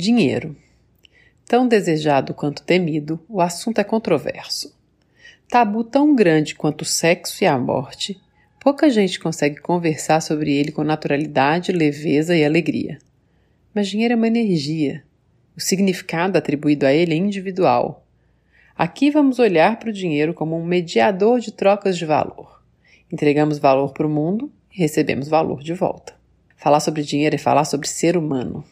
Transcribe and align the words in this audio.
Dinheiro. 0.00 0.56
Tão 1.46 1.68
desejado 1.68 2.32
quanto 2.32 2.62
temido, 2.62 3.20
o 3.28 3.38
assunto 3.38 3.80
é 3.80 3.84
controverso. 3.84 4.74
Tabu 5.46 5.84
tão 5.84 6.14
grande 6.14 6.54
quanto 6.54 6.82
o 6.82 6.86
sexo 6.86 7.44
e 7.44 7.46
a 7.46 7.58
morte, 7.58 8.18
pouca 8.58 8.88
gente 8.88 9.20
consegue 9.20 9.60
conversar 9.60 10.22
sobre 10.22 10.56
ele 10.56 10.72
com 10.72 10.82
naturalidade, 10.82 11.70
leveza 11.70 12.34
e 12.34 12.42
alegria. 12.42 12.98
Mas 13.74 13.88
dinheiro 13.88 14.14
é 14.14 14.16
uma 14.16 14.26
energia. 14.26 15.04
O 15.54 15.60
significado 15.60 16.38
atribuído 16.38 16.86
a 16.86 16.92
ele 16.94 17.12
é 17.12 17.16
individual. 17.18 18.02
Aqui 18.74 19.10
vamos 19.10 19.38
olhar 19.38 19.78
para 19.78 19.90
o 19.90 19.92
dinheiro 19.92 20.32
como 20.32 20.56
um 20.56 20.64
mediador 20.64 21.40
de 21.40 21.52
trocas 21.52 21.98
de 21.98 22.06
valor. 22.06 22.62
Entregamos 23.12 23.58
valor 23.58 23.92
para 23.92 24.06
o 24.06 24.10
mundo 24.10 24.50
e 24.74 24.78
recebemos 24.78 25.28
valor 25.28 25.62
de 25.62 25.74
volta. 25.74 26.14
Falar 26.56 26.80
sobre 26.80 27.02
dinheiro 27.02 27.34
é 27.34 27.38
falar 27.38 27.66
sobre 27.66 27.86
ser 27.86 28.16
humano 28.16 28.64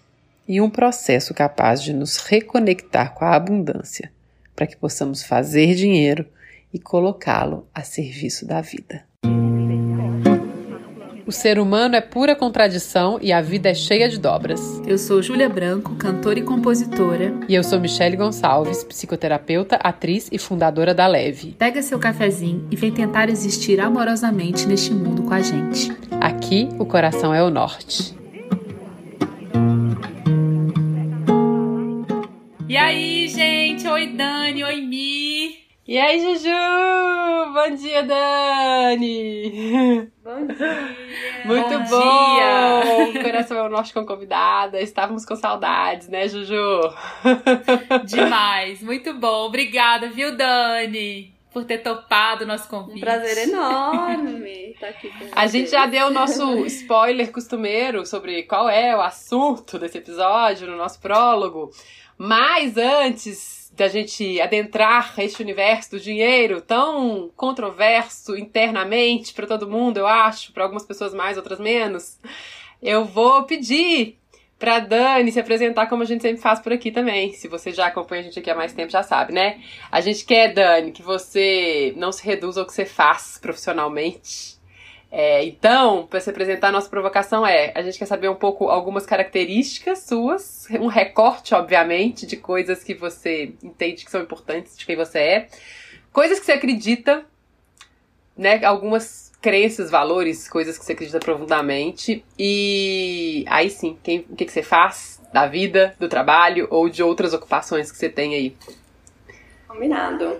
e 0.48 0.60
um 0.62 0.70
processo 0.70 1.34
capaz 1.34 1.82
de 1.82 1.92
nos 1.92 2.16
reconectar 2.16 3.12
com 3.12 3.24
a 3.24 3.36
abundância, 3.36 4.10
para 4.56 4.66
que 4.66 4.76
possamos 4.76 5.22
fazer 5.22 5.74
dinheiro 5.74 6.24
e 6.72 6.78
colocá-lo 6.78 7.68
a 7.74 7.82
serviço 7.82 8.46
da 8.46 8.62
vida. 8.62 9.06
O 11.26 11.30
ser 11.32 11.58
humano 11.58 11.94
é 11.94 12.00
pura 12.00 12.34
contradição 12.34 13.18
e 13.20 13.30
a 13.34 13.42
vida 13.42 13.68
é 13.68 13.74
cheia 13.74 14.08
de 14.08 14.18
dobras. 14.18 14.80
Eu 14.86 14.96
sou 14.96 15.20
Júlia 15.20 15.46
Branco, 15.46 15.94
cantora 15.96 16.38
e 16.38 16.42
compositora. 16.42 17.34
E 17.46 17.54
eu 17.54 17.62
sou 17.62 17.78
Michele 17.78 18.16
Gonçalves, 18.16 18.82
psicoterapeuta, 18.82 19.76
atriz 19.76 20.30
e 20.32 20.38
fundadora 20.38 20.94
da 20.94 21.06
Leve. 21.06 21.54
Pega 21.58 21.82
seu 21.82 21.98
cafezinho 21.98 22.66
e 22.70 22.76
vem 22.76 22.90
tentar 22.90 23.28
existir 23.28 23.78
amorosamente 23.78 24.66
neste 24.66 24.90
mundo 24.90 25.22
com 25.24 25.34
a 25.34 25.42
gente. 25.42 25.92
Aqui, 26.18 26.70
o 26.78 26.86
coração 26.86 27.34
é 27.34 27.42
o 27.42 27.50
norte. 27.50 28.17
E 32.68 32.76
aí, 32.76 33.26
gente? 33.28 33.88
Oi, 33.88 34.08
Dani. 34.08 34.62
Oi, 34.62 34.82
Mi. 34.82 35.58
E 35.86 35.96
aí, 35.96 36.20
Juju? 36.20 36.50
Bom 37.54 37.74
dia, 37.74 38.02
Dani! 38.02 40.10
Bom 40.22 40.46
dia! 40.46 40.96
Muito 41.46 41.70
bom! 41.70 41.88
bom. 41.88 43.10
Dia. 43.10 43.22
Coração 43.22 43.56
é 43.56 43.62
o 43.62 43.70
Norte 43.70 43.94
com 43.94 44.04
convidada. 44.04 44.78
Estávamos 44.82 45.24
com 45.24 45.34
saudades, 45.34 46.08
né, 46.08 46.28
Juju? 46.28 46.92
Demais! 48.04 48.82
Muito 48.82 49.14
bom! 49.14 49.46
Obrigada, 49.46 50.10
viu, 50.10 50.36
Dani? 50.36 51.32
Por 51.50 51.64
ter 51.64 51.78
topado 51.78 52.44
o 52.44 52.46
nosso 52.46 52.68
convite. 52.68 52.98
Um 52.98 53.00
prazer 53.00 53.48
enorme 53.48 54.72
estar 54.72 54.88
aqui 54.88 55.08
com 55.08 55.24
A 55.32 55.46
gente 55.46 55.70
já 55.70 55.86
deu 55.86 56.08
o 56.08 56.10
nosso 56.10 56.66
spoiler 56.66 57.32
costumeiro 57.32 58.04
sobre 58.04 58.42
qual 58.42 58.68
é 58.68 58.94
o 58.94 59.00
assunto 59.00 59.78
desse 59.78 59.96
episódio 59.96 60.66
no 60.66 60.76
nosso 60.76 61.00
prólogo. 61.00 61.70
Mas 62.18 62.76
antes 62.76 63.72
da 63.74 63.86
gente 63.86 64.40
adentrar 64.40 65.14
este 65.18 65.40
universo 65.40 65.92
do 65.92 66.00
dinheiro 66.00 66.60
tão 66.60 67.30
controverso 67.36 68.36
internamente 68.36 69.32
para 69.32 69.46
todo 69.46 69.70
mundo, 69.70 69.98
eu 69.98 70.06
acho, 70.06 70.52
para 70.52 70.64
algumas 70.64 70.84
pessoas 70.84 71.14
mais, 71.14 71.36
outras 71.36 71.60
menos, 71.60 72.18
eu 72.82 73.04
vou 73.04 73.44
pedir 73.44 74.18
para 74.58 74.80
Dani 74.80 75.30
se 75.30 75.38
apresentar 75.38 75.86
como 75.86 76.02
a 76.02 76.06
gente 76.06 76.22
sempre 76.22 76.42
faz 76.42 76.58
por 76.58 76.72
aqui 76.72 76.90
também. 76.90 77.32
Se 77.32 77.46
você 77.46 77.70
já 77.70 77.86
acompanha 77.86 78.22
a 78.22 78.24
gente 78.24 78.40
aqui 78.40 78.50
há 78.50 78.56
mais 78.56 78.72
tempo, 78.72 78.90
já 78.90 79.04
sabe, 79.04 79.32
né? 79.32 79.60
A 79.90 80.00
gente 80.00 80.24
quer, 80.24 80.52
Dani, 80.52 80.90
que 80.90 81.02
você 81.02 81.94
não 81.96 82.10
se 82.10 82.24
reduza 82.24 82.60
ao 82.60 82.66
que 82.66 82.72
você 82.72 82.84
faz 82.84 83.38
profissionalmente 83.40 84.57
é, 85.10 85.42
então, 85.44 86.06
para 86.06 86.20
se 86.20 86.28
apresentar, 86.28 86.68
a 86.68 86.72
nossa 86.72 86.88
provocação 86.88 87.46
é: 87.46 87.72
a 87.74 87.82
gente 87.82 87.98
quer 87.98 88.06
saber 88.06 88.28
um 88.28 88.34
pouco 88.34 88.68
algumas 88.68 89.06
características 89.06 90.00
suas, 90.00 90.66
um 90.72 90.86
recorte, 90.86 91.54
obviamente, 91.54 92.26
de 92.26 92.36
coisas 92.36 92.84
que 92.84 92.94
você 92.94 93.54
entende 93.62 94.04
que 94.04 94.10
são 94.10 94.20
importantes 94.20 94.76
de 94.76 94.84
quem 94.84 94.96
você 94.96 95.18
é, 95.18 95.48
coisas 96.12 96.38
que 96.38 96.44
você 96.44 96.52
acredita, 96.52 97.24
né? 98.36 98.62
Algumas 98.64 99.32
crenças, 99.40 99.90
valores, 99.90 100.48
coisas 100.48 100.78
que 100.78 100.84
você 100.84 100.92
acredita 100.92 101.20
profundamente. 101.20 102.22
E 102.38 103.44
aí 103.48 103.70
sim, 103.70 103.96
quem, 104.02 104.26
o 104.28 104.36
que, 104.36 104.44
que 104.44 104.52
você 104.52 104.62
faz 104.62 105.22
da 105.32 105.46
vida, 105.46 105.94
do 105.98 106.08
trabalho 106.08 106.66
ou 106.70 106.88
de 106.88 107.02
outras 107.02 107.32
ocupações 107.32 107.90
que 107.90 107.96
você 107.96 108.10
tem 108.10 108.34
aí. 108.34 108.56
Combinado. 109.66 110.36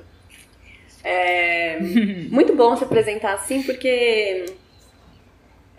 É 1.02 1.78
muito 2.30 2.54
bom 2.54 2.76
se 2.76 2.84
apresentar 2.84 3.34
assim, 3.34 3.62
porque 3.62 4.46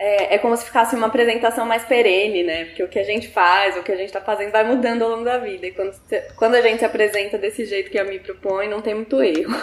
é, 0.02 0.36
é, 0.36 0.38
como 0.38 0.56
se 0.56 0.64
ficasse 0.64 0.96
uma 0.96 1.08
apresentação 1.08 1.66
mais 1.66 1.84
perene, 1.84 2.42
né? 2.42 2.64
Porque 2.64 2.82
o 2.82 2.88
que 2.88 2.98
a 2.98 3.04
gente 3.04 3.28
faz, 3.28 3.76
o 3.76 3.82
que 3.82 3.92
a 3.92 3.96
gente 3.96 4.10
tá 4.10 4.20
fazendo 4.22 4.50
vai 4.50 4.64
mudando 4.64 5.02
ao 5.02 5.10
longo 5.10 5.24
da 5.24 5.36
vida. 5.36 5.66
E 5.66 5.72
quando, 5.72 5.94
quando 6.36 6.54
a 6.54 6.62
gente 6.62 6.78
se 6.78 6.86
apresenta 6.86 7.36
desse 7.36 7.66
jeito 7.66 7.90
que 7.90 7.98
a 7.98 8.04
me 8.04 8.18
propõe, 8.18 8.66
não 8.66 8.80
tem 8.80 8.94
muito 8.94 9.22
erro. 9.22 9.54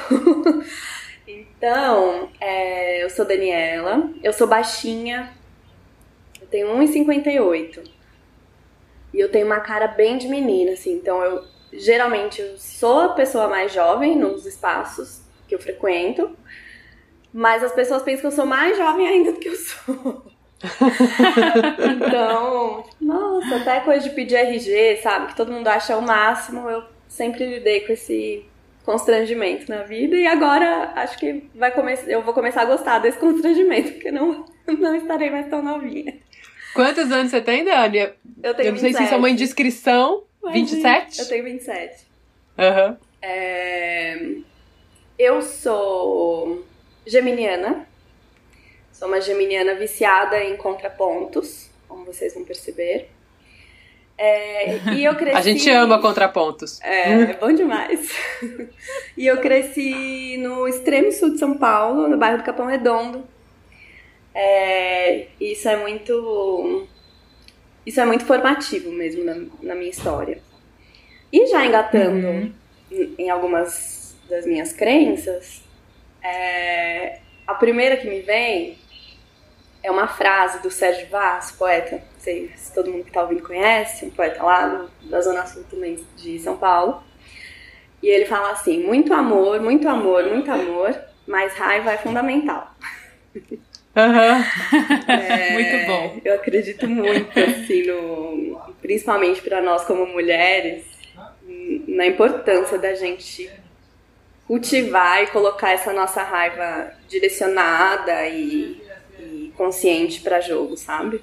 então, 1.27 2.29
é, 2.39 3.03
eu 3.03 3.09
sou 3.09 3.25
Daniela, 3.25 4.11
eu 4.23 4.31
sou 4.31 4.45
baixinha, 4.45 5.33
eu 6.39 6.45
tenho 6.45 6.67
1,58. 6.67 7.83
E 9.15 9.19
eu 9.19 9.31
tenho 9.31 9.47
uma 9.47 9.61
cara 9.61 9.87
bem 9.87 10.19
de 10.19 10.27
menina, 10.27 10.73
assim. 10.73 10.93
Então, 10.93 11.19
eu 11.23 11.43
geralmente 11.73 12.41
eu 12.41 12.59
sou 12.59 13.01
a 13.01 13.09
pessoa 13.09 13.47
mais 13.47 13.73
jovem 13.73 14.15
nos 14.15 14.45
espaços 14.45 15.21
que 15.47 15.55
eu 15.55 15.59
frequento. 15.59 16.37
Mas 17.37 17.63
as 17.63 17.71
pessoas 17.71 18.01
pensam 18.01 18.21
que 18.21 18.27
eu 18.27 18.31
sou 18.31 18.47
mais 18.47 18.75
jovem 18.75 19.07
ainda 19.07 19.31
do 19.31 19.37
que 19.37 19.47
eu 19.47 19.55
sou. 19.55 20.25
então, 21.95 22.83
nossa, 22.99 23.57
até 23.57 23.79
coisa 23.81 24.09
de 24.09 24.15
pedir 24.15 24.37
RG, 24.37 25.01
sabe? 25.03 25.27
Que 25.27 25.35
todo 25.35 25.51
mundo 25.51 25.67
acha 25.67 25.95
o 25.95 26.01
máximo. 26.01 26.67
Eu 26.67 26.83
sempre 27.07 27.45
lidei 27.45 27.81
com 27.81 27.93
esse 27.93 28.43
constrangimento 28.83 29.69
na 29.69 29.83
vida 29.83 30.15
e 30.15 30.25
agora 30.25 30.93
acho 30.95 31.19
que 31.19 31.47
vai 31.53 31.69
começar, 31.69 32.09
eu 32.09 32.23
vou 32.23 32.33
começar 32.33 32.63
a 32.63 32.65
gostar 32.65 32.97
desse 32.97 33.19
constrangimento, 33.19 33.91
porque 33.91 34.09
não, 34.09 34.43
não 34.65 34.95
estarei 34.95 35.29
mais 35.29 35.47
tão 35.47 35.61
novinha. 35.61 36.15
Quantos 36.73 37.11
anos 37.11 37.29
você 37.29 37.39
tem, 37.39 37.63
Dani? 37.63 37.99
Eu 38.41 38.55
tenho 38.55 38.69
Eu 38.69 38.71
não 38.71 38.79
sei 38.79 38.89
27. 38.89 38.97
se 38.97 39.03
isso 39.03 39.13
é 39.13 39.17
uma 39.17 39.29
indiscrição. 39.29 40.23
27? 40.51 41.19
Eu 41.19 41.27
tenho 41.27 41.43
27. 41.43 42.03
Aham. 42.57 42.87
Uhum. 42.89 42.97
É... 43.21 44.27
Eu 45.19 45.43
sou 45.43 46.65
geminiana. 47.07 47.87
Sou 48.91 49.07
uma 49.07 49.21
geminiana 49.21 49.75
viciada 49.75 50.43
em 50.43 50.57
contrapontos, 50.57 51.69
como 51.87 52.05
vocês 52.05 52.33
vão 52.33 52.43
perceber. 52.43 53.09
É, 54.17 54.93
e 54.95 55.03
eu 55.05 55.13
cresci... 55.15 55.37
A 55.37 55.41
gente 55.41 55.69
ama 55.69 56.01
contrapontos. 56.01 56.81
É, 56.81 57.11
é 57.11 57.33
bom 57.33 57.51
demais. 57.51 58.11
e 59.15 59.27
eu 59.27 59.39
cresci 59.39 60.37
no 60.37 60.67
extremo 60.67 61.11
sul 61.11 61.31
de 61.31 61.39
São 61.39 61.57
Paulo, 61.57 62.07
no 62.07 62.17
bairro 62.17 62.39
do 62.39 62.43
Capão 62.43 62.65
Redondo. 62.65 63.23
É, 64.33 65.27
isso 65.39 65.67
é 65.67 65.75
muito. 65.75 66.87
Isso 67.85 67.99
é 67.99 68.05
muito 68.05 68.25
formativo 68.25 68.91
mesmo 68.91 69.23
na, 69.23 69.35
na 69.61 69.75
minha 69.75 69.89
história. 69.89 70.39
E 71.31 71.47
já 71.47 71.65
engatando 71.65 72.27
uhum. 72.27 72.53
em 73.17 73.29
algumas 73.29 74.15
das 74.29 74.45
minhas 74.45 74.73
crenças, 74.73 75.63
é, 76.27 77.19
a 77.45 77.53
primeira 77.53 77.95
que 77.95 78.07
me 78.07 78.21
vem 78.21 78.77
é 79.81 79.89
uma 79.89 80.07
frase 80.07 80.61
do 80.61 80.69
Sérgio 80.69 81.07
Vaz, 81.07 81.51
poeta, 81.51 81.95
não 81.95 82.19
sei 82.19 82.51
se 82.55 82.73
todo 82.73 82.91
mundo 82.91 83.03
que 83.03 83.09
está 83.09 83.21
ouvindo 83.21 83.41
conhece, 83.43 84.05
um 84.05 84.09
poeta 84.09 84.43
lá 84.43 84.67
do, 84.67 85.09
da 85.09 85.21
Zona 85.21 85.45
Sul 85.45 85.63
também 85.69 86.05
de 86.17 86.37
São 86.39 86.57
Paulo. 86.57 87.01
E 88.03 88.07
ele 88.07 88.25
fala 88.25 88.51
assim: 88.51 88.83
muito 88.83 89.13
amor, 89.13 89.61
muito 89.61 89.87
amor, 89.87 90.25
muito 90.25 90.51
amor, 90.51 90.95
mas 91.25 91.53
raiva 91.53 91.93
é 91.93 91.97
fundamental. 91.97 92.75
Uhum. 93.33 95.11
É, 95.11 95.51
muito 95.53 95.87
bom. 95.87 96.21
Eu 96.23 96.35
acredito 96.35 96.87
muito, 96.87 97.39
assim, 97.39 97.87
no, 97.87 98.61
principalmente 98.81 99.41
para 99.41 99.61
nós 99.61 99.85
como 99.85 100.05
mulheres, 100.05 100.85
na 101.87 102.05
importância 102.05 102.77
da 102.77 102.93
gente 102.93 103.49
cultivar 104.47 105.23
e 105.23 105.27
colocar 105.27 105.71
essa 105.71 105.91
nossa 105.91 106.23
raiva 106.23 106.93
direcionada 107.07 108.25
e, 108.27 108.81
e 109.19 109.53
consciente 109.57 110.21
para 110.21 110.39
jogo, 110.39 110.77
sabe? 110.77 111.21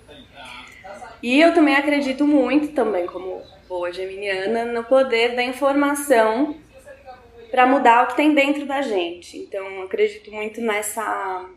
E 1.22 1.40
eu 1.40 1.54
também 1.54 1.74
acredito 1.74 2.26
muito, 2.26 2.74
também 2.74 3.06
como 3.06 3.42
boa 3.66 3.90
geminiana, 3.90 4.66
no 4.66 4.84
poder 4.84 5.34
da 5.34 5.42
informação 5.42 6.54
para 7.50 7.66
mudar 7.66 8.04
o 8.04 8.06
que 8.08 8.16
tem 8.16 8.34
dentro 8.34 8.66
da 8.66 8.82
gente. 8.82 9.38
Então, 9.38 9.82
acredito 9.82 10.30
muito 10.30 10.60
nessa 10.60 11.48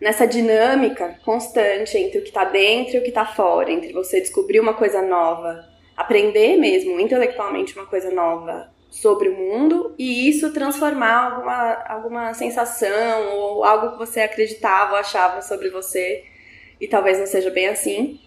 nessa 0.00 0.26
dinâmica 0.26 1.18
constante 1.24 1.98
entre 1.98 2.18
o 2.18 2.22
que 2.22 2.28
está 2.28 2.44
dentro 2.44 2.94
e 2.94 2.98
o 2.98 3.02
que 3.02 3.08
está 3.08 3.26
fora, 3.26 3.70
entre 3.70 3.92
você 3.92 4.20
descobrir 4.20 4.60
uma 4.60 4.74
coisa 4.74 5.02
nova, 5.02 5.64
aprender 5.96 6.56
mesmo 6.56 7.00
intelectualmente 7.00 7.76
uma 7.76 7.86
coisa 7.86 8.08
nova 8.08 8.70
sobre 8.90 9.28
o 9.28 9.36
mundo 9.36 9.94
e 9.98 10.28
isso 10.28 10.52
transformar 10.52 11.32
alguma, 11.32 11.72
alguma 11.86 12.34
sensação 12.34 13.36
ou 13.36 13.64
algo 13.64 13.92
que 13.92 13.98
você 13.98 14.20
acreditava 14.20 14.92
ou 14.92 14.98
achava 14.98 15.42
sobre 15.42 15.70
você 15.70 16.24
e 16.80 16.88
talvez 16.88 17.18
não 17.18 17.26
seja 17.26 17.50
bem 17.50 17.68
assim. 17.68 18.20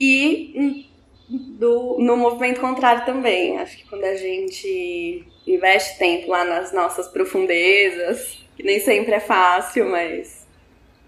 E 0.00 0.88
do, 1.28 1.96
no 1.98 2.16
movimento 2.16 2.60
contrário 2.60 3.04
também. 3.04 3.58
Acho 3.58 3.76
que 3.76 3.88
quando 3.88 4.04
a 4.04 4.16
gente 4.16 5.24
investe 5.46 5.98
tempo 5.98 6.30
lá 6.30 6.44
nas 6.44 6.72
nossas 6.72 7.08
profundezas, 7.08 8.38
que 8.56 8.62
nem 8.62 8.80
sempre 8.80 9.14
é 9.14 9.20
fácil, 9.20 9.88
mas 9.88 10.46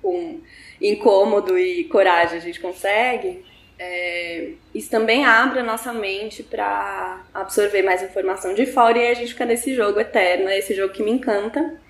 com 0.02 0.40
incômodo 0.80 1.58
e 1.58 1.84
coragem 1.84 2.38
a 2.38 2.40
gente 2.40 2.60
consegue, 2.60 3.44
é, 3.82 4.50
isso 4.74 4.90
também 4.90 5.24
abre 5.24 5.60
a 5.60 5.64
nossa 5.64 5.90
mente 5.90 6.42
para 6.42 7.22
absorver 7.32 7.80
mais 7.80 8.02
informação 8.02 8.52
de 8.52 8.66
fora 8.66 8.98
e 8.98 9.08
a 9.08 9.14
gente 9.14 9.32
fica 9.32 9.46
nesse 9.46 9.74
jogo 9.74 9.98
eterno, 9.98 10.50
é 10.50 10.58
esse 10.58 10.74
jogo 10.74 10.92
que 10.92 11.02
me 11.02 11.10
encanta. 11.10 11.80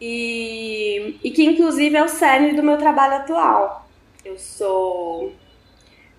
E, 0.00 1.16
e 1.22 1.30
que 1.30 1.44
inclusive 1.44 1.96
é 1.96 2.02
o 2.02 2.08
cerne 2.08 2.52
do 2.52 2.64
meu 2.64 2.76
trabalho 2.78 3.14
atual. 3.14 3.88
Eu 4.24 4.36
sou. 4.36 5.32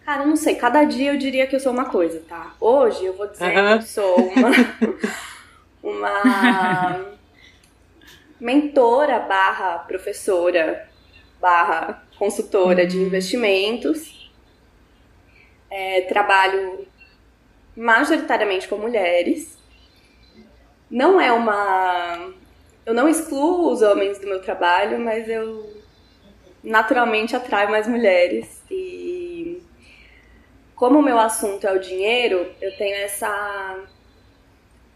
Cara, 0.05 0.23
eu 0.23 0.27
não 0.27 0.37
sei, 0.37 0.55
cada 0.55 0.85
dia 0.85 1.11
eu 1.11 1.17
diria 1.17 1.45
que 1.45 1.57
eu 1.57 1.59
sou 1.59 1.73
uma 1.73 1.89
coisa, 1.89 2.23
tá? 2.27 2.55
Hoje 2.59 3.03
eu 3.03 3.13
vou 3.13 3.27
dizer 3.27 3.45
uhum. 3.45 3.53
que 3.53 3.73
eu 3.73 3.81
sou 3.81 4.15
uma. 4.15 4.51
uma 5.83 7.05
mentora 8.39 9.19
barra 9.19 9.79
professora 9.79 10.87
barra 11.41 12.01
consultora 12.17 12.87
de 12.87 12.97
uhum. 12.97 13.07
investimentos. 13.07 14.18
É, 15.69 16.01
trabalho 16.01 16.87
majoritariamente 17.75 18.67
com 18.67 18.77
mulheres. 18.77 19.57
Não 20.89 21.19
é 21.19 21.31
uma. 21.31 22.33
Eu 22.85 22.93
não 22.93 23.07
excluo 23.07 23.71
os 23.71 23.81
homens 23.81 24.19
do 24.19 24.27
meu 24.27 24.41
trabalho, 24.41 24.99
mas 24.99 25.29
eu 25.29 25.71
naturalmente 26.63 27.35
atraio 27.35 27.69
mais 27.69 27.87
mulheres. 27.87 28.63
E 28.69 29.61
como 30.75 30.99
o 30.99 31.03
meu 31.03 31.19
assunto 31.19 31.67
é 31.67 31.71
o 31.71 31.79
dinheiro, 31.79 32.51
eu 32.61 32.75
tenho 32.77 32.95
essa 32.95 33.77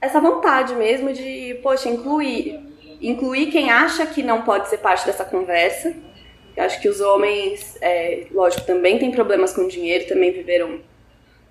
essa 0.03 0.19
vontade 0.19 0.75
mesmo 0.75 1.13
de, 1.13 1.57
poxa, 1.63 1.87
incluir, 1.87 2.59
incluir 3.01 3.45
quem 3.45 3.71
acha 3.71 4.05
que 4.05 4.21
não 4.21 4.41
pode 4.41 4.67
ser 4.67 4.79
parte 4.79 5.05
dessa 5.05 5.23
conversa. 5.23 5.95
Eu 6.55 6.63
acho 6.63 6.79
que 6.81 6.87
os 6.87 7.01
homens, 7.01 7.77
é, 7.81 8.27
lógico, 8.31 8.65
também 8.65 8.99
têm 8.99 9.11
problemas 9.11 9.53
com 9.53 9.67
dinheiro, 9.67 10.07
também 10.07 10.31
viveram 10.31 10.79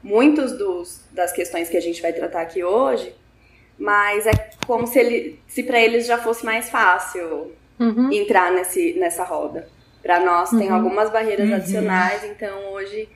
muitos 0.02 0.52
dos, 0.52 1.04
das 1.10 1.32
questões 1.32 1.68
que 1.68 1.76
a 1.76 1.80
gente 1.80 2.00
vai 2.00 2.12
tratar 2.12 2.42
aqui 2.42 2.62
hoje, 2.62 3.14
mas 3.78 4.26
é 4.26 4.50
como 4.66 4.86
se, 4.86 4.98
ele, 4.98 5.40
se 5.46 5.62
para 5.62 5.80
eles 5.80 6.06
já 6.06 6.18
fosse 6.18 6.44
mais 6.44 6.70
fácil 6.70 7.52
uhum. 7.78 8.12
entrar 8.12 8.52
nesse, 8.52 8.94
nessa 8.94 9.24
roda. 9.24 9.68
Para 10.02 10.20
nós 10.20 10.52
uhum. 10.52 10.58
tem 10.58 10.70
algumas 10.70 11.10
barreiras 11.10 11.48
uhum. 11.48 11.54
adicionais, 11.54 12.24
então 12.24 12.72
hoje 12.72 13.08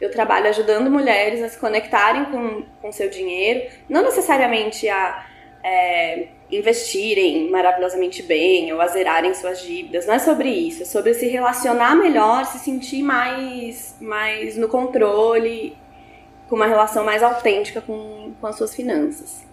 eu 0.00 0.10
trabalho 0.10 0.48
ajudando 0.48 0.90
mulheres 0.90 1.42
a 1.42 1.48
se 1.48 1.58
conectarem 1.58 2.26
com, 2.26 2.62
com 2.80 2.92
seu 2.92 3.08
dinheiro, 3.08 3.70
não 3.88 4.02
necessariamente 4.02 4.88
a 4.88 5.26
é, 5.62 6.28
investirem 6.56 7.50
maravilhosamente 7.50 8.22
bem 8.22 8.72
ou 8.72 8.80
a 8.80 8.86
zerarem 8.88 9.34
suas 9.34 9.62
dívidas. 9.62 10.06
Não 10.06 10.14
é 10.14 10.18
sobre 10.18 10.48
isso, 10.48 10.82
é 10.82 10.86
sobre 10.86 11.14
se 11.14 11.26
relacionar 11.28 11.94
melhor, 11.94 12.44
se 12.46 12.58
sentir 12.58 13.02
mais, 13.02 13.96
mais 14.00 14.56
no 14.56 14.68
controle, 14.68 15.76
com 16.48 16.56
uma 16.56 16.66
relação 16.66 17.04
mais 17.04 17.22
autêntica 17.22 17.80
com, 17.80 18.32
com 18.40 18.46
as 18.46 18.56
suas 18.56 18.74
finanças. 18.74 19.46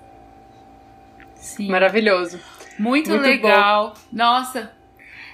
Sim. 1.35 1.69
Maravilhoso. 1.69 2.39
Muito, 2.77 3.09
Muito 3.09 3.23
legal. 3.23 3.89
Bom. 3.89 3.99
Nossa, 4.11 4.71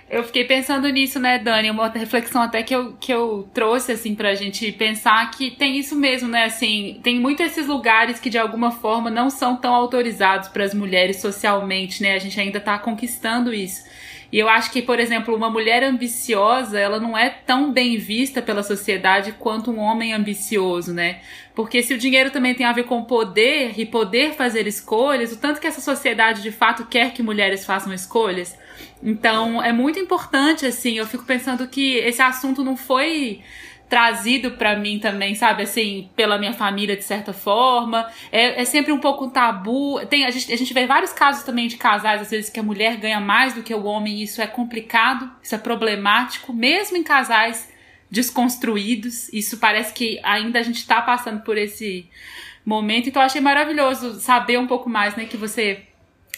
eu 0.09 0.23
fiquei 0.23 0.45
pensando 0.45 0.87
nisso, 0.87 1.19
né, 1.19 1.37
Dani? 1.37 1.69
Uma 1.69 1.89
reflexão 1.89 2.41
até 2.41 2.63
que 2.63 2.73
eu, 2.73 2.93
que 2.93 3.13
eu 3.13 3.47
trouxe, 3.53 3.91
assim, 3.91 4.15
pra 4.15 4.35
gente 4.35 4.71
pensar 4.71 5.29
que 5.31 5.51
tem 5.51 5.77
isso 5.77 5.95
mesmo, 5.95 6.29
né? 6.29 6.45
Assim, 6.45 6.99
tem 7.03 7.19
muitos 7.19 7.45
esses 7.45 7.67
lugares 7.67 8.19
que 8.19 8.29
de 8.29 8.37
alguma 8.37 8.71
forma 8.71 9.09
não 9.09 9.29
são 9.29 9.57
tão 9.57 9.73
autorizados 9.73 10.47
para 10.47 10.63
as 10.63 10.73
mulheres 10.73 11.17
socialmente, 11.17 12.01
né? 12.01 12.13
A 12.15 12.19
gente 12.19 12.39
ainda 12.39 12.59
tá 12.59 12.79
conquistando 12.79 13.53
isso. 13.53 13.83
E 14.31 14.39
eu 14.39 14.49
acho 14.49 14.71
que, 14.71 14.81
por 14.81 14.99
exemplo, 14.99 15.35
uma 15.35 15.49
mulher 15.49 15.83
ambiciosa, 15.83 16.79
ela 16.79 16.99
não 16.99 17.17
é 17.17 17.29
tão 17.29 17.71
bem 17.71 17.97
vista 17.97 18.41
pela 18.41 18.63
sociedade 18.63 19.33
quanto 19.33 19.71
um 19.71 19.79
homem 19.79 20.13
ambicioso, 20.13 20.93
né? 20.93 21.19
Porque 21.55 21.81
se 21.81 21.93
o 21.93 21.97
dinheiro 21.97 22.29
também 22.29 22.53
tem 22.53 22.65
a 22.65 22.73
ver 22.73 22.83
com 22.83 23.03
poder 23.03 23.73
e 23.77 23.85
poder 23.85 24.33
fazer 24.33 24.67
escolhas, 24.67 25.31
o 25.31 25.37
tanto 25.37 25.61
que 25.61 25.67
essa 25.67 25.81
sociedade 25.81 26.41
de 26.41 26.51
fato 26.51 26.85
quer 26.85 27.13
que 27.13 27.23
mulheres 27.23 27.65
façam 27.65 27.93
escolhas, 27.93 28.57
então, 29.01 29.61
é 29.61 29.71
muito 29.71 29.99
importante, 29.99 30.65
assim, 30.65 30.97
eu 30.97 31.05
fico 31.05 31.25
pensando 31.25 31.67
que 31.67 31.95
esse 31.97 32.21
assunto 32.21 32.63
não 32.63 32.75
foi 32.75 33.41
trazido 33.89 34.51
para 34.51 34.75
mim 34.75 34.99
também, 34.99 35.33
sabe, 35.33 35.63
assim, 35.63 36.09
pela 36.15 36.37
minha 36.37 36.53
família 36.53 36.95
de 36.95 37.03
certa 37.03 37.31
forma. 37.31 38.09
É, 38.31 38.61
é 38.61 38.65
sempre 38.65 38.91
um 38.91 38.99
pouco 38.99 39.25
um 39.25 39.29
tabu. 39.29 40.05
Tem, 40.07 40.25
a, 40.25 40.31
gente, 40.31 40.51
a 40.51 40.57
gente 40.57 40.73
vê 40.73 40.85
vários 40.85 41.13
casos 41.13 41.43
também 41.43 41.67
de 41.67 41.77
casais, 41.77 42.21
às 42.21 42.29
vezes, 42.29 42.49
que 42.49 42.59
a 42.59 42.63
mulher 42.63 42.97
ganha 42.97 43.19
mais 43.19 43.53
do 43.53 43.63
que 43.63 43.73
o 43.73 43.85
homem, 43.85 44.19
e 44.19 44.23
isso 44.23 44.41
é 44.41 44.47
complicado, 44.47 45.31
isso 45.41 45.55
é 45.55 45.57
problemático, 45.57 46.51
mesmo 46.53 46.97
em 46.97 47.03
casais 47.03 47.71
desconstruídos. 48.11 49.31
Isso 49.31 49.57
parece 49.57 49.93
que 49.93 50.19
ainda 50.23 50.59
a 50.59 50.63
gente 50.63 50.85
tá 50.85 51.01
passando 51.01 51.41
por 51.41 51.57
esse 51.57 52.09
momento. 52.65 53.07
Então, 53.07 53.21
eu 53.21 53.25
achei 53.25 53.41
maravilhoso 53.41 54.19
saber 54.19 54.59
um 54.59 54.67
pouco 54.67 54.89
mais, 54.89 55.15
né, 55.15 55.25
que 55.25 55.37
você 55.37 55.83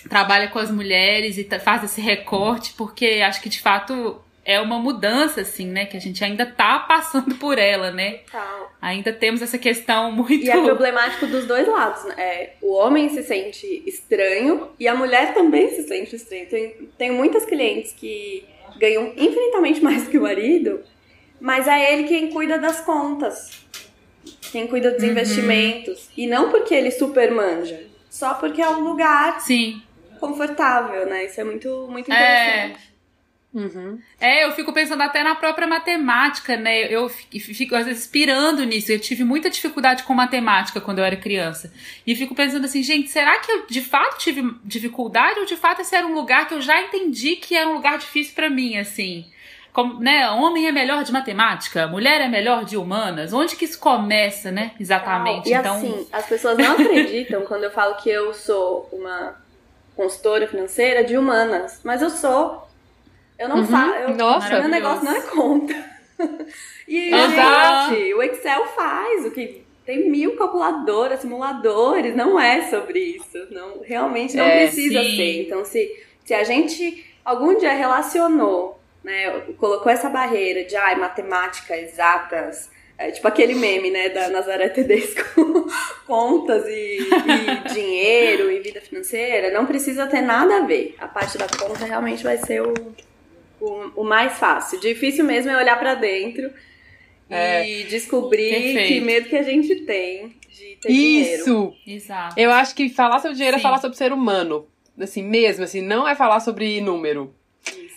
trabalha 0.08 0.48
com 0.48 0.60
as 0.60 0.72
mulheres 0.72 1.38
e 1.38 1.44
faz 1.60 1.84
esse 1.84 2.00
recorte, 2.00 2.74
porque 2.78 3.22
acho 3.24 3.42
que 3.42 3.50
de 3.50 3.60
fato 3.60 4.22
é 4.50 4.60
uma 4.60 4.80
mudança, 4.80 5.42
assim, 5.42 5.68
né? 5.68 5.86
Que 5.86 5.96
a 5.96 6.00
gente 6.00 6.24
ainda 6.24 6.44
tá 6.44 6.80
passando 6.80 7.36
por 7.36 7.60
ela, 7.60 7.92
né? 7.92 8.22
Tal. 8.32 8.72
Ainda 8.82 9.14
temos 9.14 9.44
essa 9.44 9.60
questão 9.60 10.12
muito. 10.12 10.44
E 10.44 10.50
é 10.50 10.60
problemático 10.60 11.28
dos 11.28 11.46
dois 11.46 11.68
lados, 11.68 12.04
né? 12.06 12.16
É, 12.18 12.54
o 12.62 12.74
homem 12.74 13.10
se 13.10 13.22
sente 13.22 13.84
estranho 13.86 14.70
e 14.80 14.88
a 14.88 14.96
mulher 14.96 15.36
também 15.36 15.70
se 15.70 15.84
sente 15.88 16.16
estranha. 16.16 16.48
Tem, 16.48 16.90
tenho 16.98 17.14
muitas 17.14 17.46
clientes 17.46 17.92
que 17.92 18.44
ganham 18.78 19.14
infinitamente 19.16 19.82
mais 19.86 20.08
que 20.08 20.18
o 20.18 20.24
marido, 20.24 20.82
mas 21.40 21.68
é 21.68 21.94
ele 21.94 22.08
quem 22.08 22.32
cuida 22.32 22.58
das 22.58 22.82
contas, 22.82 23.52
quem 24.52 24.66
cuida 24.66 24.90
dos 24.90 25.04
uhum. 25.04 25.10
investimentos. 25.10 26.10
E 26.18 26.26
não 26.26 26.50
porque 26.50 26.74
ele 26.74 26.90
super 26.90 27.30
manja, 27.32 27.84
só 28.10 28.34
porque 28.34 28.64
é 28.64 28.70
um 28.70 28.80
lugar. 28.80 29.40
Sim 29.42 29.82
confortável, 30.20 31.06
né? 31.08 31.26
Isso 31.26 31.40
é 31.40 31.44
muito, 31.44 31.88
muito 31.90 32.12
é. 32.12 32.16
interessante. 32.16 32.94
É. 32.96 33.00
Uhum. 33.52 34.00
É, 34.20 34.46
eu 34.46 34.52
fico 34.52 34.72
pensando 34.72 35.02
até 35.02 35.24
na 35.24 35.34
própria 35.34 35.66
matemática, 35.66 36.56
né? 36.56 36.84
Eu 36.84 37.10
fico 37.10 37.76
às 37.76 37.86
vezes 37.86 38.06
pirando 38.06 38.64
nisso. 38.64 38.92
Eu 38.92 39.00
tive 39.00 39.24
muita 39.24 39.50
dificuldade 39.50 40.04
com 40.04 40.14
matemática 40.14 40.80
quando 40.80 41.00
eu 41.00 41.06
era 41.06 41.16
criança. 41.16 41.74
E 42.06 42.16
fico 42.16 42.36
pensando 42.36 42.66
assim, 42.66 42.84
gente, 42.84 43.10
será 43.10 43.40
que 43.40 43.52
eu 43.52 43.66
de 43.66 43.82
fato 43.82 44.20
tive 44.20 44.56
dificuldade 44.64 45.40
ou 45.40 45.46
de 45.46 45.56
fato 45.56 45.82
esse 45.82 45.96
era 45.96 46.06
um 46.06 46.14
lugar 46.14 46.48
que 46.48 46.54
eu 46.54 46.62
já 46.62 46.80
entendi 46.80 47.38
que 47.38 47.56
era 47.56 47.68
um 47.68 47.74
lugar 47.74 47.98
difícil 47.98 48.36
para 48.36 48.50
mim, 48.50 48.78
assim? 48.78 49.26
Como, 49.74 50.00
né, 50.00 50.30
homem 50.30 50.68
é 50.68 50.72
melhor 50.72 51.04
de 51.04 51.12
matemática, 51.12 51.88
mulher 51.88 52.22
é 52.22 52.28
melhor 52.28 52.66
de 52.66 52.78
humanas. 52.78 53.34
Onde 53.34 53.56
que 53.56 53.66
isso 53.66 53.80
começa, 53.80 54.52
né? 54.52 54.74
Exatamente. 54.80 55.50
E 55.50 55.54
então... 55.54 55.76
assim, 55.76 56.08
as 56.12 56.26
pessoas 56.28 56.58
não 56.58 56.74
acreditam 56.74 57.44
quando 57.46 57.64
eu 57.64 57.72
falo 57.72 57.96
que 57.96 58.10
eu 58.10 58.32
sou 58.32 58.88
uma 58.92 59.36
consultora 60.00 60.48
financeira 60.48 61.04
de 61.04 61.18
humanas, 61.18 61.82
mas 61.84 62.02
eu 62.02 62.10
sou. 62.10 62.66
Eu 63.38 63.50
não 63.50 63.58
uhum. 63.58 63.66
faço. 63.66 64.14
Nossa, 64.14 64.60
meu 64.62 64.70
negócio 64.70 65.04
não 65.04 65.14
é 65.14 65.22
conta. 65.24 65.76
e, 66.88 67.14
Exato. 67.14 67.96
gente, 67.96 68.14
o 68.14 68.24
Excel 68.24 68.66
faz 68.68 69.26
o 69.26 69.32
que. 69.32 69.68
Tem 69.86 70.10
mil 70.10 70.38
calculadoras, 70.38 71.20
simuladores, 71.20 72.16
não 72.16 72.40
é 72.40 72.70
sobre 72.70 73.00
isso. 73.00 73.48
Não, 73.52 73.82
realmente 73.82 74.38
não 74.38 74.46
é, 74.46 74.68
precisa 74.68 75.04
sim. 75.04 75.16
ser. 75.16 75.42
Então, 75.42 75.66
se, 75.66 75.92
se 76.24 76.34
a 76.34 76.44
gente 76.44 77.06
algum 77.26 77.58
dia 77.58 77.74
relacionou, 77.74 78.80
né, 79.04 79.32
colocou 79.58 79.92
essa 79.92 80.08
barreira 80.08 80.64
de 80.64 80.76
ai, 80.76 80.96
matemática, 80.96 81.76
exatas, 81.76 82.70
é 83.00 83.12
tipo 83.12 83.26
aquele 83.30 83.56
meme, 83.56 83.90
né, 83.90 84.10
da 84.10 84.28
Nazaré 84.28 84.68
Tedesco, 84.68 85.24
contas 86.06 86.66
e, 86.68 86.98
e, 87.00 87.74
dinheiro 87.74 88.52
e 88.52 88.60
vida 88.60 88.82
financeira, 88.82 89.52
não 89.52 89.66
precisa 89.66 90.06
ter 90.06 90.22
nada 90.22 90.58
a 90.58 90.66
ver. 90.66 90.96
A 91.00 91.08
parte 91.08 91.38
da 91.38 91.48
conta 91.48 91.86
realmente 91.86 92.22
vai 92.22 92.38
ser 92.38 92.62
o, 92.62 92.74
o, 93.62 94.02
o 94.02 94.04
mais 94.04 94.38
fácil. 94.38 94.82
Difícil 94.82 95.24
mesmo 95.24 95.50
é 95.50 95.58
olhar 95.58 95.80
para 95.80 95.96
dentro 95.96 96.52
é, 97.30 97.66
e 97.70 97.84
descobrir 97.86 98.52
perfeito. 98.52 98.88
que 98.90 99.00
medo 99.00 99.30
que 99.30 99.38
a 99.38 99.44
gente 99.44 99.76
tem 99.86 100.36
de 100.50 100.76
ter 100.82 100.92
Isso. 100.92 101.46
dinheiro. 101.46 101.76
Exato. 101.88 102.36
Eu 102.38 102.52
acho 102.52 102.76
que 102.76 102.90
falar 102.90 103.20
sobre 103.20 103.38
dinheiro 103.38 103.56
é 103.56 103.60
Sim. 103.60 103.66
é 103.66 103.70
falar 103.70 103.80
sobre 103.80 103.98
ser 103.98 104.12
humano. 104.12 104.68
Assim, 105.00 105.24
mesmo, 105.24 105.64
assim, 105.64 105.82
não 105.82 106.06
é 106.06 106.16
falar 106.16 106.42
sobre 106.42 106.82
número. 106.82 107.34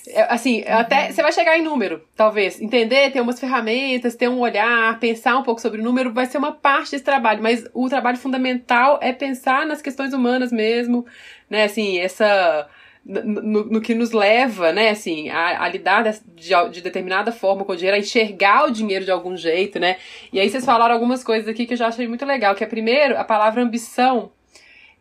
É, 0.09 0.23
assim, 0.33 0.63
uhum. 0.63 0.79
até 0.79 1.13
você 1.13 1.23
vai 1.23 1.33
chegar 1.33 1.57
em 1.57 1.63
número, 1.63 2.03
talvez. 2.17 2.61
Entender, 2.61 3.11
ter 3.13 3.21
umas 3.21 3.39
ferramentas, 3.39 4.17
ter 4.17 4.29
um 4.29 4.41
olhar, 4.41 4.99
pensar 4.99 5.37
um 5.37 5.43
pouco 5.43 5.61
sobre 5.61 5.81
o 5.81 5.85
número, 5.85 6.13
vai 6.13 6.27
ser 6.27 6.39
uma 6.39 6.53
parte 6.53 6.93
desse 6.93 7.05
trabalho. 7.05 7.43
Mas 7.43 7.65
o 7.73 7.89
trabalho 7.89 8.19
fundamental 8.19 8.99
é 9.01 9.13
pensar 9.13 9.67
nas 9.67 9.81
questões 9.81 10.13
humanas 10.13 10.51
mesmo, 10.51 11.07
né? 11.49 11.65
Assim, 11.65 11.99
essa. 11.99 12.69
no, 13.05 13.65
no, 13.65 13.81
que 13.81 13.95
nos 13.95 14.13
leva, 14.13 14.73
né, 14.73 14.91
assim, 14.91 15.29
a, 15.29 15.65
a 15.65 15.69
lidar 15.69 16.03
de, 16.03 16.71
de, 16.71 16.81
determinada 16.81 17.33
forma 17.33 17.65
com 17.65 17.73
o 17.73 17.77
dinheiro, 17.77 17.97
a 17.97 18.01
enxergar 18.01 18.65
o 18.67 18.71
dinheiro 18.71 19.05
de 19.05 19.11
algum 19.11 19.37
jeito, 19.37 19.79
né? 19.79 19.97
E 20.33 20.41
aí 20.41 20.49
vocês 20.51 20.65
falaram 20.65 20.95
algumas 20.95 21.23
coisas 21.23 21.49
aqui 21.49 21.67
que 21.67 21.75
eu 21.75 21.79
já 21.79 21.89
achei 21.89 22.09
muito 22.09 22.25
legal, 22.25 22.55
que 22.55 22.65
é 22.65 22.67
primeiro, 22.67 23.17
a 23.19 23.25
palavra 23.25 23.63
ambição 23.63 24.33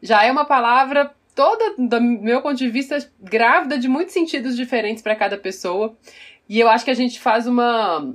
já 0.01 0.23
é 0.25 0.31
uma 0.31 0.45
palavra 0.45 1.11
toda, 1.35 1.75
do 1.77 2.01
meu 2.01 2.41
ponto 2.41 2.55
de 2.55 2.69
vista, 2.69 2.97
grávida 3.19 3.77
de 3.77 3.87
muitos 3.87 4.13
sentidos 4.13 4.55
diferentes 4.55 5.01
para 5.01 5.15
cada 5.15 5.37
pessoa. 5.37 5.95
E 6.47 6.59
eu 6.59 6.69
acho 6.69 6.83
que 6.83 6.91
a 6.91 6.95
gente 6.95 7.19
faz 7.19 7.47
uma, 7.47 8.13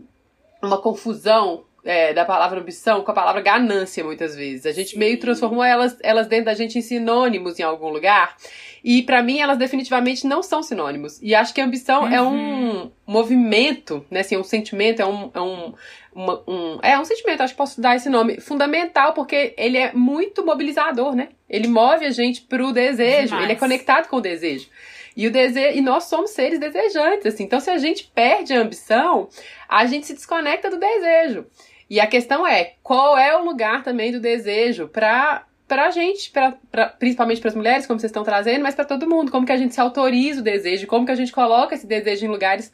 uma 0.63 0.81
confusão 0.81 1.65
é, 1.87 2.13
da 2.13 2.25
palavra 2.25 2.61
ambição 2.61 3.03
com 3.03 3.11
a 3.11 3.15
palavra 3.15 3.41
ganância, 3.41 4.03
muitas 4.03 4.35
vezes. 4.35 4.67
A 4.67 4.73
gente 4.73 4.91
Sim. 4.91 4.99
meio 4.99 5.19
transformou 5.21 5.63
elas, 5.63 5.97
elas 6.03 6.27
dentro 6.27 6.47
da 6.47 6.55
gente 6.55 6.79
em 6.79 6.83
sinônimos 6.83 7.59
em 7.59 7.63
algum 7.63 7.89
lugar. 7.89 8.37
E 8.85 9.03
para 9.03 9.23
mim 9.23 9.39
elas 9.39 9.57
definitivamente 9.57 10.27
não 10.27 10.43
são 10.43 10.63
sinônimos. 10.63 11.21
E 11.23 11.35
acho 11.35 11.55
que 11.55 11.61
a 11.61 11.65
ambição 11.65 12.03
uhum. 12.03 12.13
é 12.13 12.21
um 12.21 12.27
uhum. 12.29 12.91
movimento, 13.07 14.05
né? 14.11 14.21
Assim, 14.21 14.35
é 14.35 14.39
um 14.39 14.45
sentimento, 14.45 15.01
é 15.01 15.07
um, 15.07 15.31
é 15.33 15.41
um, 15.41 15.75
uma, 16.17 16.43
um, 16.49 16.79
é 16.83 16.99
um 16.99 17.05
sentimento, 17.05 17.43
acho 17.43 17.53
que 17.53 17.59
posso 17.59 17.79
dar 17.79 17.95
esse 17.95 18.09
nome, 18.09 18.41
fundamental, 18.41 19.13
porque 19.13 19.55
ele 19.59 19.77
é 19.77 19.93
muito 19.93 20.45
mobilizador, 20.45 21.15
né? 21.15 21.29
Ele 21.49 21.69
move 21.69 22.07
a 22.07 22.11
gente 22.11 22.41
pro 22.41 22.73
desejo, 22.73 23.29
Demais. 23.29 23.45
ele 23.45 23.53
é 23.53 23.57
conectado 23.57 24.09
com 24.09 24.17
o 24.17 24.21
desejo. 24.21 24.67
E 25.15 25.27
o 25.27 25.31
desejo, 25.31 25.77
e 25.77 25.83
nós 25.83 26.05
somos 26.05 26.31
seres 26.31 26.59
desejantes, 26.59 27.27
assim. 27.27 27.45
Então, 27.45 27.61
se 27.61 27.71
a 27.71 27.77
gente 27.77 28.11
perde 28.15 28.55
a 28.55 28.61
ambição, 28.61 29.29
a 29.69 29.85
gente 29.85 30.07
se 30.07 30.15
desconecta 30.15 30.71
do 30.71 30.79
desejo. 30.79 31.47
E 31.89 32.01
a 32.01 32.07
questão 32.07 32.47
é, 32.47 32.73
qual 32.83 33.17
é 33.19 33.37
o 33.37 33.45
lugar 33.45 33.85
também 33.85 34.11
do 34.11 34.19
desejo 34.19 34.89
para 34.89 35.45
pra 35.69 35.91
gente, 35.91 36.31
pra, 36.31 36.55
pra 36.71 36.87
principalmente 36.87 37.41
para 37.41 37.51
as 37.51 37.57
mulheres, 37.57 37.87
como 37.87 37.99
vocês 37.99 38.11
estão 38.11 38.23
trazendo, 38.23 38.63
mas 38.63 38.75
para 38.75 38.85
todo 38.85 39.09
mundo. 39.09 39.33
Como 39.33 39.45
que 39.45 39.53
a 39.53 39.57
gente 39.57 39.75
se 39.75 39.81
autoriza 39.81 40.41
o 40.41 40.45
desejo, 40.45 40.87
como 40.87 41.05
que 41.05 41.13
a 41.13 41.17
gente 41.17 41.33
coloca 41.33 41.75
esse 41.75 41.87
desejo 41.87 42.25
em 42.25 42.29
lugares 42.29 42.73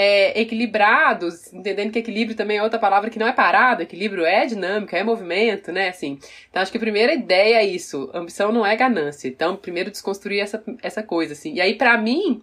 é, 0.00 0.40
equilibrados, 0.40 1.52
entendendo 1.52 1.90
que 1.90 1.98
equilíbrio 1.98 2.36
também 2.36 2.58
é 2.58 2.62
outra 2.62 2.78
palavra 2.78 3.10
que 3.10 3.18
não 3.18 3.26
é 3.26 3.32
parado, 3.32 3.82
equilíbrio 3.82 4.24
é 4.24 4.46
dinâmica, 4.46 4.96
é 4.96 5.02
movimento, 5.02 5.72
né, 5.72 5.88
assim. 5.88 6.20
Então 6.48 6.62
acho 6.62 6.70
que 6.70 6.78
a 6.78 6.80
primeira 6.80 7.12
ideia 7.12 7.56
é 7.56 7.64
isso, 7.64 8.08
ambição 8.14 8.52
não 8.52 8.64
é 8.64 8.76
ganância. 8.76 9.26
Então, 9.26 9.56
primeiro 9.56 9.90
desconstruir 9.90 10.38
essa, 10.38 10.62
essa 10.84 11.02
coisa, 11.02 11.32
assim. 11.32 11.54
E 11.54 11.60
aí, 11.60 11.74
para 11.74 11.98
mim, 11.98 12.40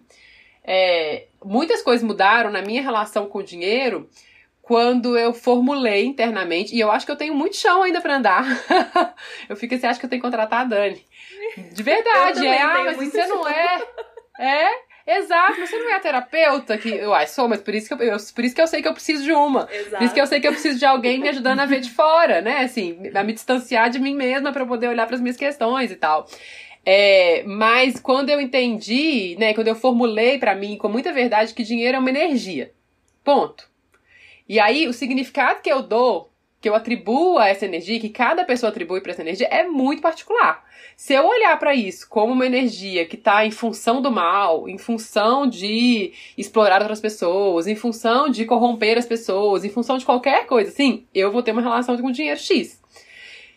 é, 0.62 1.28
muitas 1.42 1.80
coisas 1.80 2.06
mudaram 2.06 2.50
na 2.50 2.60
minha 2.60 2.82
relação 2.82 3.26
com 3.26 3.38
o 3.38 3.42
dinheiro 3.42 4.06
quando 4.60 5.16
eu 5.16 5.32
formulei 5.32 6.04
internamente, 6.04 6.76
e 6.76 6.80
eu 6.80 6.90
acho 6.90 7.06
que 7.06 7.12
eu 7.12 7.16
tenho 7.16 7.34
muito 7.34 7.56
chão 7.56 7.84
ainda 7.84 8.02
para 8.02 8.16
andar. 8.16 8.44
eu 9.48 9.56
fico 9.56 9.74
assim, 9.74 9.86
acho 9.86 9.98
que 9.98 10.04
eu 10.04 10.10
tenho 10.10 10.20
que 10.20 10.26
contratar 10.26 10.60
a 10.60 10.64
Dani. 10.64 11.02
De 11.72 11.82
verdade, 11.82 12.46
é, 12.46 12.60
ah, 12.60 12.82
mas 12.84 12.96
você 12.98 13.26
não 13.26 13.48
é. 13.48 13.82
É, 14.38 14.68
exato, 15.06 15.60
mas 15.60 15.70
você 15.70 15.78
não 15.78 15.90
é 15.90 15.94
a 15.94 16.00
terapeuta 16.00 16.76
que 16.76 16.88
eu 16.88 17.12
sou, 17.26 17.48
mas 17.48 17.60
por 17.60 17.74
isso 17.74 17.88
que 17.88 17.94
eu, 17.94 18.08
eu, 18.08 18.16
por 18.34 18.44
isso 18.44 18.54
que 18.54 18.60
eu 18.60 18.66
sei 18.66 18.82
que 18.82 18.88
eu 18.88 18.92
preciso 18.92 19.22
de 19.22 19.32
uma. 19.32 19.68
Exato. 19.70 19.96
Por 19.96 20.04
isso 20.04 20.14
que 20.14 20.20
eu 20.20 20.26
sei 20.26 20.40
que 20.40 20.48
eu 20.48 20.52
preciso 20.52 20.78
de 20.78 20.84
alguém 20.84 21.20
me 21.20 21.28
ajudando 21.28 21.60
a 21.60 21.66
ver 21.66 21.80
de 21.80 21.90
fora, 21.90 22.40
né? 22.40 22.64
Assim, 22.64 23.10
a 23.14 23.22
me 23.22 23.32
distanciar 23.32 23.90
de 23.90 23.98
mim 23.98 24.14
mesma 24.14 24.52
para 24.52 24.66
poder 24.66 24.88
olhar 24.88 25.06
para 25.06 25.16
as 25.16 25.20
minhas 25.20 25.36
questões 25.36 25.90
e 25.90 25.96
tal. 25.96 26.26
É, 26.84 27.42
mas 27.44 27.98
quando 27.98 28.30
eu 28.30 28.40
entendi, 28.40 29.34
né, 29.40 29.52
quando 29.52 29.66
eu 29.66 29.74
formulei 29.74 30.38
para 30.38 30.54
mim 30.54 30.76
com 30.78 30.88
muita 30.88 31.12
verdade 31.12 31.52
que 31.52 31.64
dinheiro 31.64 31.96
é 31.96 31.98
uma 31.98 32.10
energia. 32.10 32.72
Ponto. 33.24 33.68
E 34.48 34.60
aí, 34.60 34.86
o 34.86 34.92
significado 34.92 35.60
que 35.60 35.70
eu 35.70 35.82
dou, 35.82 36.30
que 36.60 36.68
eu 36.68 36.74
atribuo 36.74 37.38
a 37.38 37.48
essa 37.48 37.64
energia, 37.64 38.00
que 38.00 38.08
cada 38.08 38.44
pessoa 38.44 38.70
atribui 38.70 39.00
para 39.00 39.12
essa 39.12 39.22
energia, 39.22 39.46
é 39.48 39.64
muito 39.64 40.02
particular. 40.02 40.64
Se 40.96 41.12
eu 41.12 41.26
olhar 41.26 41.58
para 41.58 41.74
isso 41.74 42.08
como 42.08 42.32
uma 42.32 42.46
energia 42.46 43.04
que 43.04 43.16
está 43.16 43.44
em 43.44 43.50
função 43.50 44.00
do 44.00 44.10
mal, 44.10 44.66
em 44.68 44.78
função 44.78 45.46
de 45.46 46.12
explorar 46.38 46.80
outras 46.80 47.00
pessoas, 47.00 47.66
em 47.66 47.76
função 47.76 48.30
de 48.30 48.46
corromper 48.46 48.96
as 48.96 49.04
pessoas, 49.04 49.64
em 49.64 49.68
função 49.68 49.98
de 49.98 50.06
qualquer 50.06 50.46
coisa, 50.46 50.70
assim, 50.70 51.04
eu 51.14 51.30
vou 51.30 51.42
ter 51.42 51.52
uma 51.52 51.60
relação 51.60 51.96
com 51.98 52.08
o 52.08 52.12
dinheiro 52.12 52.40
X. 52.40 52.80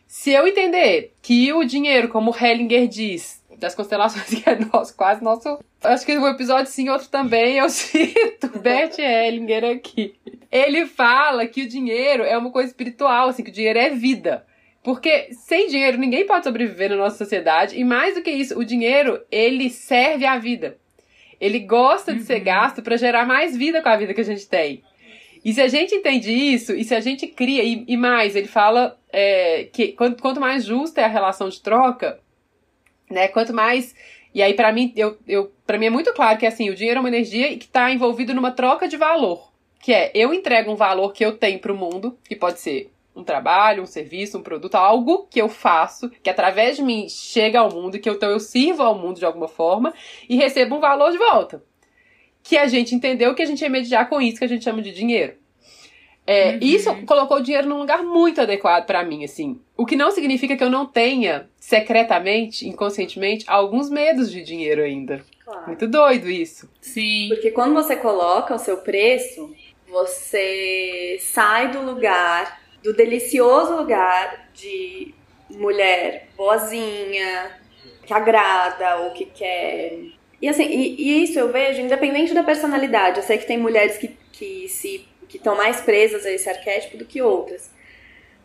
Se 0.05 0.31
eu 0.31 0.47
entender 0.47 1.13
que 1.21 1.53
o 1.53 1.63
dinheiro, 1.63 2.09
como 2.09 2.35
Hellinger 2.35 2.87
diz, 2.87 3.38
das 3.59 3.75
constelações, 3.75 4.29
que 4.33 4.49
é 4.49 4.57
nosso, 4.57 4.95
quase 4.95 5.23
nosso. 5.23 5.59
Acho 5.83 6.05
que 6.05 6.17
um 6.17 6.27
episódio 6.27 6.71
sim, 6.71 6.89
outro 6.89 7.07
também, 7.09 7.57
eu 7.57 7.69
cito 7.69 8.59
Bert 8.59 8.97
Hellinger 8.97 9.65
aqui. 9.65 10.15
Ele 10.51 10.85
fala 10.85 11.45
que 11.45 11.63
o 11.63 11.69
dinheiro 11.69 12.23
é 12.23 12.37
uma 12.37 12.51
coisa 12.51 12.69
espiritual, 12.69 13.29
assim, 13.29 13.43
que 13.43 13.51
o 13.51 13.53
dinheiro 13.53 13.77
é 13.77 13.89
vida. 13.89 14.45
Porque 14.83 15.27
sem 15.33 15.67
dinheiro 15.67 15.97
ninguém 15.97 16.25
pode 16.25 16.45
sobreviver 16.45 16.89
na 16.89 16.95
nossa 16.95 17.17
sociedade. 17.17 17.77
E 17.77 17.83
mais 17.83 18.15
do 18.15 18.21
que 18.21 18.31
isso, 18.31 18.57
o 18.57 18.65
dinheiro, 18.65 19.21
ele 19.31 19.69
serve 19.69 20.25
à 20.25 20.37
vida. 20.37 20.77
Ele 21.39 21.59
gosta 21.59 22.13
de 22.13 22.21
ser 22.23 22.39
uhum. 22.39 22.43
gasto 22.43 22.81
para 22.81 22.97
gerar 22.97 23.25
mais 23.25 23.55
vida 23.55 23.81
com 23.81 23.89
a 23.89 23.97
vida 23.97 24.13
que 24.13 24.21
a 24.21 24.25
gente 24.25 24.47
tem. 24.47 24.83
E 25.43 25.53
se 25.53 25.61
a 25.61 25.67
gente 25.67 25.95
entende 25.95 26.31
isso, 26.31 26.73
e 26.73 26.83
se 26.83 26.93
a 26.93 26.99
gente 26.99 27.27
cria, 27.27 27.63
e, 27.63 27.85
e 27.87 27.95
mais, 27.95 28.35
ele 28.35 28.47
fala 28.47 28.97
é, 29.11 29.69
que 29.71 29.93
quanto, 29.93 30.21
quanto 30.21 30.41
mais 30.41 30.65
justa 30.65 30.99
é 30.99 31.05
a 31.05 31.07
relação 31.07 31.47
de 31.47 31.61
troca, 31.61 32.19
né? 33.09 33.27
Quanto 33.27 33.53
mais. 33.53 33.95
E 34.33 34.41
aí, 34.41 34.53
para 34.53 34.71
mim, 34.71 34.93
eu, 34.95 35.17
eu, 35.27 35.51
pra 35.65 35.77
mim 35.77 35.87
é 35.87 35.89
muito 35.89 36.13
claro 36.13 36.37
que 36.37 36.45
assim, 36.45 36.69
o 36.69 36.75
dinheiro 36.75 36.97
é 36.97 37.01
uma 37.01 37.09
energia 37.09 37.57
que 37.57 37.65
está 37.65 37.91
envolvido 37.91 38.33
numa 38.33 38.51
troca 38.51 38.87
de 38.87 38.97
valor. 38.97 39.51
Que 39.81 39.93
é, 39.93 40.11
eu 40.13 40.33
entrego 40.33 40.71
um 40.71 40.75
valor 40.75 41.13
que 41.13 41.25
eu 41.25 41.37
tenho 41.37 41.59
para 41.59 41.71
o 41.71 41.77
mundo, 41.77 42.17
que 42.27 42.35
pode 42.35 42.59
ser 42.59 42.91
um 43.15 43.23
trabalho, 43.23 43.83
um 43.83 43.87
serviço, 43.87 44.37
um 44.37 44.43
produto, 44.43 44.75
algo 44.75 45.27
que 45.29 45.41
eu 45.41 45.49
faço, 45.49 46.09
que 46.23 46.29
através 46.29 46.77
de 46.77 46.83
mim 46.83 47.07
chega 47.09 47.59
ao 47.59 47.71
mundo, 47.71 47.99
que 47.99 48.09
eu, 48.09 48.13
então 48.13 48.29
eu 48.29 48.39
sirvo 48.39 48.83
ao 48.83 48.95
mundo 48.95 49.19
de 49.19 49.25
alguma 49.25 49.47
forma 49.47 49.93
e 50.27 50.35
recebo 50.35 50.75
um 50.75 50.79
valor 50.79 51.11
de 51.11 51.17
volta. 51.17 51.63
Que 52.41 52.57
a 52.57 52.67
gente 52.67 52.95
entendeu 52.95 53.35
que 53.35 53.41
a 53.41 53.45
gente 53.45 53.61
ia 53.61 53.69
mediar 53.69 54.07
com 54.09 54.21
isso 54.21 54.39
que 54.39 54.45
a 54.45 54.47
gente 54.49 54.63
chama 54.63 54.81
de 54.81 54.91
dinheiro. 54.91 55.33
É, 56.29 56.51
uhum. 56.51 56.59
Isso 56.61 56.95
colocou 57.07 57.37
o 57.37 57.41
dinheiro 57.41 57.67
num 57.67 57.79
lugar 57.79 58.03
muito 58.03 58.39
adequado 58.39 58.85
para 58.85 59.03
mim, 59.03 59.23
assim. 59.23 59.59
O 59.75 59.83
que 59.83 59.95
não 59.95 60.11
significa 60.11 60.55
que 60.55 60.63
eu 60.63 60.69
não 60.69 60.85
tenha, 60.85 61.49
secretamente, 61.59 62.69
inconscientemente, 62.69 63.45
alguns 63.47 63.89
medos 63.89 64.31
de 64.31 64.43
dinheiro 64.43 64.83
ainda. 64.83 65.25
Claro. 65.43 65.65
Muito 65.65 65.87
doido 65.87 66.29
isso. 66.29 66.69
Sim. 66.79 67.29
Porque 67.29 67.49
quando 67.49 67.73
você 67.73 67.95
coloca 67.95 68.53
o 68.53 68.59
seu 68.59 68.77
preço, 68.77 69.51
você 69.87 71.17
sai 71.19 71.71
do 71.71 71.81
lugar, 71.81 72.61
do 72.83 72.93
delicioso 72.93 73.75
lugar 73.75 74.51
de 74.53 75.11
mulher 75.49 76.27
boazinha, 76.37 77.59
que 78.05 78.13
agrada 78.13 78.97
ou 78.97 79.13
que 79.13 79.25
quer. 79.25 79.97
E 80.39 80.47
assim, 80.47 80.65
e, 80.65 80.95
e 81.01 81.23
isso 81.23 81.39
eu 81.39 81.51
vejo 81.51 81.81
independente 81.81 82.35
da 82.35 82.43
personalidade. 82.43 83.17
Eu 83.17 83.23
sei 83.23 83.39
que 83.39 83.47
tem 83.47 83.57
mulheres 83.57 83.97
que, 83.97 84.15
que 84.31 84.69
se 84.69 85.09
que 85.29 85.37
estão 85.37 85.55
mais 85.55 85.79
presas 85.79 86.25
a 86.25 86.31
esse 86.31 86.49
arquétipo 86.49 86.97
do 86.97 87.05
que 87.05 87.21
outras. 87.21 87.69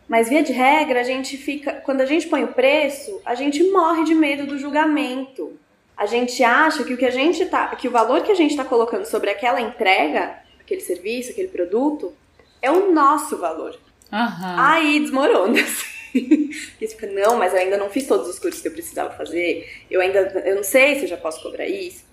Mas 0.06 0.28
via 0.28 0.42
de 0.42 0.52
regra, 0.52 1.00
a 1.00 1.04
gente 1.04 1.36
fica, 1.36 1.72
quando 1.84 2.02
a 2.02 2.06
gente 2.06 2.28
põe 2.28 2.44
o 2.44 2.52
preço, 2.52 3.20
a 3.24 3.34
gente 3.34 3.64
morre 3.72 4.04
de 4.04 4.14
medo 4.14 4.46
do 4.46 4.58
julgamento. 4.58 5.58
A 5.96 6.06
gente 6.06 6.44
acha 6.44 6.84
que 6.84 6.92
o 6.92 6.96
que 6.96 7.06
a 7.06 7.10
gente 7.10 7.46
tá, 7.46 7.68
que 7.74 7.88
o 7.88 7.90
valor 7.90 8.22
que 8.22 8.30
a 8.30 8.34
gente 8.34 8.50
está 8.50 8.64
colocando 8.64 9.06
sobre 9.06 9.30
aquela 9.30 9.60
entrega, 9.60 10.38
aquele 10.60 10.82
serviço, 10.82 11.30
aquele 11.30 11.48
produto, 11.48 12.12
é 12.60 12.70
o 12.70 12.92
nosso 12.92 13.38
valor. 13.38 13.78
Uhum. 14.12 14.58
Aí 14.58 15.00
desmorona. 15.00 15.58
Assim. 15.62 16.50
Porque 16.70 16.86
fica, 16.86 17.06
não, 17.06 17.36
mas 17.36 17.52
eu 17.52 17.60
ainda 17.60 17.76
não 17.76 17.88
fiz 17.90 18.06
todos 18.06 18.28
os 18.28 18.38
cursos 18.38 18.60
que 18.60 18.68
eu 18.68 18.72
precisava 18.72 19.10
fazer. 19.16 19.84
Eu 19.90 20.00
ainda, 20.00 20.20
eu 20.44 20.56
não 20.56 20.62
sei 20.62 20.96
se 20.96 21.02
eu 21.02 21.08
já 21.08 21.16
posso 21.16 21.42
cobrar 21.42 21.66
isso. 21.66 22.04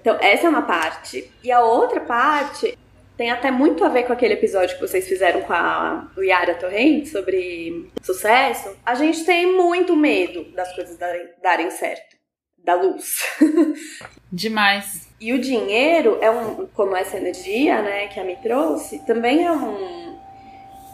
Então, 0.00 0.16
essa 0.20 0.46
é 0.46 0.50
uma 0.50 0.62
parte. 0.62 1.30
E 1.42 1.50
a 1.52 1.60
outra 1.60 2.00
parte 2.00 2.78
tem 3.16 3.30
até 3.30 3.50
muito 3.50 3.84
a 3.84 3.88
ver 3.88 4.04
com 4.04 4.12
aquele 4.12 4.34
episódio 4.34 4.76
que 4.76 4.86
vocês 4.86 5.06
fizeram 5.06 5.42
com 5.42 5.52
a 5.52 6.10
Yara 6.18 6.54
Torrente 6.54 7.08
sobre 7.08 7.90
sucesso. 8.02 8.76
A 8.84 8.94
gente 8.94 9.24
tem 9.24 9.54
muito 9.54 9.94
medo 9.96 10.44
das 10.52 10.74
coisas 10.74 10.96
darem 11.42 11.70
certo. 11.70 12.16
Da 12.58 12.74
luz. 12.74 13.18
Demais. 14.30 15.08
E 15.20 15.32
o 15.32 15.40
dinheiro 15.40 16.18
é 16.20 16.30
um, 16.30 16.66
como 16.68 16.96
essa 16.96 17.16
energia, 17.16 17.82
né, 17.82 18.06
que 18.06 18.20
a 18.20 18.24
me 18.24 18.36
trouxe, 18.36 19.00
também 19.04 19.44
é 19.44 19.52
um 19.52 20.12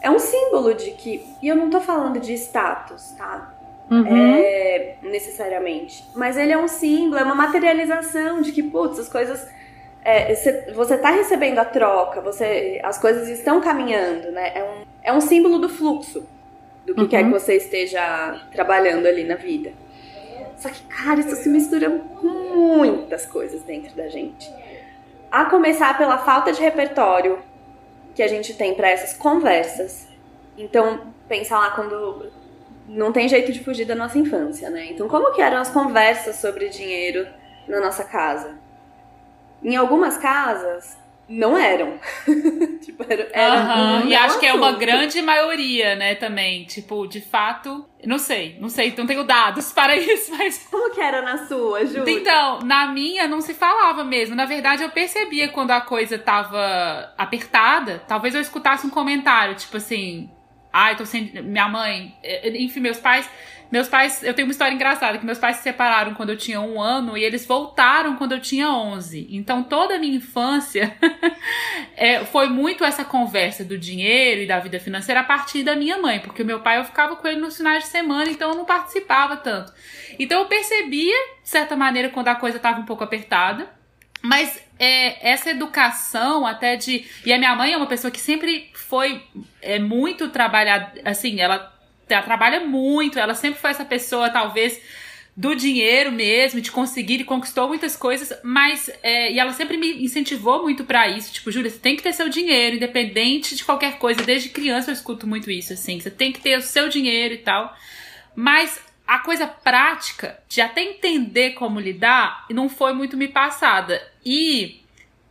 é 0.01 0.09
um 0.09 0.19
símbolo 0.19 0.73
de 0.73 0.91
que, 0.91 1.23
e 1.41 1.47
eu 1.47 1.55
não 1.55 1.69
tô 1.69 1.81
falando 1.81 2.19
de 2.19 2.33
status, 2.33 3.11
tá? 3.17 3.53
Uhum. 3.91 4.05
É, 4.07 4.97
necessariamente. 5.01 6.03
Mas 6.15 6.37
ele 6.37 6.53
é 6.53 6.57
um 6.57 6.67
símbolo, 6.67 7.17
é 7.17 7.23
uma 7.23 7.35
materialização 7.35 8.41
de 8.41 8.51
que, 8.51 8.63
putz, 8.63 8.99
as 8.99 9.09
coisas 9.09 9.45
é, 10.03 10.33
você 10.73 10.95
está 10.95 11.11
recebendo 11.11 11.59
a 11.59 11.65
troca, 11.65 12.21
você, 12.21 12.79
as 12.83 12.97
coisas 12.97 13.27
estão 13.29 13.59
caminhando, 13.61 14.31
né? 14.31 14.51
É 14.55 14.63
um, 14.63 14.85
é 15.03 15.13
um 15.13 15.21
símbolo 15.21 15.59
do 15.59 15.69
fluxo 15.69 16.25
do 16.85 16.95
que 16.95 17.01
uhum. 17.01 17.07
quer 17.07 17.23
que 17.23 17.29
você 17.29 17.55
esteja 17.55 18.47
trabalhando 18.51 19.05
ali 19.05 19.23
na 19.23 19.35
vida. 19.35 19.71
Só 20.57 20.69
que, 20.69 20.81
cara, 20.83 21.19
isso 21.19 21.35
se 21.35 21.49
mistura 21.49 21.89
com 21.89 22.27
muitas 22.27 23.25
coisas 23.25 23.61
dentro 23.63 23.95
da 23.95 24.07
gente. 24.09 24.51
A 25.31 25.45
começar 25.45 25.97
pela 25.97 26.17
falta 26.17 26.51
de 26.51 26.61
repertório 26.61 27.39
que 28.15 28.23
a 28.23 28.27
gente 28.27 28.53
tem 28.55 28.73
para 28.73 28.89
essas 28.89 29.13
conversas. 29.13 30.07
Então, 30.57 31.13
pensar 31.27 31.59
lá 31.59 31.71
quando 31.71 32.31
não 32.87 33.11
tem 33.13 33.29
jeito 33.29 33.51
de 33.51 33.63
fugir 33.63 33.85
da 33.85 33.95
nossa 33.95 34.17
infância, 34.17 34.69
né? 34.69 34.87
Então, 34.89 35.07
como 35.07 35.31
que 35.33 35.41
eram 35.41 35.57
as 35.59 35.69
conversas 35.69 36.37
sobre 36.37 36.67
dinheiro 36.69 37.27
na 37.67 37.79
nossa 37.79 38.03
casa. 38.03 38.57
Em 39.63 39.75
algumas 39.75 40.17
casas, 40.17 40.97
não 41.29 41.55
eram. 41.55 41.99
tipo, 42.81 43.05
era, 43.07 43.29
era 43.31 44.03
e 44.05 44.15
acho 44.15 44.39
que 44.39 44.47
é 44.47 44.53
uma 44.53 44.71
grande 44.71 45.21
maioria, 45.21 45.95
né, 45.95 46.15
também. 46.15 46.65
Tipo, 46.65 47.05
de 47.05 47.21
fato, 47.21 47.85
não 48.03 48.17
sei, 48.17 48.57
não 48.59 48.67
sei, 48.67 48.93
não 48.97 49.05
tenho 49.05 49.23
dados 49.23 49.71
para 49.73 49.95
isso, 49.95 50.35
mas. 50.35 50.67
Como 50.69 50.91
que 50.91 50.99
era 50.99 51.21
na 51.21 51.45
sua, 51.45 51.85
Ju? 51.85 52.03
Então, 52.07 52.59
na 52.63 52.87
minha 52.87 53.27
não 53.27 53.41
se 53.41 53.53
falava 53.53 54.03
mesmo. 54.03 54.35
Na 54.35 54.45
verdade, 54.45 54.81
eu 54.81 54.89
percebia 54.89 55.49
quando 55.49 55.71
a 55.71 55.81
coisa 55.81 56.17
tava 56.17 57.13
apertada. 57.15 58.01
Talvez 58.07 58.33
eu 58.33 58.41
escutasse 58.41 58.87
um 58.87 58.89
comentário, 58.89 59.55
tipo 59.55 59.77
assim. 59.77 60.31
Ai, 60.73 60.95
tô 60.95 61.05
sem. 61.05 61.31
Minha 61.43 61.67
mãe. 61.67 62.15
Eh, 62.23 62.57
enfim, 62.57 62.79
meus 62.79 62.99
pais 62.99 63.29
meus 63.71 63.87
pais, 63.87 64.23
eu 64.23 64.33
tenho 64.33 64.47
uma 64.47 64.51
história 64.51 64.73
engraçada, 64.73 65.17
que 65.19 65.25
meus 65.25 65.37
pais 65.37 65.57
se 65.57 65.63
separaram 65.63 66.15
quando 66.15 66.31
eu 66.31 66.37
tinha 66.37 66.59
um 66.59 66.81
ano 66.81 67.15
e 67.15 67.23
eles 67.23 67.45
voltaram 67.45 68.15
quando 68.15 68.31
eu 68.31 68.39
tinha 68.39 68.69
onze. 68.71 69.27
Então 69.29 69.63
toda 69.63 69.95
a 69.95 69.99
minha 69.99 70.17
infância 70.17 70.97
é, 71.95 72.25
foi 72.25 72.49
muito 72.49 72.83
essa 72.83 73.05
conversa 73.05 73.63
do 73.63 73.77
dinheiro 73.77 74.41
e 74.41 74.47
da 74.47 74.59
vida 74.59 74.79
financeira 74.79 75.21
a 75.21 75.23
partir 75.23 75.63
da 75.63 75.75
minha 75.75 75.99
mãe, 75.99 76.19
porque 76.19 76.41
o 76.41 76.45
meu 76.45 76.61
pai 76.61 76.79
eu 76.79 76.83
ficava 76.83 77.15
com 77.15 77.27
ele 77.27 77.39
nos 77.39 77.57
finais 77.57 77.83
de 77.83 77.89
semana, 77.89 78.31
então 78.31 78.49
eu 78.49 78.55
não 78.55 78.65
participava 78.65 79.37
tanto. 79.37 79.71
Então 80.17 80.39
eu 80.39 80.45
percebia, 80.47 81.15
de 81.43 81.49
certa 81.49 81.75
maneira, 81.75 82.09
quando 82.09 82.29
a 82.29 82.35
coisa 82.35 82.57
estava 82.57 82.79
um 82.79 82.85
pouco 82.85 83.03
apertada, 83.03 83.69
mas 84.21 84.61
é, 84.79 85.31
essa 85.31 85.51
educação 85.51 86.45
até 86.45 86.75
de. 86.75 87.05
E 87.25 87.31
a 87.31 87.37
minha 87.37 87.55
mãe 87.55 87.73
é 87.73 87.77
uma 87.77 87.87
pessoa 87.87 88.09
que 88.09 88.19
sempre 88.19 88.69
foi 88.73 89.23
é, 89.61 89.77
muito 89.77 90.29
trabalhada, 90.29 90.99
assim, 91.05 91.39
ela 91.39 91.78
ela 92.13 92.23
trabalha 92.23 92.61
muito, 92.61 93.19
ela 93.19 93.35
sempre 93.35 93.59
foi 93.59 93.71
essa 93.71 93.85
pessoa, 93.85 94.29
talvez, 94.29 94.79
do 95.39 95.55
dinheiro 95.55 96.11
mesmo, 96.11 96.59
de 96.59 96.69
conseguir 96.69 97.21
e 97.21 97.23
conquistou 97.23 97.67
muitas 97.67 97.95
coisas, 97.95 98.37
mas 98.43 98.89
é, 99.01 99.31
e 99.31 99.39
ela 99.39 99.53
sempre 99.53 99.77
me 99.77 100.03
incentivou 100.03 100.63
muito 100.63 100.83
para 100.83 101.07
isso, 101.07 101.31
tipo, 101.31 101.49
Júlia, 101.49 101.71
você 101.71 101.79
tem 101.79 101.95
que 101.95 102.03
ter 102.03 102.11
seu 102.11 102.27
dinheiro, 102.27 102.75
independente 102.75 103.55
de 103.55 103.63
qualquer 103.63 103.97
coisa. 103.97 104.21
Desde 104.21 104.49
criança 104.49 104.89
eu 104.91 104.93
escuto 104.93 105.25
muito 105.25 105.49
isso, 105.49 105.71
assim, 105.71 105.99
você 105.99 106.11
tem 106.11 106.33
que 106.33 106.41
ter 106.41 106.57
o 106.57 106.61
seu 106.61 106.89
dinheiro 106.89 107.35
e 107.35 107.37
tal. 107.37 107.73
Mas 108.35 108.81
a 109.07 109.19
coisa 109.19 109.47
prática 109.47 110.37
de 110.49 110.59
até 110.59 110.83
entender 110.83 111.51
como 111.51 111.79
lidar 111.79 112.45
não 112.49 112.67
foi 112.67 112.91
muito 112.91 113.15
me 113.15 113.27
passada. 113.27 114.01
E 114.25 114.81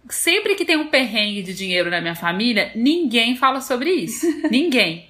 sempre 0.08 0.54
que 0.54 0.64
tem 0.64 0.76
um 0.76 0.88
perrengue 0.88 1.42
de 1.42 1.54
dinheiro 1.54 1.90
na 1.90 2.00
minha 2.00 2.14
família, 2.14 2.72
ninguém 2.74 3.36
fala 3.36 3.60
sobre 3.60 3.90
isso. 3.90 4.26
ninguém 4.50 5.08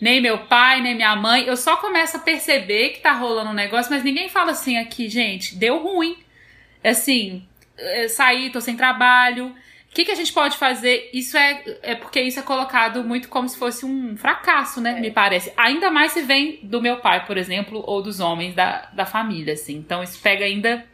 nem 0.00 0.20
meu 0.20 0.38
pai, 0.38 0.80
nem 0.80 0.94
minha 0.94 1.14
mãe. 1.16 1.44
Eu 1.44 1.56
só 1.56 1.76
começo 1.76 2.16
a 2.16 2.20
perceber 2.20 2.90
que 2.90 3.00
tá 3.00 3.12
rolando 3.12 3.50
um 3.50 3.54
negócio, 3.54 3.90
mas 3.90 4.04
ninguém 4.04 4.28
fala 4.28 4.52
assim 4.52 4.76
aqui, 4.76 5.08
gente, 5.08 5.56
deu 5.56 5.78
ruim. 5.78 6.16
Assim, 6.84 7.42
é, 7.76 8.08
saí, 8.08 8.50
tô 8.50 8.60
sem 8.60 8.76
trabalho. 8.76 9.54
O 9.90 9.94
que, 9.94 10.04
que 10.04 10.12
a 10.12 10.14
gente 10.14 10.32
pode 10.32 10.56
fazer? 10.56 11.10
Isso 11.12 11.36
é, 11.36 11.62
é 11.82 11.94
porque 11.94 12.20
isso 12.20 12.38
é 12.38 12.42
colocado 12.42 13.02
muito 13.02 13.28
como 13.28 13.48
se 13.48 13.58
fosse 13.58 13.84
um 13.84 14.16
fracasso, 14.16 14.80
né? 14.80 14.98
É. 14.98 15.00
Me 15.00 15.10
parece. 15.10 15.52
Ainda 15.56 15.90
mais 15.90 16.12
se 16.12 16.22
vem 16.22 16.60
do 16.62 16.80
meu 16.80 16.98
pai, 16.98 17.26
por 17.26 17.36
exemplo, 17.36 17.82
ou 17.84 18.02
dos 18.02 18.20
homens 18.20 18.54
da, 18.54 18.88
da 18.92 19.06
família, 19.06 19.54
assim. 19.54 19.76
Então 19.76 20.02
isso 20.02 20.20
pega 20.20 20.44
ainda. 20.44 20.84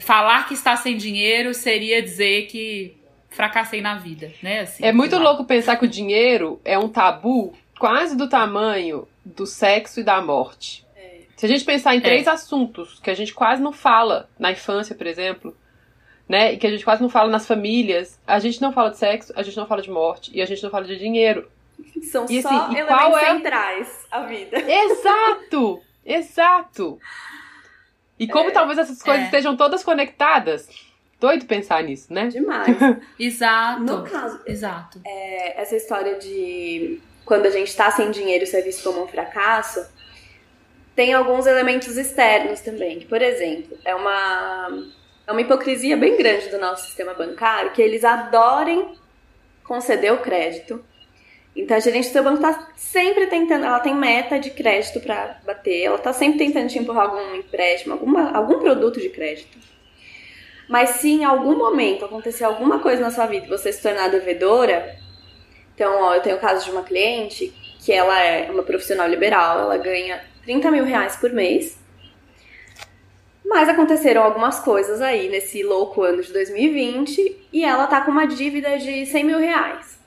Falar 0.00 0.48
que 0.48 0.54
está 0.54 0.76
sem 0.76 0.96
dinheiro 0.96 1.52
seria 1.52 2.00
dizer 2.00 2.46
que 2.46 2.96
fracassei 3.28 3.80
na 3.80 3.96
vida, 3.96 4.32
né? 4.42 4.60
Assim, 4.60 4.84
é 4.84 4.92
muito 4.92 5.16
louco 5.18 5.44
pensar 5.44 5.76
que 5.76 5.84
o 5.84 5.88
dinheiro 5.88 6.60
é 6.64 6.78
um 6.78 6.88
tabu 6.88 7.54
quase 7.80 8.14
do 8.14 8.28
tamanho 8.28 9.08
do 9.24 9.46
sexo 9.46 10.00
e 10.00 10.04
da 10.04 10.20
morte. 10.20 10.86
É. 10.94 11.22
Se 11.34 11.46
a 11.46 11.48
gente 11.48 11.64
pensar 11.64 11.96
em 11.96 12.00
três 12.00 12.26
é. 12.26 12.30
assuntos 12.30 13.00
que 13.00 13.10
a 13.10 13.14
gente 13.14 13.32
quase 13.32 13.62
não 13.62 13.72
fala 13.72 14.28
na 14.38 14.52
infância, 14.52 14.94
por 14.94 15.06
exemplo, 15.06 15.56
né, 16.28 16.52
e 16.52 16.58
que 16.58 16.66
a 16.66 16.70
gente 16.70 16.84
quase 16.84 17.00
não 17.00 17.08
fala 17.08 17.30
nas 17.30 17.46
famílias, 17.46 18.20
a 18.26 18.38
gente 18.38 18.60
não 18.60 18.70
fala 18.70 18.90
de 18.90 18.98
sexo, 18.98 19.32
a 19.34 19.42
gente 19.42 19.56
não 19.56 19.66
fala 19.66 19.80
de 19.80 19.90
morte 19.90 20.30
e 20.32 20.42
a 20.42 20.46
gente 20.46 20.62
não 20.62 20.70
fala 20.70 20.84
de 20.84 20.98
dinheiro. 20.98 21.50
São 22.02 22.26
e, 22.28 22.42
só 22.42 22.48
assim, 22.50 22.76
elementos 22.76 23.16
é... 23.16 23.26
centrais 23.26 24.06
a 24.10 24.20
vida. 24.24 24.58
Exato! 24.58 25.80
Exato! 26.04 26.98
E 28.18 28.28
como 28.28 28.50
é, 28.50 28.52
talvez 28.52 28.78
essas 28.78 29.02
coisas 29.02 29.22
é. 29.22 29.24
estejam 29.24 29.56
todas 29.56 29.82
conectadas. 29.82 30.68
Doido 31.18 31.46
pensar 31.46 31.82
nisso, 31.82 32.12
né? 32.12 32.28
Demais. 32.28 32.76
exato. 33.18 33.82
No 33.82 34.02
caso, 34.04 34.40
exato. 34.46 35.00
É, 35.04 35.62
essa 35.62 35.76
história 35.76 36.18
de 36.18 37.00
quando 37.30 37.46
a 37.46 37.50
gente 37.50 37.68
está 37.68 37.88
sem 37.92 38.10
dinheiro 38.10 38.42
isso 38.42 38.56
é 38.56 38.60
visto 38.60 38.82
como 38.82 39.04
um 39.04 39.06
fracasso, 39.06 39.86
tem 40.96 41.14
alguns 41.14 41.46
elementos 41.46 41.96
externos 41.96 42.58
também. 42.58 43.02
Por 43.02 43.22
exemplo, 43.22 43.78
é 43.84 43.94
uma, 43.94 44.90
é 45.28 45.30
uma 45.30 45.40
hipocrisia 45.40 45.96
bem 45.96 46.16
grande 46.16 46.48
do 46.48 46.58
nosso 46.58 46.86
sistema 46.86 47.14
bancário 47.14 47.70
que 47.70 47.80
eles 47.80 48.02
adorem 48.02 48.96
conceder 49.62 50.12
o 50.12 50.18
crédito. 50.18 50.84
Então 51.54 51.76
a 51.76 51.80
gerente 51.80 52.08
do 52.08 52.12
seu 52.14 52.24
banco 52.24 52.44
está 52.44 52.72
sempre 52.74 53.28
tentando, 53.28 53.64
ela 53.64 53.78
tem 53.78 53.94
meta 53.94 54.36
de 54.36 54.50
crédito 54.50 54.98
para 54.98 55.38
bater, 55.46 55.84
ela 55.84 55.98
está 55.98 56.12
sempre 56.12 56.40
tentando 56.40 56.66
te 56.66 56.80
empurrar 56.80 57.10
algum 57.10 57.36
empréstimo, 57.36 57.92
alguma, 57.92 58.32
algum 58.32 58.58
produto 58.58 58.98
de 59.00 59.08
crédito. 59.08 59.56
Mas 60.68 60.90
se 60.96 61.10
em 61.10 61.24
algum 61.24 61.56
momento 61.56 62.04
acontecer 62.04 62.42
alguma 62.42 62.80
coisa 62.80 63.00
na 63.00 63.12
sua 63.12 63.26
vida 63.26 63.46
e 63.46 63.48
você 63.48 63.72
se 63.72 63.80
tornar 63.80 64.08
devedora, 64.08 64.98
então, 65.80 66.02
ó, 66.02 66.14
eu 66.14 66.20
tenho 66.20 66.36
o 66.36 66.38
caso 66.38 66.66
de 66.66 66.70
uma 66.70 66.82
cliente 66.82 67.50
que 67.78 67.90
ela 67.90 68.22
é 68.22 68.50
uma 68.50 68.62
profissional 68.62 69.08
liberal, 69.08 69.60
ela 69.60 69.78
ganha 69.78 70.22
30 70.42 70.70
mil 70.70 70.84
reais 70.84 71.16
por 71.16 71.32
mês. 71.32 71.80
Mas 73.42 73.66
aconteceram 73.66 74.22
algumas 74.22 74.60
coisas 74.60 75.00
aí 75.00 75.30
nesse 75.30 75.62
louco 75.62 76.02
ano 76.02 76.22
de 76.22 76.34
2020 76.34 77.46
e 77.50 77.64
ela 77.64 77.86
tá 77.86 78.02
com 78.02 78.10
uma 78.10 78.26
dívida 78.26 78.78
de 78.78 79.06
100 79.06 79.24
mil 79.24 79.38
reais. 79.38 79.98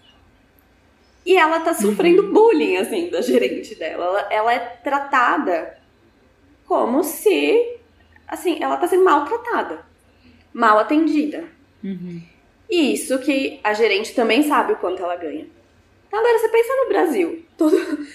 E 1.26 1.36
ela 1.36 1.60
tá 1.62 1.74
sofrendo 1.74 2.22
uhum. 2.22 2.34
bullying, 2.34 2.78
assim, 2.78 3.10
da 3.10 3.22
gerente 3.22 3.74
dela. 3.74 4.06
Ela, 4.06 4.28
ela, 4.30 4.54
é 4.54 4.60
tratada 4.60 5.76
como 6.68 7.04
se, 7.04 7.80
assim, 8.28 8.62
ela 8.62 8.78
tá 8.78 8.88
sendo 8.88 9.06
maltratada, 9.06 9.84
mal 10.54 10.78
atendida. 10.78 11.46
Uhum. 11.84 12.22
E 12.70 12.94
isso 12.94 13.18
que 13.18 13.60
a 13.64 13.74
gerente 13.74 14.14
também 14.14 14.44
sabe 14.44 14.74
o 14.74 14.76
quanto 14.76 15.02
ela 15.02 15.16
ganha. 15.16 15.48
Agora, 16.14 16.38
você 16.38 16.48
pensa 16.50 16.76
no 16.76 16.90
Brasil. 16.90 17.46
Todo, 17.58 18.08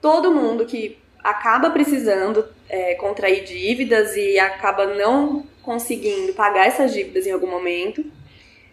todo 0.00 0.34
mundo 0.34 0.64
que 0.64 0.98
acaba 1.22 1.68
precisando 1.68 2.42
é, 2.68 2.94
contrair 2.94 3.44
dívidas 3.44 4.16
e 4.16 4.38
acaba 4.38 4.86
não 4.86 5.46
conseguindo 5.62 6.32
pagar 6.32 6.66
essas 6.66 6.92
dívidas 6.94 7.26
em 7.26 7.32
algum 7.32 7.50
momento. 7.50 8.02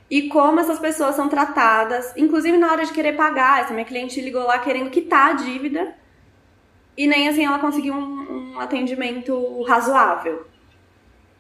E 0.10 0.30
como 0.30 0.62
essas 0.62 0.80
pessoas 0.80 1.16
são 1.16 1.28
tratadas, 1.28 2.14
inclusive 2.16 2.58
na 2.58 2.72
hora 2.72 2.86
de 2.86 2.94
querer 2.94 3.18
pagar. 3.18 3.62
Essa 3.62 3.74
minha 3.74 3.86
cliente 3.86 4.22
ligou 4.22 4.44
lá 4.44 4.58
querendo 4.60 4.90
quitar 4.90 5.32
a 5.32 5.34
dívida 5.34 5.94
e 6.96 7.08
nem 7.08 7.28
assim 7.28 7.46
ela 7.46 7.60
conseguiu 7.60 7.94
um, 7.94 8.54
um 8.54 8.60
atendimento 8.60 9.62
razoável. 9.64 10.48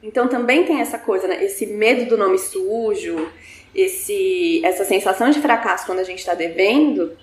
Então 0.03 0.27
também 0.27 0.65
tem 0.65 0.81
essa 0.81 0.99
coisa, 0.99 1.27
né? 1.27 1.43
Esse 1.43 1.65
medo 1.65 2.09
do 2.09 2.17
nome 2.17 2.37
sujo, 2.37 3.31
esse, 3.73 4.61
essa 4.65 4.85
sensação 4.85 5.29
de 5.29 5.39
fracasso 5.41 5.85
quando 5.85 5.99
a 5.99 6.03
gente 6.03 6.19
está 6.19 6.33
devendo 6.33 7.15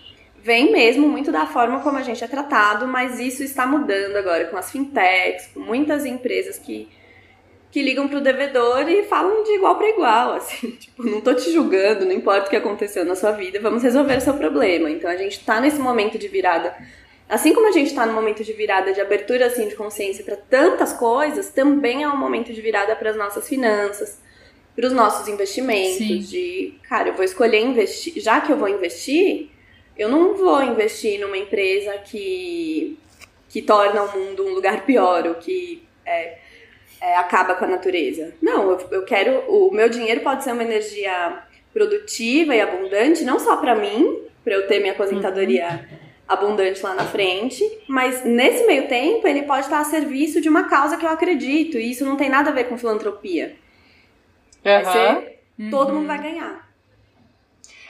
vem 0.44 0.70
mesmo 0.70 1.08
muito 1.08 1.32
da 1.32 1.46
forma 1.46 1.80
como 1.80 1.96
a 1.96 2.02
gente 2.02 2.22
é 2.22 2.28
tratado, 2.28 2.86
mas 2.86 3.18
isso 3.18 3.42
está 3.42 3.66
mudando 3.66 4.16
agora 4.16 4.44
com 4.44 4.58
as 4.58 4.70
fintechs, 4.70 5.46
com 5.54 5.60
muitas 5.60 6.04
empresas 6.04 6.58
que, 6.58 6.86
que 7.70 7.80
ligam 7.80 8.06
para 8.06 8.18
o 8.18 8.20
devedor 8.20 8.86
e 8.90 9.04
falam 9.04 9.42
de 9.42 9.52
igual 9.52 9.76
para 9.76 9.88
igual, 9.88 10.34
assim, 10.34 10.72
tipo, 10.76 11.02
não 11.02 11.22
tô 11.22 11.32
te 11.32 11.50
julgando, 11.50 12.04
não 12.04 12.12
importa 12.12 12.46
o 12.46 12.50
que 12.50 12.56
aconteceu 12.56 13.06
na 13.06 13.16
sua 13.16 13.32
vida, 13.32 13.58
vamos 13.58 13.82
resolver 13.82 14.18
o 14.18 14.20
seu 14.20 14.34
problema. 14.34 14.90
Então 14.90 15.10
a 15.10 15.16
gente 15.16 15.38
está 15.38 15.58
nesse 15.62 15.78
momento 15.78 16.18
de 16.18 16.28
virada 16.28 16.76
Assim 17.26 17.54
como 17.54 17.68
a 17.68 17.72
gente 17.72 17.88
está 17.88 18.04
no 18.04 18.12
momento 18.12 18.44
de 18.44 18.52
virada 18.52 18.92
de 18.92 19.00
abertura 19.00 19.46
assim 19.46 19.66
de 19.66 19.74
consciência 19.74 20.22
para 20.24 20.36
tantas 20.36 20.92
coisas, 20.92 21.48
também 21.48 22.02
é 22.02 22.08
um 22.08 22.16
momento 22.16 22.52
de 22.52 22.60
virada 22.60 22.94
para 22.94 23.10
as 23.10 23.16
nossas 23.16 23.48
finanças, 23.48 24.18
para 24.74 24.86
os 24.86 24.92
nossos 24.92 25.28
investimentos, 25.28 25.98
Sim. 25.98 26.18
de, 26.18 26.74
cara, 26.88 27.10
eu 27.10 27.14
vou 27.14 27.24
escolher 27.24 27.60
investir, 27.60 28.20
já 28.20 28.40
que 28.40 28.52
eu 28.52 28.56
vou 28.56 28.68
investir, 28.68 29.48
eu 29.96 30.08
não 30.08 30.34
vou 30.34 30.62
investir 30.62 31.20
numa 31.20 31.38
empresa 31.38 31.92
que, 31.98 32.98
que 33.48 33.62
torna 33.62 34.02
o 34.02 34.18
mundo 34.18 34.44
um 34.44 34.54
lugar 34.54 34.84
pior, 34.84 35.26
ou 35.26 35.34
que 35.34 35.82
é, 36.04 36.38
é, 37.00 37.16
acaba 37.16 37.54
com 37.54 37.64
a 37.64 37.68
natureza. 37.68 38.34
Não, 38.42 38.70
eu, 38.70 38.88
eu 38.90 39.04
quero, 39.04 39.44
o 39.48 39.70
meu 39.72 39.88
dinheiro 39.88 40.22
pode 40.22 40.42
ser 40.42 40.52
uma 40.52 40.64
energia 40.64 41.44
produtiva 41.72 42.54
e 42.54 42.60
abundante, 42.60 43.24
não 43.24 43.38
só 43.38 43.56
para 43.56 43.76
mim, 43.76 44.22
para 44.42 44.54
eu 44.54 44.66
ter 44.66 44.80
minha 44.80 44.92
aposentadoria 44.92 45.68
uhum. 45.68 45.98
abundante 46.26 46.82
lá 46.82 46.94
na 46.94 47.04
frente, 47.04 47.64
mas 47.88 48.24
nesse 48.24 48.66
meio 48.66 48.88
tempo 48.88 49.26
ele 49.26 49.42
pode 49.42 49.66
estar 49.66 49.80
a 49.80 49.84
serviço 49.84 50.40
de 50.40 50.48
uma 50.48 50.68
causa 50.68 50.96
que 50.96 51.04
eu 51.04 51.10
acredito, 51.10 51.78
e 51.78 51.90
isso 51.90 52.04
não 52.04 52.16
tem 52.16 52.28
nada 52.28 52.50
a 52.50 52.52
ver 52.52 52.64
com 52.64 52.76
filantropia. 52.76 53.54
Vai 54.64 54.84
ser, 54.84 55.40
uhum. 55.58 55.70
todo 55.70 55.92
mundo 55.92 56.06
vai 56.06 56.22
ganhar. 56.22 56.64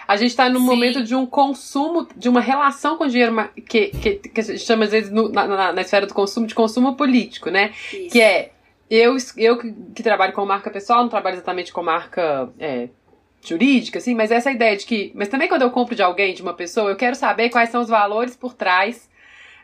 A 0.06 0.16
gente 0.16 0.30
está 0.30 0.50
num 0.50 0.60
Sim. 0.60 0.66
momento 0.66 1.02
de 1.02 1.14
um 1.14 1.24
consumo, 1.24 2.06
de 2.14 2.28
uma 2.28 2.40
relação 2.40 2.98
com 2.98 3.04
o 3.04 3.08
dinheiro 3.08 3.34
que, 3.66 3.86
que, 3.88 4.14
que 4.16 4.40
a 4.40 4.44
gente 4.44 4.58
chama 4.58 4.84
às 4.84 4.90
vezes 4.90 5.10
no, 5.10 5.30
na, 5.30 5.46
na, 5.46 5.72
na, 5.72 5.80
esfera 5.80 6.06
do 6.06 6.12
consumo 6.12 6.46
de 6.46 6.54
consumo 6.54 6.94
político, 6.94 7.50
né? 7.50 7.72
Isso. 7.90 8.10
Que 8.10 8.20
é 8.20 8.50
eu, 8.90 9.16
eu 9.38 9.58
que, 9.58 9.72
que, 9.94 10.02
trabalho 10.02 10.34
com 10.34 10.44
marca 10.44 10.70
pessoal, 10.70 11.02
não 11.02 11.08
trabalho 11.08 11.36
exatamente 11.36 11.72
com 11.72 11.82
marca 11.82 12.50
é, 12.58 12.88
jurídica, 13.42 13.98
assim, 13.98 14.14
mas 14.14 14.30
essa 14.30 14.50
ideia 14.50 14.76
de 14.76 14.84
que. 14.84 15.10
Mas 15.14 15.28
também 15.28 15.48
quando 15.48 15.62
eu 15.62 15.70
compro 15.70 15.94
de 15.94 16.02
alguém, 16.02 16.34
de 16.34 16.42
uma 16.42 16.54
pessoa, 16.54 16.90
eu 16.90 16.96
quero 16.96 17.16
saber 17.16 17.48
quais 17.48 17.70
são 17.70 17.80
os 17.80 17.88
valores 17.88 18.36
por 18.36 18.52
trás 18.52 19.08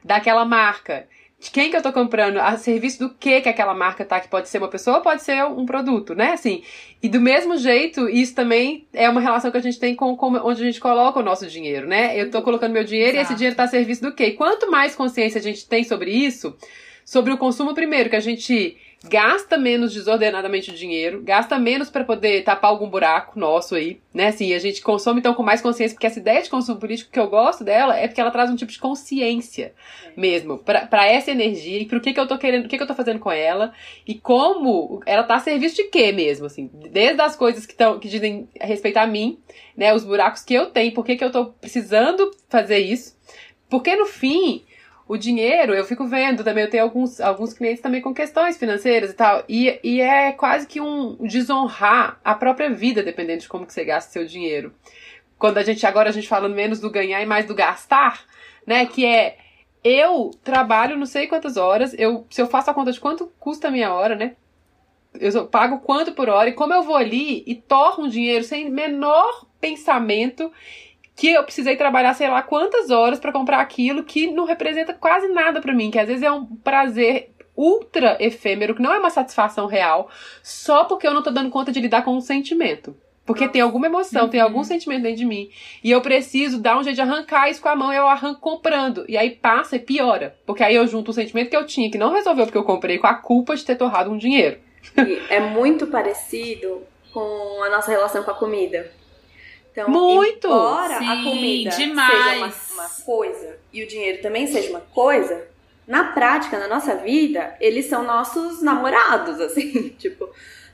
daquela 0.02 0.44
marca 0.44 1.06
de 1.40 1.50
quem 1.50 1.70
que 1.70 1.76
eu 1.76 1.82
tô 1.82 1.90
comprando, 1.90 2.36
a 2.36 2.58
serviço 2.58 2.98
do 2.98 3.08
que 3.08 3.40
que 3.40 3.48
aquela 3.48 3.72
marca 3.72 4.04
tá, 4.04 4.20
que 4.20 4.28
pode 4.28 4.50
ser 4.50 4.58
uma 4.58 4.68
pessoa, 4.68 5.00
pode 5.00 5.22
ser 5.22 5.42
um 5.46 5.64
produto, 5.64 6.14
né? 6.14 6.32
Assim, 6.32 6.62
e 7.02 7.08
do 7.08 7.18
mesmo 7.18 7.56
jeito, 7.56 8.06
isso 8.10 8.34
também 8.34 8.86
é 8.92 9.08
uma 9.08 9.22
relação 9.22 9.50
que 9.50 9.56
a 9.56 9.62
gente 9.62 9.80
tem 9.80 9.94
com, 9.94 10.14
com 10.18 10.34
onde 10.34 10.62
a 10.62 10.66
gente 10.66 10.78
coloca 10.78 11.18
o 11.18 11.22
nosso 11.22 11.46
dinheiro, 11.46 11.86
né? 11.86 12.20
Eu 12.20 12.30
tô 12.30 12.42
colocando 12.42 12.72
meu 12.72 12.84
dinheiro 12.84 13.16
Exato. 13.16 13.22
e 13.22 13.24
esse 13.24 13.34
dinheiro 13.36 13.56
tá 13.56 13.62
a 13.62 13.68
serviço 13.68 14.02
do 14.02 14.12
quê? 14.12 14.26
E 14.26 14.32
quanto 14.32 14.70
mais 14.70 14.94
consciência 14.94 15.38
a 15.38 15.42
gente 15.42 15.66
tem 15.66 15.82
sobre 15.82 16.10
isso, 16.10 16.54
sobre 17.06 17.32
o 17.32 17.38
consumo 17.38 17.72
primeiro, 17.72 18.10
que 18.10 18.16
a 18.16 18.20
gente 18.20 18.76
gasta 19.02 19.56
menos 19.56 19.94
desordenadamente 19.94 20.70
o 20.70 20.74
dinheiro, 20.74 21.22
gasta 21.22 21.58
menos 21.58 21.88
para 21.88 22.04
poder 22.04 22.44
tapar 22.44 22.70
algum 22.70 22.88
buraco 22.88 23.38
nosso 23.38 23.74
aí, 23.74 23.98
né? 24.12 24.26
Assim, 24.26 24.52
a 24.52 24.58
gente 24.58 24.82
consome 24.82 25.20
então 25.20 25.32
com 25.32 25.42
mais 25.42 25.62
consciência, 25.62 25.94
porque 25.94 26.06
essa 26.06 26.18
ideia 26.18 26.42
de 26.42 26.50
consumo 26.50 26.78
político 26.78 27.10
que 27.10 27.18
eu 27.18 27.28
gosto 27.28 27.64
dela 27.64 27.96
é 27.96 28.06
porque 28.06 28.20
ela 28.20 28.30
traz 28.30 28.50
um 28.50 28.56
tipo 28.56 28.70
de 28.70 28.78
consciência 28.78 29.72
mesmo 30.14 30.58
para 30.58 31.06
essa 31.06 31.30
energia 31.30 31.78
e 31.78 31.86
pro 31.86 32.00
que 32.00 32.12
que 32.12 32.20
eu 32.20 32.28
tô 32.28 32.36
querendo, 32.36 32.66
o 32.66 32.68
que 32.68 32.76
que 32.76 32.82
eu 32.82 32.86
tô 32.86 32.94
fazendo 32.94 33.18
com 33.18 33.32
ela 33.32 33.72
e 34.06 34.14
como 34.14 35.00
ela 35.06 35.22
tá 35.22 35.36
a 35.36 35.40
serviço 35.40 35.76
de 35.76 35.84
quê 35.84 36.12
mesmo, 36.12 36.46
assim, 36.46 36.70
desde 36.90 37.22
as 37.22 37.34
coisas 37.34 37.64
que 37.64 37.72
estão 37.72 37.98
que 37.98 38.08
dizem 38.08 38.48
a 38.60 38.66
respeito 38.66 38.98
a 38.98 39.06
mim, 39.06 39.38
né, 39.74 39.94
os 39.94 40.04
buracos 40.04 40.42
que 40.42 40.52
eu 40.52 40.66
tenho, 40.66 40.92
por 40.92 41.06
que 41.06 41.16
que 41.16 41.24
eu 41.24 41.32
tô 41.32 41.46
precisando 41.46 42.30
fazer 42.50 42.78
isso? 42.78 43.18
Porque 43.70 43.96
no 43.96 44.04
fim, 44.04 44.62
o 45.10 45.18
dinheiro, 45.18 45.74
eu 45.74 45.84
fico 45.84 46.06
vendo 46.06 46.44
também, 46.44 46.62
eu 46.62 46.70
tenho 46.70 46.84
alguns, 46.84 47.20
alguns 47.20 47.52
clientes 47.52 47.82
também 47.82 48.00
com 48.00 48.14
questões 48.14 48.56
financeiras 48.56 49.10
e 49.10 49.14
tal, 49.14 49.42
e, 49.48 49.80
e 49.82 50.00
é 50.00 50.30
quase 50.30 50.68
que 50.68 50.80
um 50.80 51.16
desonrar 51.16 52.20
a 52.22 52.32
própria 52.32 52.70
vida, 52.70 53.02
dependendo 53.02 53.40
de 53.40 53.48
como 53.48 53.66
que 53.66 53.72
você 53.72 53.84
gasta 53.84 54.12
seu 54.12 54.24
dinheiro. 54.24 54.72
Quando 55.36 55.58
a 55.58 55.64
gente, 55.64 55.84
agora 55.84 56.10
a 56.10 56.12
gente 56.12 56.28
falando 56.28 56.54
menos 56.54 56.78
do 56.78 56.88
ganhar 56.88 57.20
e 57.20 57.26
mais 57.26 57.44
do 57.44 57.56
gastar, 57.56 58.24
né, 58.64 58.86
que 58.86 59.04
é, 59.04 59.36
eu 59.82 60.30
trabalho 60.44 60.96
não 60.96 61.06
sei 61.06 61.26
quantas 61.26 61.56
horas, 61.56 61.92
eu, 61.98 62.24
se 62.30 62.40
eu 62.40 62.46
faço 62.46 62.70
a 62.70 62.74
conta 62.74 62.92
de 62.92 63.00
quanto 63.00 63.32
custa 63.40 63.66
a 63.66 63.72
minha 63.72 63.92
hora, 63.92 64.14
né, 64.14 64.36
eu 65.18 65.44
pago 65.48 65.80
quanto 65.80 66.12
por 66.12 66.28
hora, 66.28 66.50
e 66.50 66.52
como 66.52 66.72
eu 66.72 66.84
vou 66.84 66.94
ali 66.94 67.42
e 67.48 67.56
torro 67.56 68.04
um 68.04 68.08
dinheiro 68.08 68.44
sem 68.44 68.70
menor 68.70 69.44
pensamento 69.60 70.52
que 71.20 71.34
eu 71.34 71.44
precisei 71.44 71.76
trabalhar 71.76 72.14
sei 72.14 72.30
lá 72.30 72.40
quantas 72.42 72.88
horas 72.88 73.18
para 73.18 73.30
comprar 73.30 73.60
aquilo 73.60 74.02
que 74.02 74.30
não 74.30 74.46
representa 74.46 74.94
quase 74.94 75.28
nada 75.28 75.60
para 75.60 75.74
mim, 75.74 75.90
que 75.90 75.98
às 75.98 76.08
vezes 76.08 76.22
é 76.22 76.32
um 76.32 76.46
prazer 76.46 77.30
ultra 77.54 78.16
efêmero, 78.18 78.74
que 78.74 78.80
não 78.80 78.90
é 78.90 78.98
uma 78.98 79.10
satisfação 79.10 79.66
real, 79.66 80.08
só 80.42 80.84
porque 80.84 81.06
eu 81.06 81.12
não 81.12 81.22
tô 81.22 81.30
dando 81.30 81.50
conta 81.50 81.70
de 81.70 81.78
lidar 81.78 82.04
com 82.06 82.16
um 82.16 82.22
sentimento. 82.22 82.96
Porque 83.26 83.46
tem 83.46 83.60
alguma 83.60 83.84
emoção, 83.84 84.24
uhum. 84.24 84.30
tem 84.30 84.40
algum 84.40 84.64
sentimento 84.64 85.02
dentro 85.02 85.18
de 85.18 85.26
mim. 85.26 85.50
E 85.84 85.90
eu 85.90 86.00
preciso 86.00 86.58
dar 86.58 86.78
um 86.78 86.82
jeito 86.82 86.96
de 86.96 87.02
arrancar 87.02 87.50
isso 87.50 87.60
com 87.60 87.68
a 87.68 87.76
mão 87.76 87.92
e 87.92 87.96
eu 87.96 88.08
arranco 88.08 88.40
comprando. 88.40 89.04
E 89.06 89.18
aí 89.18 89.28
passa 89.28 89.76
e 89.76 89.78
piora. 89.78 90.34
Porque 90.46 90.62
aí 90.62 90.74
eu 90.74 90.86
junto 90.86 91.10
o 91.10 91.14
sentimento 91.14 91.50
que 91.50 91.56
eu 91.56 91.66
tinha, 91.66 91.90
que 91.90 91.98
não 91.98 92.14
resolveu 92.14 92.46
porque 92.46 92.56
eu 92.56 92.64
comprei, 92.64 92.96
com 92.96 93.06
a 93.06 93.14
culpa 93.14 93.54
de 93.54 93.64
ter 93.64 93.76
torrado 93.76 94.10
um 94.10 94.16
dinheiro. 94.16 94.58
E 94.96 95.20
é 95.28 95.38
muito 95.38 95.86
parecido 95.86 96.82
com 97.12 97.62
a 97.62 97.68
nossa 97.68 97.90
relação 97.90 98.24
com 98.24 98.30
a 98.30 98.34
comida. 98.34 98.90
Então, 99.72 99.88
Muito! 99.88 100.46
embora 100.46 100.98
Sim, 100.98 101.08
a 101.08 101.22
comida 101.22 101.70
demais. 101.70 102.10
seja 102.10 102.36
uma, 102.36 102.52
uma 102.74 102.90
coisa 103.04 103.58
e 103.72 103.82
o 103.82 103.86
dinheiro 103.86 104.20
também 104.20 104.46
seja 104.46 104.70
uma 104.70 104.80
coisa, 104.80 105.46
na 105.86 106.04
prática, 106.12 106.58
na 106.58 106.68
nossa 106.68 106.94
vida, 106.96 107.56
eles 107.60 107.86
são 107.86 108.02
nossos 108.02 108.62
namorados, 108.62 109.40
assim, 109.40 109.90
tipo, 109.98 110.28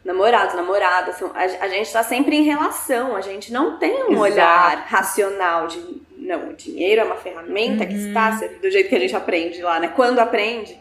namorados, 0.04 0.54
namoradas, 0.54 1.16
são, 1.16 1.30
a, 1.34 1.42
a, 1.64 1.68
gente 1.68 1.92
tá 1.92 2.02
sempre 2.02 2.36
em 2.36 2.42
relação, 2.42 3.16
a 3.16 3.20
gente 3.20 3.52
não 3.52 3.78
tem 3.78 4.04
um 4.04 4.12
Exato. 4.12 4.20
olhar 4.20 4.86
racional 4.88 5.66
de, 5.66 5.82
não, 6.16 6.50
o 6.50 6.52
dinheiro 6.54 7.02
é 7.02 7.04
uma 7.04 7.16
ferramenta 7.16 7.84
uhum. 7.84 7.88
que 7.88 7.94
está 7.94 8.30
do 8.30 8.70
jeito 8.70 8.88
que 8.88 8.94
a 8.94 9.00
gente 9.00 9.16
aprende 9.16 9.60
lá, 9.62 9.80
né? 9.80 9.88
Quando 9.88 10.18
aprende, 10.18 10.78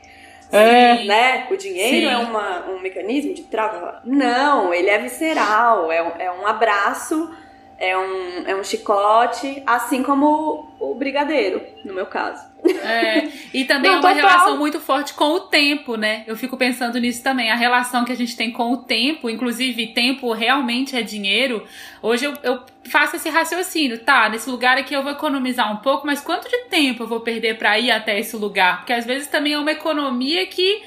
é. 0.52 1.04
né? 1.06 1.48
O 1.50 1.56
dinheiro 1.56 2.08
Sim. 2.08 2.14
é 2.14 2.18
uma, 2.18 2.70
um 2.70 2.80
mecanismo 2.80 3.34
de 3.34 3.44
trava. 3.44 4.02
Não, 4.06 4.74
ele 4.74 4.90
é 4.90 5.00
visceral, 5.00 5.92
é, 5.92 6.26
é 6.26 6.32
um 6.32 6.46
abraço 6.46 7.34
é 7.78 7.98
um, 7.98 8.48
é 8.48 8.56
um 8.56 8.64
chicote, 8.64 9.62
assim 9.66 10.02
como 10.02 10.74
o 10.80 10.96
brigadeiro, 10.96 11.62
no 11.84 11.94
meu 11.94 12.06
caso. 12.06 12.44
É, 12.64 13.28
e 13.54 13.64
também 13.66 13.92
Não, 13.92 13.98
é 13.98 14.02
uma 14.02 14.14
total. 14.14 14.30
relação 14.30 14.58
muito 14.58 14.80
forte 14.80 15.14
com 15.14 15.26
o 15.26 15.40
tempo, 15.42 15.96
né? 15.96 16.24
Eu 16.26 16.36
fico 16.36 16.58
pensando 16.58 17.00
nisso 17.00 17.22
também. 17.22 17.52
A 17.52 17.56
relação 17.56 18.06
que 18.06 18.12
a 18.12 18.16
gente 18.16 18.36
tem 18.36 18.52
com 18.52 18.72
o 18.72 18.78
tempo, 18.78 19.30
inclusive 19.30 19.88
tempo 19.88 20.32
realmente 20.32 20.96
é 20.96 21.02
dinheiro. 21.02 21.66
Hoje 22.02 22.26
eu, 22.26 22.34
eu 22.44 22.62
faço 22.86 23.18
esse 23.18 23.30
raciocínio, 23.30 24.00
tá? 24.00 24.30
Nesse 24.30 24.50
lugar 24.50 24.78
aqui 24.78 24.94
eu 24.94 25.04
vou 25.04 25.12
economizar 25.12 25.72
um 25.72 25.78
pouco, 25.78 26.08
mas 26.08 26.22
quanto 26.22 26.50
de 26.50 26.66
tempo 26.70 27.04
eu 27.04 27.08
vou 27.08 27.20
perder 27.20 27.58
para 27.58 27.78
ir 27.78 27.92
até 27.92 28.18
esse 28.18 28.36
lugar? 28.38 28.78
Porque 28.78 28.94
às 28.94 29.06
vezes 29.06 29.28
também 29.28 29.54
é 29.54 29.60
uma 29.60 29.72
economia 29.72 30.46
que 30.48 30.82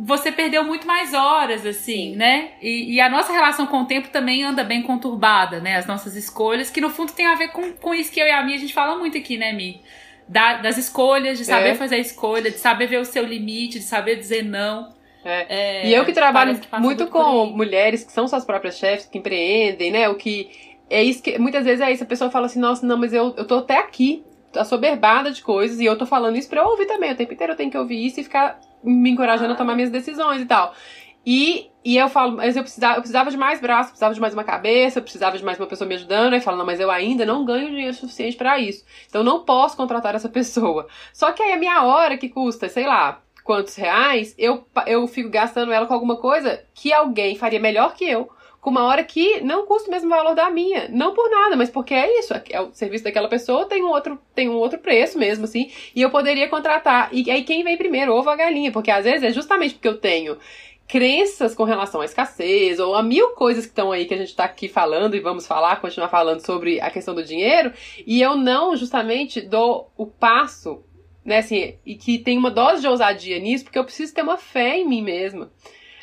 você 0.00 0.32
perdeu 0.32 0.64
muito 0.64 0.86
mais 0.86 1.12
horas, 1.12 1.66
assim, 1.66 2.14
né? 2.16 2.50
E, 2.60 2.94
e, 2.94 3.00
a 3.00 3.08
nossa 3.08 3.32
relação 3.32 3.66
com 3.66 3.82
o 3.82 3.84
tempo 3.84 4.08
também 4.08 4.42
anda 4.42 4.64
bem 4.64 4.82
conturbada, 4.82 5.60
né? 5.60 5.76
As 5.76 5.86
nossas 5.86 6.16
escolhas, 6.16 6.70
que 6.70 6.80
no 6.80 6.90
fundo 6.90 7.12
tem 7.12 7.26
a 7.26 7.34
ver 7.34 7.48
com, 7.48 7.72
com 7.72 7.94
isso 7.94 8.12
que 8.12 8.20
eu 8.20 8.26
e 8.26 8.30
a 8.30 8.42
Mi 8.42 8.54
a 8.54 8.58
gente 8.58 8.72
fala 8.72 8.96
muito 8.96 9.18
aqui, 9.18 9.36
né, 9.36 9.52
Mi? 9.52 9.82
Da, 10.28 10.54
das 10.54 10.76
escolhas, 10.76 11.38
de 11.38 11.44
saber 11.44 11.70
é. 11.70 11.74
fazer 11.74 11.96
a 11.96 11.98
escolha, 11.98 12.50
de 12.50 12.58
saber 12.58 12.86
ver 12.86 12.98
o 12.98 13.04
seu 13.04 13.24
limite, 13.24 13.78
de 13.78 13.84
saber 13.84 14.16
dizer 14.16 14.42
não. 14.42 14.94
É. 15.24 15.46
É, 15.48 15.88
e 15.88 15.94
eu 15.94 16.04
que 16.04 16.12
trabalho 16.12 16.58
que 16.58 16.80
muito 16.80 17.06
com 17.08 17.46
mulheres 17.46 18.04
que 18.04 18.12
são 18.12 18.28
suas 18.28 18.44
próprias 18.44 18.78
chefes, 18.78 19.06
que 19.06 19.18
empreendem, 19.18 19.90
né? 19.90 20.08
O 20.08 20.14
que. 20.14 20.50
É 20.88 21.02
isso 21.02 21.22
que. 21.22 21.38
Muitas 21.38 21.64
vezes 21.64 21.80
é 21.80 21.92
isso, 21.92 22.04
a 22.04 22.06
pessoa 22.06 22.30
fala 22.30 22.46
assim, 22.46 22.60
nossa, 22.60 22.86
não, 22.86 22.96
mas 22.96 23.12
eu, 23.12 23.34
eu 23.36 23.44
tô 23.44 23.56
até 23.56 23.78
aqui, 23.78 24.24
assoberbada 24.54 25.30
de 25.32 25.42
coisas, 25.42 25.80
e 25.80 25.84
eu 25.84 25.98
tô 25.98 26.06
falando 26.06 26.36
isso 26.36 26.48
pra 26.48 26.62
eu 26.62 26.66
ouvir 26.66 26.86
também. 26.86 27.12
O 27.12 27.16
tempo 27.16 27.32
inteiro 27.32 27.52
eu 27.52 27.56
tenho 27.56 27.70
que 27.70 27.78
ouvir 27.78 28.06
isso 28.06 28.20
e 28.20 28.24
ficar 28.24 28.60
me 28.82 29.10
encorajando 29.10 29.52
a 29.52 29.56
tomar 29.56 29.74
minhas 29.74 29.90
decisões 29.90 30.42
e 30.42 30.46
tal. 30.46 30.74
E, 31.24 31.70
e 31.84 31.96
eu 31.96 32.08
falo, 32.08 32.36
mas 32.36 32.56
eu 32.56 32.62
precisava, 32.62 32.94
eu 32.94 33.00
precisava 33.00 33.30
de 33.30 33.36
mais 33.36 33.60
braço, 33.60 33.88
precisava 33.88 34.14
de 34.14 34.20
mais 34.20 34.32
uma 34.32 34.44
cabeça, 34.44 34.98
eu 35.00 35.02
precisava 35.02 35.36
de 35.36 35.44
mais 35.44 35.58
uma 35.58 35.66
pessoa 35.66 35.88
me 35.88 35.96
ajudando. 35.96 36.34
Aí 36.34 36.40
falo, 36.40 36.56
não, 36.56 36.64
mas 36.64 36.78
eu 36.78 36.90
ainda 36.90 37.26
não 37.26 37.44
ganho 37.44 37.70
dinheiro 37.70 37.94
suficiente 37.94 38.36
para 38.36 38.60
isso. 38.60 38.84
Então 39.08 39.24
não 39.24 39.44
posso 39.44 39.76
contratar 39.76 40.14
essa 40.14 40.28
pessoa. 40.28 40.86
Só 41.12 41.32
que 41.32 41.42
aí 41.42 41.52
a 41.52 41.58
minha 41.58 41.82
hora 41.82 42.16
que 42.16 42.28
custa, 42.28 42.68
sei 42.68 42.86
lá, 42.86 43.20
quantos 43.42 43.74
reais, 43.74 44.34
eu, 44.38 44.66
eu 44.86 45.06
fico 45.08 45.28
gastando 45.28 45.72
ela 45.72 45.86
com 45.86 45.94
alguma 45.94 46.16
coisa 46.16 46.62
que 46.74 46.92
alguém 46.92 47.34
faria 47.36 47.60
melhor 47.60 47.94
que 47.94 48.04
eu 48.04 48.30
com 48.66 48.70
uma 48.70 48.82
hora 48.82 49.04
que 49.04 49.40
não 49.42 49.64
custa 49.64 49.88
o 49.88 49.92
mesmo 49.92 50.10
valor 50.10 50.34
da 50.34 50.50
minha. 50.50 50.88
Não 50.88 51.14
por 51.14 51.30
nada, 51.30 51.54
mas 51.54 51.70
porque 51.70 51.94
é 51.94 52.18
isso. 52.18 52.34
É 52.50 52.60
o 52.60 52.72
serviço 52.72 53.04
daquela 53.04 53.28
pessoa 53.28 53.64
tem 53.64 53.84
um 53.84 53.86
outro, 53.90 54.18
tem 54.34 54.48
um 54.48 54.56
outro 54.56 54.80
preço 54.80 55.16
mesmo, 55.16 55.44
assim. 55.44 55.70
E 55.94 56.02
eu 56.02 56.10
poderia 56.10 56.48
contratar. 56.48 57.08
E 57.12 57.30
aí 57.30 57.44
quem 57.44 57.62
vem 57.62 57.76
primeiro, 57.76 58.12
ovo 58.12 58.28
a 58.28 58.34
galinha? 58.34 58.72
Porque 58.72 58.90
às 58.90 59.04
vezes 59.04 59.22
é 59.22 59.30
justamente 59.30 59.74
porque 59.74 59.86
eu 59.86 59.98
tenho 59.98 60.36
crenças 60.88 61.54
com 61.54 61.62
relação 61.62 62.00
à 62.00 62.04
escassez, 62.04 62.80
ou 62.80 62.96
a 62.96 63.04
mil 63.04 63.28
coisas 63.34 63.66
que 63.66 63.70
estão 63.70 63.92
aí 63.92 64.04
que 64.04 64.14
a 64.14 64.18
gente 64.18 64.30
está 64.30 64.42
aqui 64.42 64.66
falando 64.66 65.14
e 65.14 65.20
vamos 65.20 65.46
falar, 65.46 65.80
continuar 65.80 66.08
falando 66.08 66.44
sobre 66.44 66.80
a 66.80 66.90
questão 66.90 67.14
do 67.14 67.22
dinheiro, 67.22 67.72
e 68.04 68.20
eu 68.20 68.34
não 68.34 68.74
justamente 68.74 69.40
dou 69.40 69.92
o 69.96 70.06
passo, 70.06 70.82
né, 71.24 71.38
assim, 71.38 71.76
e 71.86 71.94
que 71.94 72.18
tem 72.18 72.36
uma 72.36 72.50
dose 72.50 72.80
de 72.80 72.88
ousadia 72.88 73.38
nisso, 73.38 73.62
porque 73.62 73.78
eu 73.78 73.84
preciso 73.84 74.12
ter 74.12 74.22
uma 74.22 74.36
fé 74.36 74.76
em 74.76 74.88
mim 74.88 75.02
mesma 75.02 75.52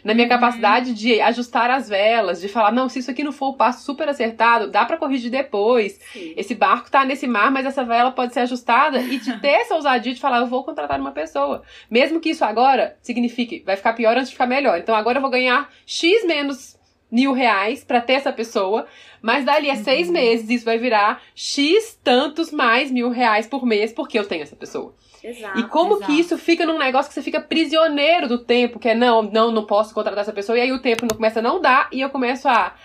na 0.03 0.13
minha 0.13 0.27
capacidade 0.27 0.93
de 0.93 1.21
ajustar 1.21 1.69
as 1.71 1.87
velas, 1.87 2.41
de 2.41 2.47
falar, 2.47 2.71
não, 2.71 2.89
se 2.89 2.99
isso 2.99 3.09
aqui 3.09 3.23
não 3.23 3.31
for 3.31 3.49
o 3.49 3.53
passo 3.53 3.85
super 3.85 4.07
acertado, 4.09 4.69
dá 4.69 4.85
para 4.85 4.97
corrigir 4.97 5.31
depois. 5.31 5.99
Sim. 6.11 6.33
Esse 6.35 6.53
barco 6.53 6.91
tá 6.91 7.05
nesse 7.05 7.25
mar, 7.25 7.51
mas 7.51 7.65
essa 7.65 7.83
vela 7.83 8.11
pode 8.11 8.33
ser 8.33 8.41
ajustada 8.41 8.99
e 8.99 9.17
de 9.17 9.37
ter 9.39 9.47
essa 9.47 9.75
ousadia 9.75 10.13
de 10.13 10.19
falar, 10.19 10.39
eu 10.39 10.47
vou 10.47 10.63
contratar 10.63 10.99
uma 10.99 11.11
pessoa. 11.11 11.63
Mesmo 11.89 12.19
que 12.19 12.31
isso 12.31 12.43
agora 12.43 12.97
signifique, 13.01 13.63
vai 13.65 13.77
ficar 13.77 13.93
pior 13.93 14.15
antes 14.17 14.29
de 14.29 14.35
ficar 14.35 14.47
melhor. 14.47 14.77
Então 14.79 14.95
agora 14.95 15.17
eu 15.17 15.21
vou 15.21 15.31
ganhar 15.31 15.69
X 15.85 16.25
menos 16.25 16.77
mil 17.13 17.31
reais 17.31 17.83
para 17.83 18.01
ter 18.01 18.13
essa 18.13 18.33
pessoa, 18.33 18.87
mas 19.21 19.45
dali 19.45 19.69
a 19.69 19.75
uhum. 19.75 19.83
seis 19.83 20.09
meses 20.09 20.49
isso 20.49 20.65
vai 20.65 20.79
virar 20.79 21.21
X 21.35 21.99
tantos 22.03 22.51
mais 22.51 22.89
mil 22.89 23.09
reais 23.09 23.45
por 23.45 23.65
mês 23.65 23.93
porque 23.93 24.17
eu 24.17 24.27
tenho 24.27 24.41
essa 24.41 24.55
pessoa. 24.55 24.95
Exato, 25.23 25.57
e 25.57 25.63
como 25.63 25.95
exato. 25.95 26.11
que 26.11 26.19
isso 26.19 26.37
fica 26.37 26.65
num 26.65 26.77
negócio 26.77 27.09
que 27.09 27.13
você 27.13 27.21
fica 27.21 27.39
prisioneiro 27.39 28.27
do 28.27 28.39
tempo, 28.39 28.77
que 28.77 28.89
é 28.89 28.95
não, 28.95 29.21
não, 29.21 29.51
não 29.51 29.65
posso 29.65 29.93
contratar 29.93 30.21
essa 30.21 30.33
pessoa, 30.33 30.57
e 30.57 30.61
aí 30.61 30.71
o 30.71 30.81
tempo 30.81 31.05
não 31.05 31.15
começa 31.15 31.39
a 31.39 31.41
não 31.41 31.61
dar, 31.61 31.87
e 31.93 32.01
eu 32.01 32.09
começo 32.09 32.47
a 32.49 32.75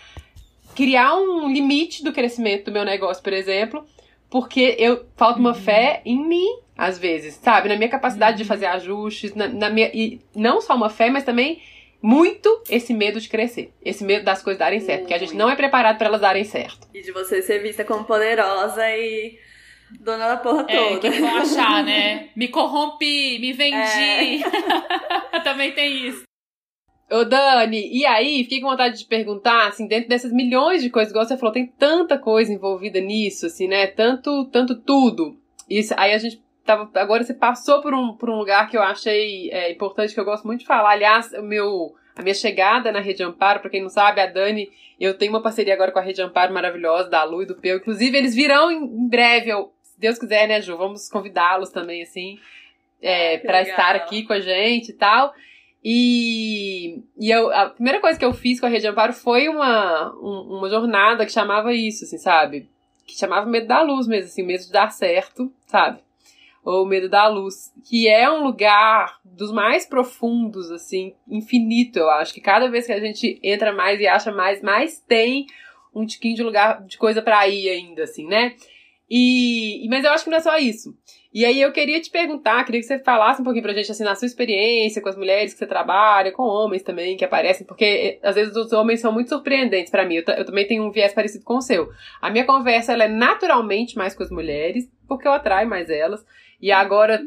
criar 0.77 1.17
um 1.17 1.53
limite 1.53 2.05
do 2.05 2.13
crescimento 2.13 2.67
do 2.67 2.73
meu 2.73 2.85
negócio, 2.85 3.21
por 3.23 3.33
exemplo, 3.33 3.85
porque 4.31 4.77
eu 4.79 5.07
falta 5.17 5.41
uma 5.41 5.51
uhum. 5.51 5.57
fé 5.57 6.01
em 6.05 6.25
mim, 6.25 6.61
às 6.77 6.99
vezes, 6.99 7.35
sabe? 7.35 7.69
Na 7.69 7.77
minha 7.77 7.89
capacidade 7.89 8.37
uhum. 8.37 8.43
de 8.43 8.45
fazer 8.45 8.67
ajustes, 8.67 9.35
na, 9.35 9.49
na, 9.49 9.71
minha. 9.71 9.91
E 9.93 10.21
não 10.37 10.61
só 10.61 10.77
uma 10.77 10.89
fé, 10.89 11.11
mas 11.11 11.25
também 11.25 11.61
muito 12.01 12.63
esse 12.71 12.95
medo 12.95 13.21
de 13.21 13.29
crescer. 13.29 13.73
Esse 13.85 14.05
medo 14.05 14.25
das 14.25 14.43
coisas 14.43 14.59
darem 14.59 14.79
certo. 14.79 15.01
Porque 15.01 15.15
a 15.15 15.19
gente 15.19 15.35
não 15.35 15.51
é 15.51 15.57
preparado 15.57 15.99
para 15.99 16.07
elas 16.07 16.21
darem 16.21 16.45
certo. 16.45 16.87
E 16.95 17.03
de 17.03 17.11
você 17.11 17.43
ser 17.43 17.61
vista 17.61 17.85
como 17.85 18.05
poderosa 18.05 18.89
e 18.91 19.37
dona 20.01 20.29
da 20.29 20.37
porra 20.37 20.65
é, 20.69 20.77
toda. 20.77 21.09
É, 21.09 21.11
que 21.11 21.21
vão 21.21 21.37
achar, 21.37 21.85
né? 21.85 22.29
Me 22.37 22.49
corrompi, 22.49 23.39
me 23.39 23.53
vendi. 23.53 24.43
É. 24.43 25.41
Também 25.45 25.73
tem 25.73 26.09
isso. 26.09 26.23
Ô, 27.11 27.25
Dani, 27.25 27.89
e 27.91 28.05
aí, 28.05 28.43
fiquei 28.45 28.61
com 28.61 28.69
vontade 28.69 28.99
de 28.99 29.05
perguntar, 29.07 29.69
assim, 29.69 29.87
dentro 29.87 30.11
dessas 30.11 30.31
milhões 30.31 30.83
de 30.83 30.91
coisas, 30.91 31.11
igual 31.11 31.25
você 31.25 31.39
falou, 31.39 31.55
tem 31.55 31.67
tanta 31.67 32.19
coisa 32.19 32.53
envolvida 32.53 33.01
nisso, 33.01 33.47
assim, 33.47 33.67
né? 33.67 33.87
Tanto, 33.87 34.45
tanto 34.47 34.77
tudo. 34.77 35.39
Isso, 35.71 35.95
aí 35.97 36.13
a 36.13 36.19
gente 36.19 36.43
tava. 36.69 36.91
Agora 36.95 37.25
você 37.25 37.33
passou 37.33 37.81
por 37.81 37.95
um, 37.95 38.13
por 38.13 38.29
um 38.29 38.37
lugar 38.37 38.69
que 38.69 38.77
eu 38.77 38.83
achei 38.83 39.51
é, 39.51 39.73
importante, 39.73 40.13
que 40.13 40.21
eu 40.21 40.25
gosto 40.25 40.47
muito 40.47 40.61
de 40.61 40.67
falar. 40.67 40.91
Aliás, 40.91 41.33
o 41.33 41.43
meu. 41.43 41.95
A 42.15 42.23
minha 42.23 42.35
chegada 42.35 42.91
na 42.91 42.99
Rede 42.99 43.23
Amparo, 43.23 43.61
pra 43.61 43.71
quem 43.71 43.81
não 43.81 43.89
sabe, 43.89 44.21
a 44.21 44.27
Dani, 44.27 44.69
eu 44.99 45.17
tenho 45.17 45.31
uma 45.31 45.41
parceria 45.41 45.73
agora 45.73 45.93
com 45.93 46.01
a 46.01 46.03
Rede 46.03 46.21
Amparo 46.21 46.53
maravilhosa, 46.53 47.09
da 47.09 47.23
Lu 47.23 47.43
e 47.43 47.47
do 47.47 47.55
Peu. 47.55 47.77
Inclusive, 47.77 48.19
eles 48.19 48.35
virão 48.35 48.73
em 48.73 49.09
breve, 49.09 49.51
eu, 49.51 49.73
Deus 49.99 50.19
quiser, 50.19 50.47
né, 50.47 50.63
Ju? 50.63 50.77
Vamos 50.77 51.09
convidá-los 51.09 51.71
também, 51.71 52.03
assim, 52.03 52.39
é, 53.03 53.39
para 53.39 53.63
estar 53.63 53.95
aqui 53.97 54.23
com 54.23 54.33
a 54.33 54.41
gente 54.41 54.91
e 54.91 54.95
tal. 54.95 55.35
E, 55.85 57.03
e 57.19 57.31
eu, 57.31 57.53
a 57.53 57.71
primeira 57.71 58.01
coisa 58.01 58.19
que 58.19 58.25
eu 58.25 58.33
fiz 58.33 58.59
com 58.59 58.67
a 58.67 58.69
Rede 58.69 58.87
Amparo 58.87 59.13
foi 59.13 59.49
uma, 59.49 60.13
um, 60.17 60.59
uma 60.59 60.69
jornada 60.69 61.25
que 61.25 61.33
chamava 61.33 61.73
isso, 61.73 62.05
assim, 62.05 62.19
sabe? 62.19 62.69
Que 63.07 63.17
chamava 63.17 63.47
Medo 63.47 63.67
da 63.67 63.83
Luz 63.83 64.07
mesmo, 64.07 64.27
assim, 64.27 64.43
medo 64.43 64.65
de 64.65 64.73
dar 64.73 64.91
certo, 64.91 65.53
sabe? 65.67 66.01
Ou 66.65 66.85
Medo 66.85 67.09
da 67.09 67.29
Luz, 67.29 67.73
que 67.89 68.09
é 68.09 68.31
um 68.31 68.43
lugar 68.43 69.19
dos 69.25 69.53
mais 69.53 69.87
profundos, 69.87 70.71
assim, 70.71 71.15
infinito, 71.29 71.99
eu 71.99 72.11
acho. 72.11 72.35
Que 72.35 72.41
cada 72.41 72.69
vez 72.69 72.87
que 72.87 72.93
a 72.93 73.01
gente 73.01 73.39
entra 73.43 73.73
mais 73.73 74.01
e 74.01 74.07
acha 74.07 74.33
mais, 74.33 74.61
mais 74.61 75.01
tem 75.01 75.47
um 75.95 76.05
tiquinho 76.05 76.37
de 76.37 76.43
lugar, 76.43 76.85
de 76.85 76.99
coisa 76.99 77.23
para 77.23 77.49
ir 77.49 77.71
ainda, 77.71 78.03
assim, 78.03 78.27
né? 78.27 78.55
E, 79.11 79.87
mas 79.89 80.05
eu 80.05 80.11
acho 80.11 80.25
que 80.25 80.31
não 80.31 80.37
é 80.37 80.41
só 80.41 80.59
isso. 80.59 80.95
E 81.33 81.45
aí 81.45 81.61
eu 81.61 81.71
queria 81.73 82.01
te 82.01 82.11
perguntar, 82.11 82.65
queria 82.65 82.81
que 82.81 82.87
você 82.87 82.99
falasse 82.99 83.41
um 83.41 83.45
pouquinho 83.45 83.63
pra 83.63 83.73
gente, 83.73 83.91
assim, 83.91 84.05
na 84.05 84.15
sua 84.15 84.27
experiência 84.27 85.01
com 85.03 85.09
as 85.09 85.17
mulheres 85.17 85.53
que 85.53 85.59
você 85.59 85.67
trabalha, 85.67 86.33
com 86.33 86.43
homens 86.43 86.83
também 86.83 87.17
que 87.17 87.25
aparecem, 87.25 87.67
porque 87.67 87.85
eh, 87.85 88.19
às 88.23 88.35
vezes 88.35 88.57
os 88.57 88.73
homens 88.73 89.01
são 89.01 89.13
muito 89.13 89.29
surpreendentes 89.29 89.91
para 89.91 90.07
mim. 90.07 90.17
Eu, 90.17 90.25
eu, 90.35 90.45
também 90.45 90.67
tenho 90.67 90.85
um 90.85 90.91
viés 90.91 91.13
parecido 91.13 91.45
com 91.45 91.57
o 91.57 91.63
seu. 91.63 91.89
A 92.21 92.31
minha 92.31 92.45
conversa, 92.45 92.93
ela 92.93 93.05
é 93.05 93.09
naturalmente 93.09 93.97
mais 93.97 94.15
com 94.15 94.23
as 94.23 94.31
mulheres, 94.31 94.91
porque 95.07 95.29
eu 95.29 95.33
atraio 95.33 95.69
mais 95.69 95.91
elas. 95.91 96.25
E 96.61 96.73
agora 96.73 97.21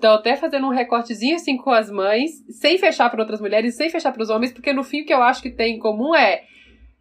tô 0.00 0.08
até 0.08 0.36
fazendo 0.36 0.66
um 0.66 0.70
recortezinho 0.70 1.36
assim 1.36 1.56
com 1.56 1.70
as 1.70 1.90
mães, 1.90 2.30
sem 2.50 2.76
fechar 2.78 3.08
para 3.10 3.22
outras 3.22 3.40
mulheres, 3.40 3.74
sem 3.74 3.88
fechar 3.88 4.12
para 4.12 4.22
os 4.22 4.28
homens, 4.28 4.52
porque 4.52 4.72
no 4.72 4.84
fim 4.84 5.02
o 5.02 5.06
que 5.06 5.14
eu 5.14 5.22
acho 5.22 5.42
que 5.42 5.50
tem 5.50 5.76
em 5.76 5.78
comum 5.78 6.14
é 6.14 6.44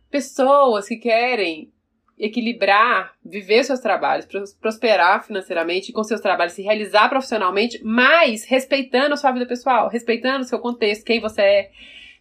pessoas 0.09 0.87
que 0.87 0.95
querem 0.95 1.73
equilibrar, 2.17 3.13
viver 3.23 3.63
seus 3.63 3.79
trabalhos, 3.79 4.25
prosperar 4.59 5.25
financeiramente 5.25 5.91
com 5.91 6.03
seus 6.03 6.21
trabalhos, 6.21 6.53
se 6.53 6.61
realizar 6.61 7.09
profissionalmente, 7.09 7.81
mas 7.83 8.45
respeitando 8.45 9.13
a 9.13 9.17
sua 9.17 9.31
vida 9.31 9.45
pessoal, 9.45 9.89
respeitando 9.89 10.45
o 10.45 10.47
seu 10.47 10.59
contexto, 10.59 11.03
quem 11.03 11.19
você 11.19 11.41
é, 11.41 11.71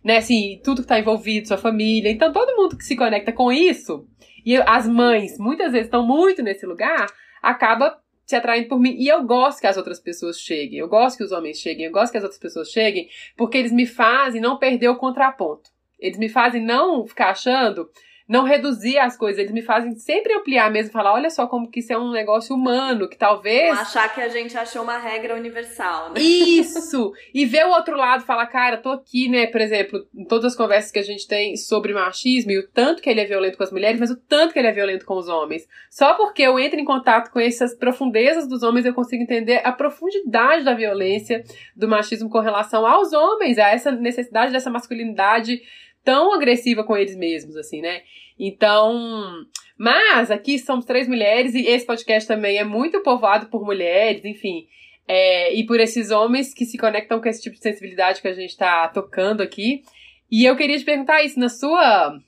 né, 0.02 0.16
assim, 0.16 0.60
tudo 0.64 0.78
que 0.78 0.82
está 0.82 0.98
envolvido, 0.98 1.48
sua 1.48 1.56
família. 1.56 2.10
Então, 2.10 2.32
todo 2.32 2.56
mundo 2.56 2.76
que 2.76 2.84
se 2.84 2.96
conecta 2.96 3.32
com 3.32 3.52
isso, 3.52 4.06
e 4.44 4.56
as 4.56 4.88
mães 4.88 5.38
muitas 5.38 5.72
vezes 5.72 5.86
estão 5.86 6.04
muito 6.04 6.42
nesse 6.42 6.66
lugar, 6.66 7.06
acaba 7.40 7.98
se 8.26 8.34
atraindo 8.34 8.68
por 8.68 8.80
mim. 8.80 8.96
E 8.98 9.08
eu 9.08 9.22
gosto 9.22 9.60
que 9.60 9.66
as 9.66 9.76
outras 9.76 10.00
pessoas 10.00 10.38
cheguem, 10.38 10.78
eu 10.78 10.88
gosto 10.88 11.18
que 11.18 11.24
os 11.24 11.32
homens 11.32 11.58
cheguem, 11.58 11.86
eu 11.86 11.92
gosto 11.92 12.12
que 12.12 12.18
as 12.18 12.24
outras 12.24 12.40
pessoas 12.40 12.68
cheguem, 12.68 13.08
porque 13.36 13.56
eles 13.56 13.72
me 13.72 13.86
fazem 13.86 14.40
não 14.40 14.58
perder 14.58 14.88
o 14.88 14.96
contraponto. 14.96 15.70
Eles 15.98 16.18
me 16.18 16.28
fazem 16.28 16.62
não 16.62 17.06
ficar 17.06 17.30
achando 17.30 17.88
não 18.26 18.44
reduzir 18.44 18.98
as 18.98 19.16
coisas, 19.16 19.38
eles 19.38 19.52
me 19.52 19.60
fazem 19.60 19.94
sempre 19.96 20.32
ampliar 20.32 20.70
mesmo, 20.70 20.92
falar, 20.92 21.12
olha 21.12 21.28
só 21.28 21.46
como 21.46 21.70
que 21.70 21.80
isso 21.80 21.92
é 21.92 21.98
um 21.98 22.10
negócio 22.10 22.56
humano, 22.56 23.08
que 23.08 23.18
talvez... 23.18 23.74
Não 23.74 23.82
achar 23.82 24.14
que 24.14 24.20
a 24.20 24.28
gente 24.28 24.56
achou 24.56 24.82
uma 24.82 24.96
regra 24.96 25.34
universal, 25.34 26.10
né? 26.10 26.20
Isso! 26.20 27.12
E 27.34 27.44
ver 27.44 27.66
o 27.66 27.70
outro 27.70 27.96
lado, 27.96 28.24
falar, 28.24 28.46
cara, 28.46 28.78
tô 28.78 28.90
aqui, 28.90 29.28
né, 29.28 29.46
por 29.46 29.60
exemplo, 29.60 30.06
em 30.14 30.24
todas 30.24 30.46
as 30.46 30.56
conversas 30.56 30.90
que 30.90 30.98
a 30.98 31.04
gente 31.04 31.28
tem 31.28 31.56
sobre 31.56 31.92
machismo, 31.92 32.50
e 32.50 32.58
o 32.58 32.68
tanto 32.68 33.02
que 33.02 33.10
ele 33.10 33.20
é 33.20 33.26
violento 33.26 33.58
com 33.58 33.64
as 33.64 33.72
mulheres, 33.72 34.00
mas 34.00 34.10
o 34.10 34.16
tanto 34.16 34.54
que 34.54 34.58
ele 34.58 34.68
é 34.68 34.72
violento 34.72 35.04
com 35.04 35.16
os 35.16 35.28
homens. 35.28 35.68
Só 35.90 36.14
porque 36.14 36.42
eu 36.42 36.58
entro 36.58 36.80
em 36.80 36.84
contato 36.84 37.30
com 37.30 37.38
essas 37.38 37.74
profundezas 37.74 38.48
dos 38.48 38.62
homens, 38.62 38.86
eu 38.86 38.94
consigo 38.94 39.22
entender 39.22 39.60
a 39.64 39.72
profundidade 39.72 40.64
da 40.64 40.72
violência 40.72 41.44
do 41.76 41.86
machismo 41.86 42.30
com 42.30 42.38
relação 42.38 42.86
aos 42.86 43.12
homens, 43.12 43.58
a 43.58 43.68
essa 43.68 43.92
necessidade 43.92 44.50
dessa 44.50 44.70
masculinidade 44.70 45.60
tão 46.04 46.32
agressiva 46.32 46.84
com 46.84 46.96
eles 46.96 47.16
mesmos, 47.16 47.56
assim, 47.56 47.80
né? 47.80 48.02
Então, 48.38 49.46
mas 49.78 50.30
aqui 50.30 50.58
somos 50.58 50.84
três 50.84 51.08
mulheres 51.08 51.54
e 51.54 51.66
esse 51.66 51.86
podcast 51.86 52.28
também 52.28 52.58
é 52.58 52.64
muito 52.64 53.00
povoado 53.02 53.46
por 53.46 53.64
mulheres, 53.64 54.24
enfim. 54.24 54.66
É, 55.06 55.54
e 55.54 55.66
por 55.66 55.80
esses 55.80 56.10
homens 56.10 56.54
que 56.54 56.64
se 56.64 56.78
conectam 56.78 57.20
com 57.20 57.28
esse 57.28 57.42
tipo 57.42 57.56
de 57.56 57.62
sensibilidade 57.62 58.22
que 58.22 58.28
a 58.28 58.34
gente 58.34 58.50
está 58.50 58.88
tocando 58.88 59.42
aqui. 59.42 59.82
E 60.30 60.44
eu 60.44 60.56
queria 60.56 60.78
te 60.78 60.84
perguntar 60.84 61.22
isso, 61.22 61.38
na 61.38 61.48
sua 61.48 62.18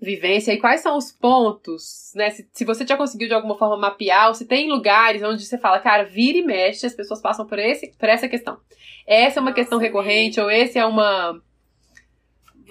vivência, 0.00 0.52
e 0.52 0.58
quais 0.58 0.80
são 0.80 0.96
os 0.96 1.12
pontos, 1.12 2.12
né? 2.16 2.28
Se, 2.30 2.48
se 2.52 2.64
você 2.64 2.84
já 2.84 2.96
conseguiu 2.96 3.28
de 3.28 3.34
alguma 3.34 3.56
forma 3.56 3.76
mapear, 3.76 4.28
ou 4.28 4.34
se 4.34 4.46
tem 4.46 4.68
lugares 4.68 5.22
onde 5.22 5.44
você 5.44 5.56
fala, 5.56 5.78
cara, 5.78 6.02
vira 6.02 6.38
e 6.38 6.42
mexe, 6.42 6.84
as 6.84 6.94
pessoas 6.94 7.22
passam 7.22 7.46
por, 7.46 7.58
esse, 7.58 7.92
por 7.96 8.08
essa 8.08 8.28
questão. 8.28 8.58
Essa 9.06 9.38
é 9.38 9.40
uma 9.40 9.50
Nossa, 9.50 9.60
questão 9.60 9.78
recorrente, 9.78 10.40
ou 10.40 10.50
esse 10.50 10.78
é 10.78 10.84
uma 10.84 11.40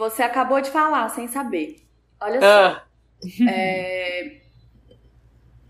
você 0.02 0.24
acabou 0.24 0.60
de 0.60 0.72
falar 0.72 1.10
sem 1.10 1.28
saber. 1.28 1.76
Olha 2.20 2.40
ah. 2.42 2.84
só. 3.24 3.48
É, 3.48 4.42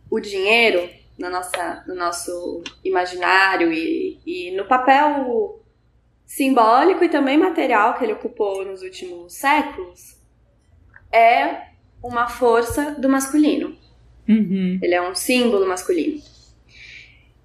o 0.10 0.22
dinheiro 0.22 0.90
na 1.20 1.30
nossa, 1.30 1.84
no 1.86 1.94
nosso 1.94 2.64
imaginário 2.82 3.74
e, 3.74 4.22
e 4.26 4.52
no 4.52 4.66
papel 4.66 5.62
simbólico 6.26 7.04
e 7.04 7.10
também 7.10 7.38
material 7.38 7.96
que 7.96 8.06
ele 8.06 8.14
ocupou 8.14 8.64
nos 8.64 8.82
últimos 8.82 9.34
séculos 9.34 10.18
é 11.12 11.68
uma 12.02 12.30
força 12.30 12.92
do 12.92 13.10
masculino. 13.10 13.76
Uhum. 14.30 14.80
Ele 14.82 14.96
é 14.96 15.02
um 15.02 15.14
símbolo 15.14 15.68
masculino. 15.68 16.22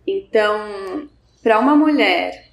Então, 0.07 1.09
para 1.43 1.59
uma 1.59 1.75
mulher 1.75 2.46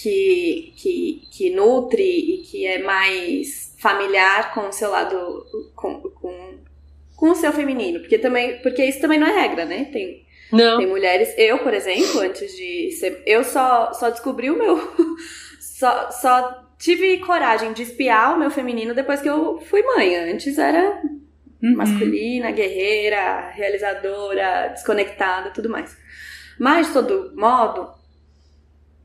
que, 0.00 0.72
que, 0.76 1.28
que 1.30 1.50
nutre 1.50 2.02
e 2.02 2.38
que 2.38 2.66
é 2.66 2.82
mais 2.82 3.74
familiar 3.78 4.54
com 4.54 4.68
o 4.68 4.72
seu 4.72 4.90
lado, 4.90 5.44
com, 5.74 6.00
com, 6.00 6.58
com 7.14 7.30
o 7.30 7.34
seu 7.34 7.52
feminino. 7.52 8.00
Porque, 8.00 8.18
também, 8.18 8.58
porque 8.62 8.84
isso 8.84 9.00
também 9.00 9.18
não 9.18 9.26
é 9.26 9.40
regra, 9.42 9.64
né? 9.66 9.84
Tem, 9.92 10.24
não. 10.50 10.78
tem 10.78 10.86
mulheres. 10.86 11.34
Eu, 11.36 11.58
por 11.58 11.74
exemplo, 11.74 12.20
antes 12.20 12.56
de 12.56 12.92
ser. 12.92 13.22
Eu 13.26 13.44
só, 13.44 13.92
só 13.92 14.10
descobri 14.10 14.50
o 14.50 14.58
meu. 14.58 14.78
só, 15.60 16.10
só 16.10 16.66
tive 16.78 17.18
coragem 17.18 17.74
de 17.74 17.82
espiar 17.82 18.34
o 18.34 18.38
meu 18.38 18.50
feminino 18.50 18.94
depois 18.94 19.20
que 19.20 19.28
eu 19.28 19.60
fui 19.60 19.82
mãe. 19.82 20.16
Antes 20.16 20.56
era 20.56 21.02
uhum. 21.62 21.76
masculina, 21.76 22.50
guerreira, 22.52 23.50
realizadora, 23.50 24.68
desconectada, 24.68 25.50
tudo 25.50 25.68
mais. 25.68 25.94
Mas, 26.58 26.88
de 26.88 26.92
todo 26.94 27.32
modo, 27.36 27.99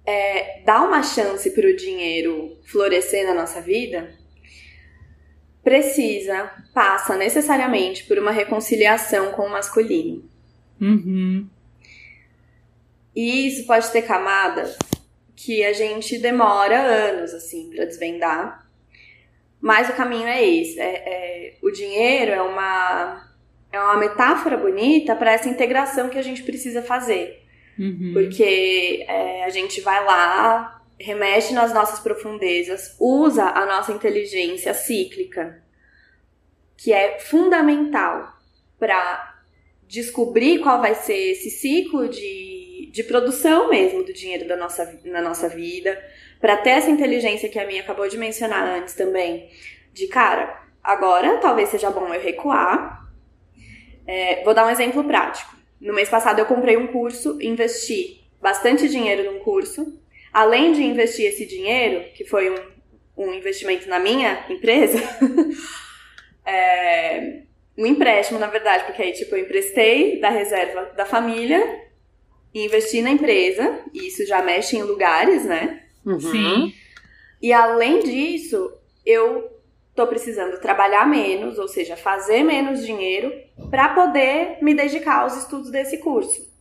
é, 0.06 0.62
dar 0.64 0.84
uma 0.84 1.02
chance 1.02 1.50
para 1.52 1.68
o 1.68 1.76
dinheiro 1.76 2.58
florescer 2.66 3.26
na 3.26 3.34
nossa 3.34 3.62
vida, 3.62 4.14
precisa, 5.64 6.52
passa 6.74 7.18
necessariamente 7.18 8.04
por 8.04 8.20
uma 8.20 8.32
reconciliação 8.32 9.32
com 9.32 9.48
o 9.48 9.50
masculino. 9.50 10.24
Uhum. 10.80 11.50
E 13.16 13.48
isso 13.48 13.66
pode 13.66 13.92
ter 13.92 14.04
camadas 14.04 14.78
que 15.36 15.64
a 15.64 15.74
gente 15.74 16.18
demora 16.20 16.80
anos 16.80 17.34
assim 17.34 17.70
para 17.70 17.86
desvendar, 17.86 18.70
mas 19.60 19.90
o 19.90 19.94
caminho 19.94 20.28
é 20.28 20.46
esse. 20.48 20.80
É, 20.80 20.86
é, 20.86 21.58
o 21.62 21.72
dinheiro 21.72 22.32
é 22.32 22.42
uma 22.42 23.26
é 23.72 23.80
uma 23.80 23.98
metáfora 23.98 24.56
bonita 24.56 25.16
para 25.16 25.34
essa 25.34 25.50
integração 25.50 26.08
que 26.10 26.18
a 26.18 26.22
gente 26.22 26.44
precisa 26.44 26.82
fazer 26.82 27.45
Uhum. 27.78 28.12
Porque 28.14 29.06
é, 29.08 29.44
a 29.44 29.50
gente 29.50 29.82
vai 29.82 30.04
lá, 30.04 30.82
remexe 31.00 31.54
nas 31.54 31.74
nossas 31.74 32.00
profundezas, 32.00 32.96
usa 33.00 33.44
a 33.44 33.66
nossa 33.66 33.92
inteligência 33.92 34.74
cíclica, 34.74 35.62
que 36.78 36.94
é 36.94 37.20
fundamental 37.20 38.34
para 38.80 39.36
descobrir 39.88 40.60
qual 40.60 40.82
vai 40.82 40.96
ser 40.96 41.32
esse 41.32 41.50
ciclo 41.50 42.08
de, 42.10 42.90
de 42.92 43.04
produção 43.04 43.70
mesmo 43.70 44.04
do 44.04 44.14
dinheiro 44.14 44.48
da 44.48 44.56
nossa, 44.56 45.00
na 45.06 45.22
nossa 45.22 45.48
vida, 45.48 46.02
para 46.40 46.58
ter 46.58 46.72
essa 46.72 46.90
inteligência 46.90 47.50
que 47.50 47.60
a 47.60 47.68
minha 47.68 47.82
acabou 47.82 48.08
de 48.08 48.18
mencionar 48.18 48.68
antes 48.68 48.94
também, 48.94 49.50
de 49.94 50.08
cara, 50.08 50.64
agora 50.84 51.38
talvez 51.38 51.70
seja 51.70 51.90
bom 51.90 52.14
eu 52.14 52.22
recuar. 52.22 53.06
É, 54.08 54.44
vou 54.44 54.54
dar 54.54 54.66
um 54.66 54.70
exemplo 54.70 55.04
prático. 55.04 55.55
No 55.80 55.94
mês 55.94 56.10
passado 56.10 56.40
eu 56.40 56.46
comprei 56.46 56.78
um 56.78 56.88
curso, 56.88 57.38
investi 57.42 58.22
bastante 58.42 58.88
dinheiro 58.88 59.32
num 59.32 59.40
curso. 59.40 60.00
Além 60.32 60.74
de 60.74 60.84
investir 60.84 61.26
esse 61.26 61.46
dinheiro, 61.46 62.04
que 62.14 62.26
foi 62.26 62.50
um, 62.50 62.60
um 63.18 63.34
investimento 63.34 63.88
na 63.88 64.00
minha 64.00 64.46
empresa, 64.50 65.00
é, 66.46 67.42
um 67.78 67.86
empréstimo, 67.86 68.40
na 68.40 68.48
verdade, 68.48 68.86
porque 68.86 69.02
aí, 69.02 69.14
tipo, 69.14 69.36
eu 69.36 69.44
emprestei 69.44 70.20
da 70.20 70.30
reserva 70.30 70.92
da 70.96 71.06
família 71.06 71.84
e 72.54 72.66
investi 72.66 73.02
na 73.02 73.12
empresa, 73.12 73.80
e 73.94 74.08
isso 74.08 74.26
já 74.26 74.42
mexe 74.42 74.78
em 74.78 74.84
lugares, 74.84 75.46
né? 75.46 75.82
Uhum. 76.06 76.20
Sim. 76.20 76.74
E 77.42 77.52
além 77.52 78.00
disso, 78.00 78.72
eu 79.06 79.55
tô 79.96 80.06
precisando 80.06 80.60
trabalhar 80.60 81.08
menos, 81.08 81.58
ou 81.58 81.68
seja, 81.68 81.96
fazer 81.96 82.44
menos 82.44 82.86
dinheiro 82.86 83.32
para 83.70 83.90
poder 83.90 84.58
me 84.62 84.74
dedicar 84.74 85.22
aos 85.22 85.38
estudos 85.38 85.72
desse 85.72 86.00
curso. 86.00 86.54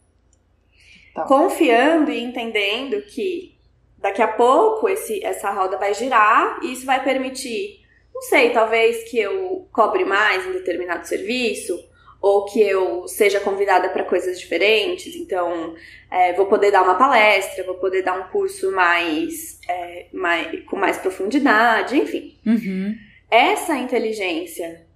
Tá. 1.15 1.25
Confiando 1.25 2.11
e 2.11 2.23
entendendo 2.23 3.03
que 3.03 3.57
daqui 3.99 4.23
a 4.23 4.29
pouco 4.29 4.89
esse, 4.89 5.25
essa 5.25 5.51
roda 5.51 5.77
vai 5.77 5.95
girar 5.95 6.61
e 6.63 6.73
isso 6.73 6.87
vai 6.87 7.03
permitir, 7.03 7.81
não 8.15 8.23
sei, 8.23 8.51
talvez 8.51 9.09
que 9.11 9.19
eu 9.19 9.69
cobre 9.73 10.05
mais 10.05 10.47
em 10.47 10.53
determinado 10.53 11.07
serviço, 11.07 11.79
ou 12.21 12.47
que 12.47 12.59
eu 12.59 13.07
seja 13.07 13.39
convidada 13.39 13.91
para 13.91 14.03
coisas 14.03 14.41
diferentes. 14.41 15.15
Então, 15.15 15.75
é, 16.11 16.33
vou 16.33 16.47
poder 16.47 16.71
dar 16.71 16.83
uma 16.83 16.95
palestra, 16.95 17.65
vou 17.65 17.75
poder 17.75 18.03
dar 18.03 18.19
um 18.19 18.31
curso 18.31 18.73
mais, 18.73 19.61
é, 19.69 20.07
mais 20.11 20.65
com 20.65 20.75
mais 20.75 20.97
profundidade, 20.97 21.99
enfim. 21.99 22.39
Uhum. 22.47 22.95
Essa 23.35 23.77
inteligência 23.77 24.87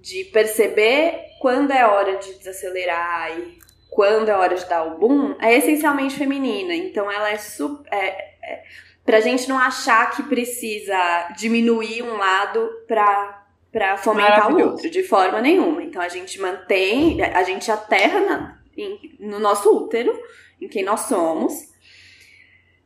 de 0.00 0.24
perceber 0.24 1.18
quando 1.40 1.70
é 1.70 1.86
hora 1.86 2.16
de 2.16 2.34
desacelerar 2.34 3.38
e 3.38 3.58
quando 3.90 4.28
é 4.28 4.36
hora 4.36 4.54
de 4.54 4.64
dar 4.66 4.84
o 4.84 4.98
boom 4.98 5.36
é 5.40 5.56
essencialmente 5.56 6.16
feminina. 6.16 6.74
Então, 6.74 7.10
ela 7.10 7.30
é 7.30 7.38
super. 7.38 7.92
É, 7.92 8.34
é, 8.42 8.62
pra 9.04 9.20
gente 9.20 9.48
não 9.48 9.58
achar 9.58 10.10
que 10.10 10.22
precisa 10.24 11.28
diminuir 11.36 12.02
um 12.02 12.16
lado 12.16 12.68
pra 12.86 13.42
para 13.72 13.96
fomentar 13.96 14.54
o 14.54 14.60
outro, 14.60 14.90
de 14.90 15.02
forma 15.02 15.40
nenhuma. 15.40 15.82
Então 15.82 16.02
a 16.02 16.08
gente 16.08 16.38
mantém, 16.38 17.22
a 17.22 17.42
gente 17.42 17.72
aterra 17.72 18.20
na, 18.20 18.58
em, 18.76 19.16
no 19.18 19.38
nosso 19.38 19.74
útero, 19.74 20.12
em 20.60 20.68
quem 20.68 20.84
nós 20.84 21.00
somos, 21.00 21.54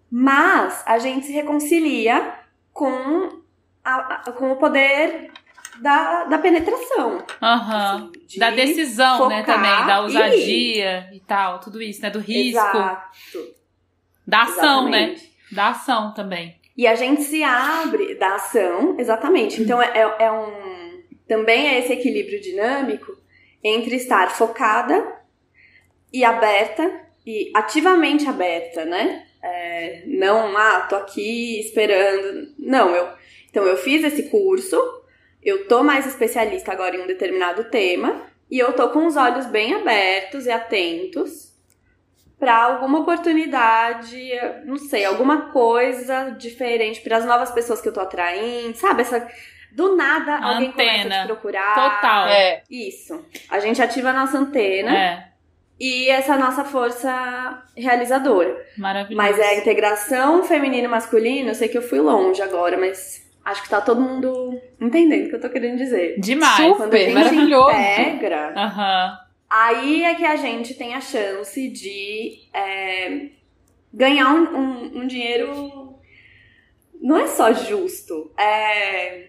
mas 0.08 0.84
a 0.86 0.98
gente 0.98 1.26
se 1.26 1.32
reconcilia 1.32 2.34
com, 2.72 3.42
a, 3.86 4.22
a, 4.26 4.32
com 4.32 4.52
o 4.52 4.56
poder 4.56 5.30
da, 5.80 6.24
da 6.24 6.38
penetração. 6.38 7.12
Uhum. 7.12 7.24
Assim, 7.40 8.12
de 8.26 8.38
da 8.38 8.50
decisão, 8.50 9.28
né, 9.28 9.42
também, 9.42 9.86
da 9.86 10.00
ousadia 10.00 11.08
e... 11.12 11.16
e 11.16 11.20
tal, 11.20 11.60
tudo 11.60 11.80
isso, 11.80 12.02
né, 12.02 12.10
do 12.10 12.18
risco. 12.18 12.58
Exato. 12.58 13.56
Da 14.26 14.42
ação, 14.42 14.88
né? 14.88 15.12
Exatamente. 15.12 15.22
né? 15.22 15.30
Da 15.52 15.68
ação 15.68 16.14
também. 16.14 16.56
E 16.76 16.86
a 16.86 16.94
gente 16.94 17.22
se 17.22 17.42
abre 17.42 18.16
da 18.16 18.34
ação, 18.34 18.96
exatamente. 18.98 19.62
Então 19.62 19.80
é, 19.80 19.90
é, 19.94 20.24
é 20.24 20.32
um 20.32 20.66
também 21.26 21.68
é 21.68 21.78
esse 21.80 21.92
equilíbrio 21.92 22.40
dinâmico 22.40 23.16
entre 23.62 23.96
estar 23.96 24.30
focada 24.30 25.16
e 26.12 26.24
aberta, 26.24 27.00
e 27.26 27.50
ativamente 27.54 28.28
aberta, 28.28 28.84
né? 28.84 29.26
É, 29.42 30.02
não, 30.06 30.56
ah, 30.56 30.86
tô 30.88 30.96
aqui 30.96 31.60
esperando. 31.60 32.54
Não, 32.58 32.94
eu. 32.94 33.08
Então, 33.56 33.66
eu 33.66 33.78
fiz 33.78 34.04
esse 34.04 34.24
curso, 34.24 34.76
eu 35.42 35.66
tô 35.66 35.82
mais 35.82 36.04
especialista 36.04 36.70
agora 36.72 36.94
em 36.94 37.00
um 37.00 37.06
determinado 37.06 37.64
tema, 37.64 38.20
e 38.50 38.58
eu 38.58 38.74
tô 38.74 38.90
com 38.90 39.06
os 39.06 39.16
olhos 39.16 39.46
bem 39.46 39.72
abertos 39.72 40.44
e 40.44 40.50
atentos 40.50 41.54
para 42.38 42.54
alguma 42.54 42.98
oportunidade, 42.98 44.28
não 44.66 44.76
sei, 44.76 45.06
alguma 45.06 45.52
coisa 45.52 46.36
diferente 46.38 47.00
para 47.00 47.16
as 47.16 47.24
novas 47.24 47.50
pessoas 47.50 47.80
que 47.80 47.88
eu 47.88 47.94
tô 47.94 48.00
atraindo, 48.00 48.76
sabe? 48.76 49.00
Essa 49.00 49.26
do 49.72 49.96
nada, 49.96 50.36
alguém 50.36 50.72
começa 50.72 51.08
a 51.08 51.22
te 51.22 51.26
procurar. 51.26 51.74
Total. 51.74 52.28
É. 52.28 52.62
Isso. 52.70 53.24
A 53.48 53.58
gente 53.58 53.80
ativa 53.80 54.10
a 54.10 54.12
nossa 54.12 54.36
antena. 54.36 54.94
É. 54.94 55.28
E 55.80 56.10
essa 56.10 56.34
é 56.34 56.38
nossa 56.38 56.62
força 56.62 57.62
realizadora. 57.74 58.66
Maravilhoso. 58.76 59.16
Mas 59.16 59.38
é 59.38 59.48
a 59.48 59.56
integração 59.56 60.44
feminino 60.44 60.84
e 60.84 60.88
masculino, 60.88 61.48
eu 61.48 61.54
sei 61.54 61.68
que 61.68 61.78
eu 61.78 61.82
fui 61.82 62.00
longe 62.00 62.42
agora, 62.42 62.76
mas 62.76 63.25
acho 63.46 63.62
que 63.62 63.68
tá 63.68 63.80
todo 63.80 64.00
mundo 64.00 64.60
entendendo 64.80 65.26
o 65.26 65.28
que 65.30 65.36
eu 65.36 65.40
tô 65.40 65.48
querendo 65.48 65.78
dizer. 65.78 66.18
Demais. 66.18 66.56
Super, 66.56 66.76
Quando 66.76 66.94
a 66.94 66.98
gente 66.98 67.14
maravilhoso. 67.14 67.70
integra, 67.70 68.54
uhum. 68.56 69.18
aí 69.48 70.02
é 70.02 70.14
que 70.16 70.24
a 70.24 70.34
gente 70.34 70.74
tem 70.74 70.94
a 70.94 71.00
chance 71.00 71.68
de 71.68 72.40
é, 72.52 73.28
ganhar 73.94 74.34
um, 74.34 74.56
um, 74.56 74.98
um 74.98 75.06
dinheiro. 75.06 75.94
Não 77.00 77.16
é 77.16 77.28
só 77.28 77.52
justo, 77.52 78.32
é 78.36 79.28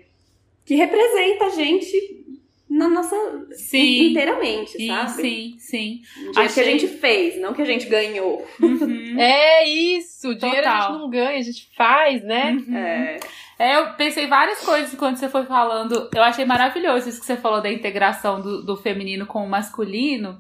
que 0.66 0.74
representa 0.76 1.46
a 1.46 1.50
gente 1.50 2.26
na 2.70 2.90
nossa 2.90 3.16
sim, 3.52 4.10
inteiramente, 4.10 4.72
sim, 4.72 4.88
sabe? 4.88 5.22
Sim, 5.22 5.56
sim. 5.60 6.02
Um 6.26 6.40
Achei... 6.40 6.54
que 6.54 6.60
a 6.60 6.72
gente 6.72 6.88
fez, 6.88 7.40
não 7.40 7.54
que 7.54 7.62
a 7.62 7.66
gente 7.66 7.86
ganhou. 7.88 8.46
Uhum. 8.60 9.16
é 9.20 9.68
isso, 9.70 10.34
dinheiro 10.36 10.64
Total. 10.64 10.78
a 10.78 10.92
gente 10.92 11.02
não 11.02 11.10
ganha, 11.10 11.38
a 11.38 11.42
gente 11.42 11.70
faz, 11.76 12.24
né? 12.24 12.52
Uhum. 12.52 12.78
É. 12.78 13.18
É, 13.60 13.78
eu 13.78 13.94
pensei 13.94 14.28
várias 14.28 14.60
coisas 14.60 14.98
quando 14.98 15.18
você 15.18 15.28
foi 15.28 15.46
falando. 15.46 16.10
Eu 16.14 16.24
achei 16.24 16.46
maravilhoso 16.46 17.10
isso 17.10 17.20
que 17.20 17.26
você 17.26 17.38
falou 17.38 17.62
da 17.62 17.72
integração 17.72 18.40
do, 18.42 18.64
do 18.64 18.78
feminino 18.78 19.26
com 19.26 19.44
o 19.44 19.50
masculino. 19.50 20.40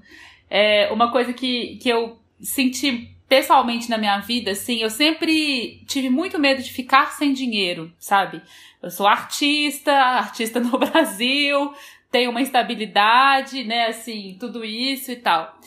É 0.50 0.92
uma 0.92 1.12
coisa 1.12 1.34
que, 1.34 1.78
que 1.78 1.90
eu 1.90 2.20
senti 2.40 3.18
pessoalmente 3.28 3.90
na 3.90 3.98
minha 3.98 4.20
vida, 4.20 4.52
assim, 4.52 4.82
eu 4.82 4.90
sempre 4.90 5.84
tive 5.86 6.10
muito 6.10 6.40
medo 6.40 6.64
de 6.64 6.72
ficar 6.72 7.12
sem 7.12 7.34
dinheiro, 7.34 7.92
sabe? 8.00 8.42
Eu 8.82 8.90
sou 8.90 9.06
artista, 9.06 9.92
artista 9.92 10.60
no 10.62 10.78
Brasil, 10.78 11.74
tenho 12.10 12.32
uma 12.32 12.42
estabilidade, 12.42 13.64
né, 13.66 13.88
assim, 13.88 14.38
tudo 14.40 14.64
isso 14.64 15.12
e 15.12 15.18
tal. 15.18 15.60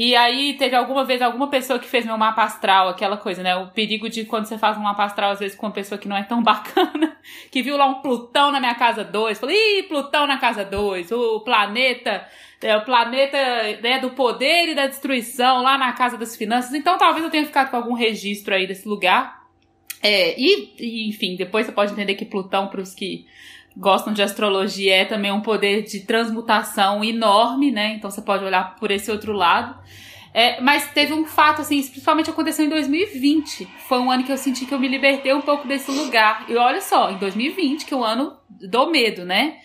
E 0.00 0.14
aí 0.14 0.54
teve 0.54 0.76
alguma 0.76 1.04
vez 1.04 1.20
alguma 1.20 1.48
pessoa 1.48 1.76
que 1.76 1.88
fez 1.88 2.06
meu 2.06 2.16
mapa 2.16 2.44
astral, 2.44 2.88
aquela 2.88 3.16
coisa, 3.16 3.42
né? 3.42 3.56
O 3.56 3.66
perigo 3.66 4.08
de 4.08 4.24
quando 4.24 4.46
você 4.46 4.56
faz 4.56 4.78
um 4.78 4.82
mapa 4.82 5.02
astral, 5.02 5.32
às 5.32 5.40
vezes, 5.40 5.56
com 5.56 5.66
uma 5.66 5.72
pessoa 5.72 5.98
que 5.98 6.06
não 6.06 6.16
é 6.16 6.22
tão 6.22 6.40
bacana, 6.40 7.16
que 7.50 7.64
viu 7.64 7.76
lá 7.76 7.84
um 7.84 7.94
Plutão 7.94 8.52
na 8.52 8.60
minha 8.60 8.76
casa 8.76 9.02
2, 9.02 9.40
falou, 9.40 9.52
ih, 9.52 9.82
Plutão 9.88 10.24
na 10.24 10.38
casa 10.38 10.64
2, 10.64 11.10
o 11.10 11.40
planeta, 11.40 12.24
é, 12.62 12.76
o 12.76 12.84
planeta 12.84 13.36
né, 13.82 13.98
do 13.98 14.10
poder 14.10 14.68
e 14.68 14.74
da 14.76 14.86
destruição 14.86 15.64
lá 15.64 15.76
na 15.76 15.92
casa 15.92 16.16
das 16.16 16.36
finanças. 16.36 16.72
Então 16.74 16.96
talvez 16.96 17.24
eu 17.24 17.30
tenha 17.30 17.44
ficado 17.44 17.68
com 17.68 17.76
algum 17.76 17.94
registro 17.94 18.54
aí 18.54 18.68
desse 18.68 18.86
lugar. 18.86 19.48
É, 20.00 20.40
e, 20.40 20.74
e, 20.78 21.08
enfim, 21.08 21.34
depois 21.34 21.66
você 21.66 21.72
pode 21.72 21.90
entender 21.90 22.14
que 22.14 22.24
Plutão, 22.24 22.68
para 22.68 22.80
os 22.80 22.94
que 22.94 23.26
gostam 23.78 24.12
de 24.12 24.20
astrologia, 24.20 24.96
é 24.96 25.04
também 25.04 25.30
um 25.30 25.40
poder 25.40 25.82
de 25.84 26.00
transmutação 26.00 27.04
enorme, 27.04 27.70
né? 27.70 27.94
Então 27.94 28.10
você 28.10 28.20
pode 28.20 28.44
olhar 28.44 28.74
por 28.76 28.90
esse 28.90 29.10
outro 29.10 29.32
lado. 29.32 29.78
É, 30.34 30.60
mas 30.60 30.90
teve 30.92 31.14
um 31.14 31.24
fato, 31.24 31.62
assim, 31.62 31.80
principalmente 31.80 32.28
aconteceu 32.28 32.64
em 32.64 32.68
2020. 32.68 33.66
Foi 33.88 33.98
um 33.98 34.10
ano 34.10 34.24
que 34.24 34.32
eu 34.32 34.36
senti 34.36 34.66
que 34.66 34.74
eu 34.74 34.78
me 34.78 34.88
libertei 34.88 35.32
um 35.32 35.40
pouco 35.40 35.66
desse 35.66 35.90
lugar. 35.90 36.44
E 36.48 36.56
olha 36.56 36.80
só, 36.80 37.10
em 37.10 37.18
2020, 37.18 37.86
que 37.86 37.94
é 37.94 37.96
o 37.96 38.04
ano 38.04 38.36
do 38.50 38.90
medo, 38.90 39.24
né? 39.24 39.58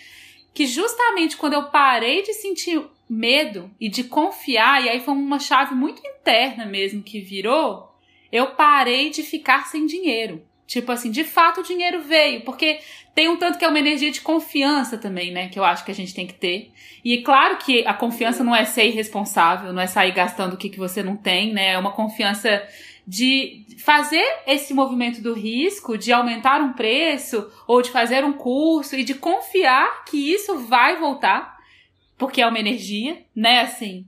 Que 0.54 0.65
justamente 0.65 1.36
quando 1.36 1.54
eu 1.54 1.63
parei 1.65 2.21
de 2.21 2.34
sentir 2.34 2.82
medo 3.10 3.69
e 3.80 3.89
de 3.89 4.04
confiar, 4.04 4.84
e 4.84 4.89
aí 4.89 4.99
foi 4.99 5.13
uma 5.13 5.39
chave 5.39 5.76
muito 5.76 6.02
interna 6.06 6.65
mesmo 6.65 7.04
que 7.04 7.19
virou, 7.19 7.91
eu 8.32 8.47
parei 8.52 9.10
de 9.10 9.21
ficar 9.21 9.67
sem 9.67 9.86
dinheiro. 9.86 10.43
Tipo 10.65 10.91
assim, 10.91 11.12
de 11.12 11.23
fato 11.23 11.60
o 11.60 11.63
dinheiro 11.63 12.02
veio, 12.02 12.41
porque 12.41 12.80
tem 13.15 13.30
um 13.30 13.38
tanto 13.38 13.60
que 13.60 13.65
é 13.65 13.67
uma 13.67 13.80
energia 13.80 14.12
de 14.12 14.21
confiança 14.21 14.97
também, 14.97 15.32
né? 15.32 15.47
Que 15.47 15.60
eu 15.60 15.63
acho 15.63 15.86
que 15.86 15.91
a 15.91 15.95
gente 15.95 16.13
tem 16.13 16.26
que 16.26 16.34
ter. 16.34 16.71
E 17.06 17.19
claro 17.21 17.58
que 17.58 17.86
a 17.86 17.93
confiança 17.93 18.43
não 18.43 18.56
é 18.56 18.65
ser 18.65 18.88
irresponsável, 18.88 19.71
não 19.71 19.82
é 19.82 19.88
sair 19.88 20.12
gastando 20.12 20.54
o 20.54 20.58
que, 20.58 20.69
que 20.69 20.80
você 20.80 21.04
não 21.04 21.15
tem, 21.15 21.54
né? 21.54 21.73
É 21.73 21.78
uma 21.78 21.91
confiança 21.91 22.67
de 23.06 23.65
fazer 23.84 24.23
esse 24.47 24.73
movimento 24.73 25.21
do 25.21 25.34
risco, 25.34 25.97
de 25.97 26.12
aumentar 26.12 26.62
um 26.62 26.73
preço 26.73 27.52
ou 27.67 27.82
de 27.82 27.91
fazer 27.91 28.23
um 28.23 28.34
curso 28.34 28.95
e 28.95 29.04
de 29.04 29.13
confiar 29.13 30.06
que 30.06 30.34
isso 30.34 30.58
vai 30.60 30.97
voltar, 30.97 31.58
porque 32.17 32.41
é 32.41 32.47
uma 32.47 32.60
energia, 32.60 33.23
né? 33.36 33.62
Assim. 33.62 34.08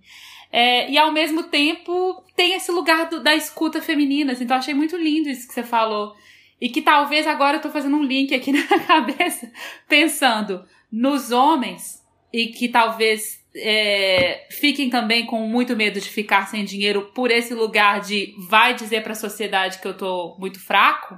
É, 0.51 0.89
e 0.89 0.97
ao 0.97 1.11
mesmo 1.11 1.43
tempo 1.43 2.23
tem 2.35 2.53
esse 2.53 2.71
lugar 2.71 3.09
do, 3.09 3.21
da 3.21 3.35
escuta 3.35 3.81
feminina. 3.81 4.31
Assim, 4.31 4.45
então 4.45 4.57
achei 4.57 4.73
muito 4.73 4.97
lindo 4.97 5.29
isso 5.29 5.47
que 5.47 5.53
você 5.53 5.63
falou. 5.63 6.15
E 6.59 6.69
que 6.69 6.81
talvez 6.81 7.27
agora 7.27 7.57
eu 7.57 7.61
tô 7.61 7.69
fazendo 7.69 7.97
um 7.97 8.03
link 8.03 8.33
aqui 8.33 8.51
na 8.53 8.79
cabeça, 8.79 9.51
pensando 9.87 10.65
nos 10.91 11.31
homens 11.31 12.03
e 12.31 12.47
que 12.47 12.69
talvez 12.69 13.43
é, 13.55 14.47
fiquem 14.49 14.89
também 14.89 15.25
com 15.25 15.39
muito 15.47 15.75
medo 15.75 15.99
de 15.99 16.09
ficar 16.09 16.47
sem 16.47 16.63
dinheiro 16.65 17.11
por 17.13 17.31
esse 17.31 17.53
lugar 17.53 18.01
de 18.01 18.33
vai 18.49 18.73
dizer 18.73 19.03
para 19.03 19.13
a 19.13 19.15
sociedade 19.15 19.79
que 19.79 19.87
eu 19.87 19.95
tô 19.95 20.35
muito 20.39 20.59
fraco 20.59 21.17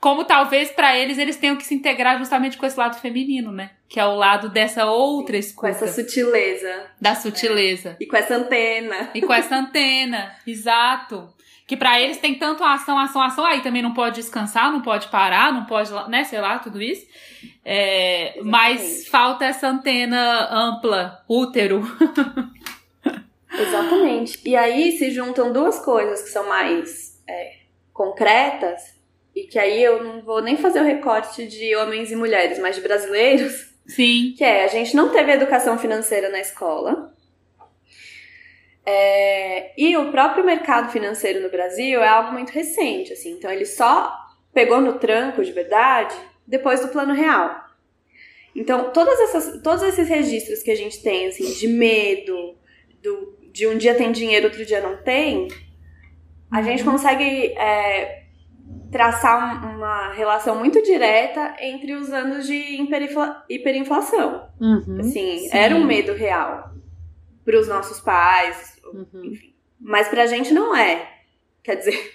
como 0.00 0.24
talvez 0.24 0.70
para 0.70 0.96
eles 0.96 1.18
eles 1.18 1.36
tenham 1.36 1.56
que 1.56 1.64
se 1.64 1.74
integrar 1.74 2.18
justamente 2.18 2.56
com 2.56 2.66
esse 2.66 2.78
lado 2.78 3.00
feminino, 3.00 3.50
né? 3.50 3.72
Que 3.88 3.98
é 3.98 4.04
o 4.04 4.14
lado 4.14 4.48
dessa 4.48 4.86
outra 4.86 5.36
escuta. 5.36 5.60
Com 5.60 5.66
essa 5.66 5.88
sutileza. 5.88 6.86
Da 7.00 7.14
sutileza. 7.14 7.90
É. 7.90 7.96
E 8.04 8.06
com 8.06 8.16
essa 8.16 8.36
antena. 8.36 9.10
E 9.14 9.20
com 9.20 9.32
essa 9.32 9.56
antena, 9.56 10.36
exato. 10.46 11.28
Que 11.66 11.76
para 11.76 12.00
eles 12.00 12.18
tem 12.18 12.36
tanto 12.36 12.62
ação, 12.62 12.98
ação, 12.98 13.20
ação, 13.20 13.44
aí 13.44 13.60
também 13.60 13.82
não 13.82 13.92
pode 13.92 14.16
descansar, 14.16 14.70
não 14.70 14.80
pode 14.80 15.08
parar, 15.08 15.52
não 15.52 15.64
pode, 15.64 15.90
né, 16.08 16.22
sei 16.22 16.40
lá, 16.40 16.58
tudo 16.60 16.80
isso. 16.80 17.04
É, 17.64 18.38
mas 18.44 19.08
falta 19.08 19.44
essa 19.44 19.68
antena 19.68 20.48
ampla, 20.52 21.24
útero. 21.28 21.82
Exatamente. 23.52 24.40
E 24.44 24.54
aí 24.54 24.92
se 24.92 25.10
juntam 25.10 25.52
duas 25.52 25.78
coisas 25.84 26.22
que 26.22 26.28
são 26.28 26.48
mais 26.48 27.20
é, 27.28 27.54
concretas, 27.92 28.96
e 29.36 29.42
que 29.42 29.58
aí 29.58 29.82
eu 29.82 30.02
não 30.02 30.22
vou 30.22 30.40
nem 30.40 30.56
fazer 30.56 30.80
o 30.80 30.84
recorte 30.84 31.46
de 31.46 31.76
homens 31.76 32.10
e 32.10 32.16
mulheres, 32.16 32.58
mas 32.58 32.74
de 32.74 32.80
brasileiros. 32.80 33.70
Sim. 33.86 34.34
Que 34.36 34.42
é, 34.42 34.64
a 34.64 34.68
gente 34.68 34.96
não 34.96 35.10
teve 35.10 35.30
educação 35.30 35.78
financeira 35.78 36.30
na 36.30 36.40
escola. 36.40 37.14
É, 38.88 39.72
e 39.76 39.96
o 39.96 40.12
próprio 40.12 40.44
mercado 40.44 40.92
financeiro 40.92 41.40
no 41.42 41.50
Brasil 41.50 42.00
é 42.00 42.06
algo 42.06 42.32
muito 42.32 42.50
recente, 42.50 43.12
assim. 43.12 43.32
Então 43.32 43.50
ele 43.50 43.66
só 43.66 44.16
pegou 44.54 44.80
no 44.80 44.94
tranco 45.00 45.44
de 45.44 45.50
verdade 45.50 46.14
depois 46.46 46.80
do 46.80 46.88
plano 46.88 47.12
real. 47.12 47.66
Então, 48.54 48.90
todas 48.90 49.20
essas, 49.20 49.60
todos 49.60 49.82
esses 49.82 50.08
registros 50.08 50.62
que 50.62 50.70
a 50.70 50.76
gente 50.76 51.02
tem, 51.02 51.26
assim, 51.26 51.52
de 51.52 51.68
medo, 51.68 52.54
do, 53.02 53.36
de 53.52 53.66
um 53.66 53.76
dia 53.76 53.94
tem 53.94 54.12
dinheiro, 54.12 54.46
outro 54.46 54.64
dia 54.64 54.80
não 54.80 54.96
tem, 54.96 55.48
a 56.50 56.62
gente 56.62 56.82
uhum. 56.82 56.92
consegue 56.92 57.52
é, 57.58 58.22
traçar 58.90 59.76
uma 59.76 60.12
relação 60.12 60.58
muito 60.58 60.80
direta 60.82 61.56
entre 61.60 61.92
os 61.92 62.10
anos 62.10 62.46
de 62.46 62.80
hiperinflação. 63.50 64.48
Uhum, 64.58 65.00
assim, 65.00 65.38
sim. 65.40 65.50
era 65.52 65.74
um 65.74 65.84
medo 65.84 66.14
real 66.14 66.75
para 67.46 67.60
os 67.60 67.68
nossos 67.68 68.00
pais, 68.00 68.76
uhum. 68.84 69.24
enfim. 69.24 69.54
Mas 69.80 70.08
para 70.08 70.24
a 70.24 70.26
gente 70.26 70.52
não 70.52 70.74
é. 70.74 71.08
Quer 71.62 71.76
dizer, 71.76 72.12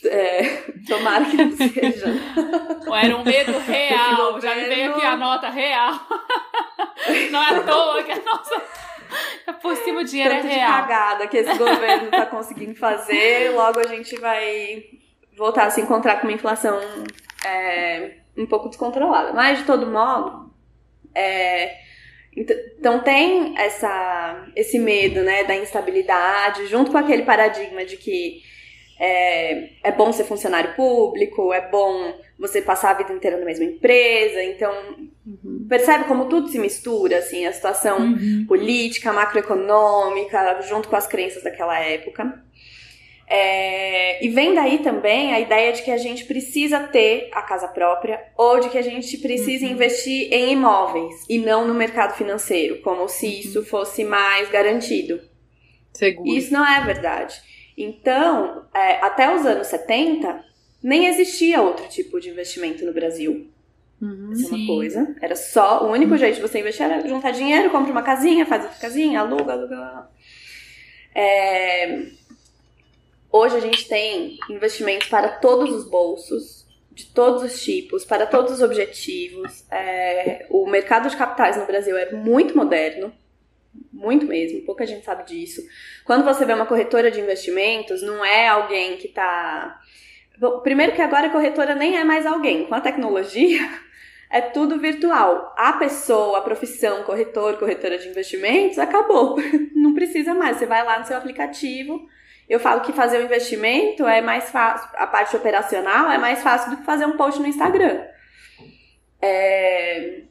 é, 0.06 0.44
tomara 0.88 1.26
que 1.26 1.36
não 1.36 1.52
seja. 1.52 2.06
Era 3.02 3.16
um 3.16 3.22
medo 3.22 3.58
real. 3.60 4.40
Já 4.40 4.54
me 4.54 4.64
veio 4.64 4.94
aqui 4.94 5.04
a 5.04 5.16
nota 5.16 5.50
real. 5.50 6.00
Não 7.30 7.42
é 7.42 7.56
à 7.56 7.62
toa 7.62 8.02
que 8.02 8.12
a 8.12 8.22
nossa. 8.22 8.62
É 9.46 9.52
por 9.52 9.76
cima 9.76 10.00
o 10.00 10.04
dinheiro 10.04 10.34
Tanto 10.36 10.46
é 10.46 10.54
real. 10.54 10.70
de 10.70 10.76
cagada 10.76 11.26
que 11.26 11.36
esse 11.36 11.58
governo 11.58 12.10
tá 12.10 12.26
conseguindo 12.26 12.76
fazer, 12.76 13.50
logo 13.50 13.80
a 13.80 13.88
gente 13.88 14.16
vai 14.20 14.84
voltar 15.36 15.66
a 15.66 15.70
se 15.70 15.80
encontrar 15.80 16.20
com 16.20 16.28
uma 16.28 16.32
inflação 16.32 16.78
é, 17.44 18.18
um 18.36 18.46
pouco 18.46 18.68
descontrolada. 18.68 19.32
Mas, 19.32 19.58
de 19.58 19.64
todo 19.64 19.86
modo, 19.88 20.54
é, 21.12 21.80
então 22.36 23.00
tem 23.00 23.58
essa, 23.58 24.46
esse 24.54 24.78
medo 24.78 25.22
né, 25.22 25.44
da 25.44 25.56
instabilidade, 25.56 26.66
junto 26.66 26.92
com 26.92 26.98
aquele 26.98 27.22
paradigma 27.22 27.84
de 27.84 27.96
que 27.96 28.42
é, 28.98 29.70
é 29.82 29.92
bom 29.92 30.12
ser 30.12 30.24
funcionário 30.24 30.74
público, 30.74 31.52
é 31.52 31.70
bom 31.70 32.14
você 32.38 32.62
passar 32.62 32.90
a 32.90 32.94
vida 32.94 33.12
inteira 33.12 33.38
na 33.38 33.44
mesma 33.44 33.64
empresa. 33.64 34.42
Então, 34.44 34.72
uhum. 35.26 35.66
percebe 35.68 36.04
como 36.04 36.26
tudo 36.26 36.48
se 36.48 36.58
mistura, 36.58 37.18
assim, 37.18 37.46
a 37.46 37.52
situação 37.52 37.98
uhum. 37.98 38.44
política, 38.46 39.12
macroeconômica, 39.12 40.60
junto 40.62 40.88
com 40.88 40.96
as 40.96 41.06
crenças 41.06 41.42
daquela 41.42 41.78
época. 41.80 42.42
É, 43.32 44.24
e 44.24 44.28
vem 44.28 44.52
daí 44.54 44.80
também 44.80 45.32
a 45.32 45.38
ideia 45.38 45.72
de 45.72 45.82
que 45.82 45.90
a 45.92 45.96
gente 45.96 46.24
precisa 46.24 46.80
ter 46.80 47.30
a 47.32 47.40
casa 47.42 47.68
própria 47.68 48.20
ou 48.36 48.58
de 48.58 48.68
que 48.68 48.76
a 48.76 48.82
gente 48.82 49.16
precisa 49.18 49.66
uhum. 49.66 49.70
investir 49.70 50.32
em 50.32 50.50
imóveis 50.50 51.26
e 51.28 51.38
não 51.38 51.64
no 51.64 51.72
mercado 51.72 52.16
financeiro, 52.16 52.82
como 52.82 53.06
se 53.06 53.26
uhum. 53.26 53.32
isso 53.32 53.64
fosse 53.64 54.02
mais 54.02 54.50
garantido. 54.50 55.20
Seguro. 55.92 56.28
Isso 56.28 56.52
não 56.52 56.66
é 56.66 56.84
verdade. 56.84 57.40
Então, 57.78 58.64
é, 58.74 58.96
até 58.96 59.32
os 59.32 59.46
anos 59.46 59.68
70, 59.68 60.44
nem 60.82 61.06
existia 61.06 61.62
outro 61.62 61.88
tipo 61.88 62.18
de 62.18 62.30
investimento 62.30 62.84
no 62.84 62.92
Brasil. 62.92 63.48
Uhum, 64.02 64.32
Essa 64.32 64.54
é 64.54 64.58
uma 64.58 64.66
coisa. 64.66 65.16
Era 65.22 65.36
só. 65.36 65.86
O 65.86 65.92
único 65.92 66.16
jeito 66.16 66.36
de 66.36 66.42
você 66.42 66.58
investir 66.58 66.84
era 66.84 67.06
juntar 67.06 67.30
dinheiro, 67.30 67.70
compra 67.70 67.92
uma 67.92 68.02
casinha, 68.02 68.44
faz 68.44 68.64
outra 68.64 68.78
casinha, 68.78 69.20
aluga, 69.20 69.52
aluga. 69.52 70.08
É, 71.14 72.06
Hoje 73.32 73.56
a 73.56 73.60
gente 73.60 73.86
tem 73.86 74.38
investimentos 74.50 75.06
para 75.06 75.28
todos 75.28 75.70
os 75.70 75.88
bolsos, 75.88 76.66
de 76.90 77.06
todos 77.06 77.44
os 77.44 77.62
tipos, 77.62 78.04
para 78.04 78.26
todos 78.26 78.54
os 78.54 78.60
objetivos. 78.60 79.64
É, 79.70 80.46
o 80.50 80.66
mercado 80.66 81.08
de 81.08 81.16
capitais 81.16 81.56
no 81.56 81.64
Brasil 81.64 81.96
é 81.96 82.10
muito 82.10 82.56
moderno, 82.56 83.12
muito 83.92 84.26
mesmo, 84.26 84.62
pouca 84.62 84.84
gente 84.84 85.04
sabe 85.04 85.24
disso. 85.24 85.62
Quando 86.04 86.24
você 86.24 86.44
vê 86.44 86.52
uma 86.52 86.66
corretora 86.66 87.08
de 87.08 87.20
investimentos, 87.20 88.02
não 88.02 88.24
é 88.24 88.48
alguém 88.48 88.96
que 88.96 89.06
está. 89.06 89.80
Primeiro 90.64 90.92
que 90.92 91.02
agora 91.02 91.28
a 91.28 91.30
corretora 91.30 91.76
nem 91.76 91.98
é 91.98 92.02
mais 92.02 92.26
alguém. 92.26 92.66
Com 92.66 92.74
a 92.74 92.80
tecnologia, 92.80 93.60
é 94.28 94.40
tudo 94.40 94.80
virtual. 94.80 95.54
A 95.56 95.74
pessoa, 95.74 96.38
a 96.38 96.42
profissão, 96.42 97.04
corretor, 97.04 97.58
corretora 97.58 97.96
de 97.96 98.08
investimentos, 98.08 98.76
acabou. 98.76 99.36
Não 99.72 99.94
precisa 99.94 100.34
mais. 100.34 100.56
Você 100.56 100.66
vai 100.66 100.84
lá 100.84 100.98
no 100.98 101.06
seu 101.06 101.16
aplicativo 101.16 102.08
eu 102.50 102.58
falo 102.58 102.80
que 102.80 102.92
fazer 102.92 103.20
um 103.20 103.26
investimento 103.26 104.04
é 104.08 104.20
mais 104.20 104.50
fácil, 104.50 104.90
a 104.94 105.06
parte 105.06 105.36
operacional 105.36 106.10
é 106.10 106.18
mais 106.18 106.42
fácil 106.42 106.72
do 106.72 106.78
que 106.78 106.84
fazer 106.84 107.06
um 107.06 107.16
post 107.16 107.38
no 107.38 107.46
Instagram. 107.46 108.04
É, 109.22 110.22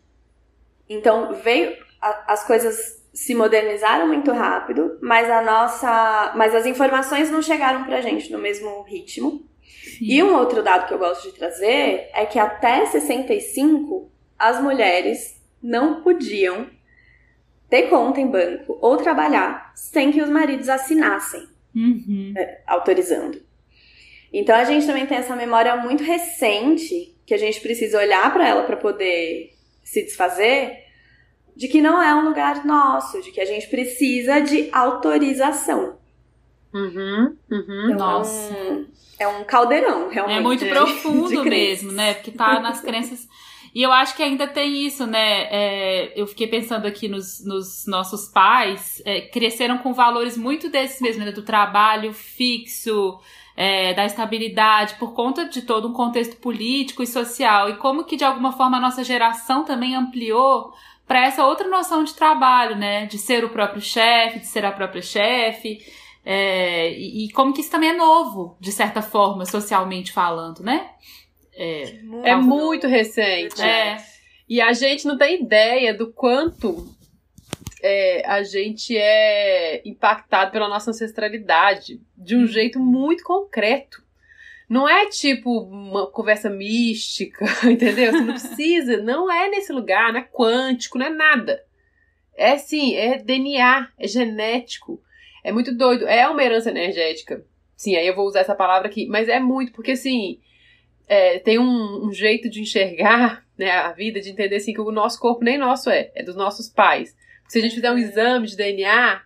então, 0.90 1.34
veio, 1.36 1.78
a, 2.02 2.34
as 2.34 2.44
coisas 2.44 3.02
se 3.14 3.34
modernizaram 3.34 4.06
muito 4.06 4.34
rápido, 4.34 5.00
mas 5.02 5.30
a 5.30 5.42
nossa, 5.42 6.34
mas 6.36 6.54
as 6.54 6.66
informações 6.66 7.32
não 7.32 7.42
chegaram 7.42 7.86
pra 7.86 8.02
gente 8.02 8.30
no 8.34 8.38
mesmo 8.38 8.82
ritmo. 8.82 9.48
Sim. 9.64 10.06
E 10.06 10.22
um 10.22 10.36
outro 10.36 10.62
dado 10.62 10.88
que 10.88 10.94
eu 10.94 11.00
gosto 11.00 11.32
de 11.32 11.38
trazer 11.38 12.10
é 12.14 12.26
que 12.26 12.38
até 12.38 12.86
65 12.86 14.12
as 14.38 14.62
mulheres 14.62 15.42
não 15.64 16.02
podiam 16.02 16.68
ter 17.70 17.84
conta 17.84 18.20
em 18.20 18.28
banco 18.28 18.78
ou 18.82 18.98
trabalhar 18.98 19.72
sem 19.74 20.12
que 20.12 20.22
os 20.22 20.30
maridos 20.30 20.68
assinassem 20.68 21.48
uhum. 21.76 22.34
é, 22.38 22.62
autorizando. 22.68 23.42
Então 24.32 24.56
a 24.56 24.64
gente 24.64 24.86
também 24.86 25.06
tem 25.06 25.18
essa 25.18 25.36
memória 25.36 25.76
muito 25.78 26.04
recente 26.04 27.16
que 27.26 27.34
a 27.34 27.38
gente 27.38 27.60
precisa 27.62 28.00
olhar 28.00 28.32
para 28.32 28.48
ela 28.48 28.64
para 28.64 28.78
poder 28.78 29.54
se 29.84 30.04
desfazer 30.04 30.86
de 31.56 31.68
que 31.68 31.82
não 31.82 32.02
é 32.02 32.16
um 32.16 32.26
lugar 32.26 32.66
nosso, 32.66 33.22
de 33.22 33.32
que 33.32 33.42
a 33.42 33.46
gente 33.46 33.68
precisa 33.68 34.40
de 34.40 34.70
autorização. 34.72 35.98
Uhum, 36.74 37.36
uhum. 37.52 37.86
Então, 37.86 37.98
Nossa. 37.98 38.54
É 38.54 38.58
um, 38.62 38.86
é 39.20 39.28
um 39.28 39.44
caldeirão, 39.44 40.10
realmente. 40.10 40.38
É 40.38 40.42
muito 40.42 40.66
profundo 40.68 41.44
mesmo, 41.46 41.92
né? 41.92 42.14
Porque 42.14 42.32
tá 42.32 42.60
nas 42.60 42.80
crenças 42.82 43.28
e 43.74 43.84
eu 43.84 43.92
acho 43.92 44.16
que 44.16 44.24
ainda 44.24 44.48
tem 44.48 44.86
isso, 44.86 45.06
né? 45.06 45.44
É, 45.52 46.14
eu 46.20 46.26
fiquei 46.26 46.48
pensando 46.48 46.86
aqui 46.86 47.08
nos, 47.08 47.46
nos 47.46 47.86
nossos 47.86 48.28
pais, 48.28 49.02
é, 49.06 49.22
cresceram 49.22 49.78
com 49.78 49.94
valores 49.94 50.38
muito 50.38 50.70
desses 50.70 51.02
mesmo, 51.02 51.24
né? 51.24 51.32
do 51.32 51.44
trabalho 51.44 52.14
fixo, 52.14 53.20
é, 53.56 53.94
da 53.94 54.06
estabilidade, 54.06 54.96
por 54.96 55.14
conta 55.14 55.46
de 55.46 55.62
todo 55.62 55.88
um 55.88 55.94
contexto 55.94 56.38
político 56.38 57.04
e 57.04 57.08
social. 57.08 57.70
E 57.70 57.78
como 57.78 58.06
que, 58.06 58.16
de 58.16 58.24
alguma 58.24 58.52
forma, 58.52 58.78
a 58.78 58.82
nossa 58.82 59.04
geração 59.04 59.64
também 59.64 59.96
ampliou 59.96 60.74
para 61.08 61.26
essa 61.26 61.46
outra 61.46 61.68
noção 61.68 62.04
de 62.04 62.14
trabalho, 62.14 62.76
né? 62.76 63.06
De 63.06 63.18
ser 63.18 63.44
o 63.44 63.50
próprio 63.50 63.82
chefe, 63.82 64.40
de 64.40 64.48
ser 64.48 64.66
a 64.66 64.72
própria 64.72 65.02
chefe. 65.02 65.80
É, 66.26 66.92
e, 66.94 67.26
e 67.26 67.32
como 67.32 67.54
que 67.54 67.62
isso 67.62 67.72
também 67.72 67.90
é 67.90 67.98
novo, 67.98 68.58
de 68.60 68.72
certa 68.72 69.02
forma, 69.02 69.46
socialmente 69.46 70.12
falando, 70.12 70.62
né? 70.62 70.90
É, 71.60 72.32
é 72.32 72.36
muito 72.38 72.88
recente. 72.88 73.62
É. 73.62 73.98
E 74.48 74.62
a 74.62 74.72
gente 74.72 75.06
não 75.06 75.18
tem 75.18 75.44
ideia 75.44 75.94
do 75.94 76.12
quanto 76.14 76.88
é, 77.84 78.26
a 78.26 78.42
gente 78.44 78.98
é 78.98 79.82
impactado 79.86 80.52
pela 80.52 80.70
nossa 80.70 80.92
ancestralidade 80.92 82.02
de 82.18 82.36
um 82.36 82.44
hum. 82.44 82.48
jeito 82.48 82.80
muito 82.80 83.24
concreto. 83.24 84.02
Não 84.70 84.88
é 84.88 85.08
tipo 85.08 85.64
uma 85.64 86.08
conversa 86.08 86.50
mística, 86.50 87.46
entendeu? 87.70 88.12
Você 88.12 88.20
não 88.22 88.34
precisa, 88.34 88.98
não 88.98 89.32
é 89.32 89.50
nesse 89.50 89.74
lugar, 89.74 90.14
não 90.14 90.20
é 90.20 90.24
quântico, 90.24 90.98
não 90.98 91.08
é 91.08 91.10
nada. 91.10 91.62
É 92.38 92.58
sim, 92.58 92.96
é 92.96 93.18
DNA, 93.18 93.90
é 93.98 94.08
genético. 94.08 95.02
É 95.44 95.52
muito 95.52 95.76
doido. 95.76 96.08
É 96.08 96.28
uma 96.30 96.44
herança 96.44 96.70
energética. 96.70 97.44
Sim, 97.76 97.96
aí 97.96 98.08
eu 98.08 98.16
vou 98.16 98.28
usar 98.28 98.42
essa 98.42 98.56
palavra 98.56 98.88
aqui, 98.88 99.08
mas 99.08 99.28
é 99.28 99.40
muito, 99.40 99.72
porque 99.72 99.92
assim, 99.92 100.40
é, 101.10 101.40
tem 101.40 101.58
um, 101.58 102.06
um, 102.06 102.14
jeito 102.14 102.48
de 102.48 102.62
enxergar 102.62 103.44
né, 103.58 103.72
a 103.72 103.92
vida, 103.92 104.22
de 104.22 104.30
entender 104.30 104.58
assim, 104.58 104.72
que 104.72 104.80
o 104.80 104.92
nosso 104.92 105.20
corpo 105.20 105.44
nem 105.44 105.58
nosso 105.58 105.90
é, 105.90 106.12
é 106.14 106.22
dos 106.24 106.36
nossos 106.36 106.70
pais. 106.70 107.16
Porque 107.42 107.54
se 107.54 107.58
a 107.58 107.62
gente 107.62 107.76
fizer 107.76 107.92
um 107.92 107.98
é. 107.98 108.02
exame 108.02 108.46
de 108.46 108.56
DNA, 108.56 109.22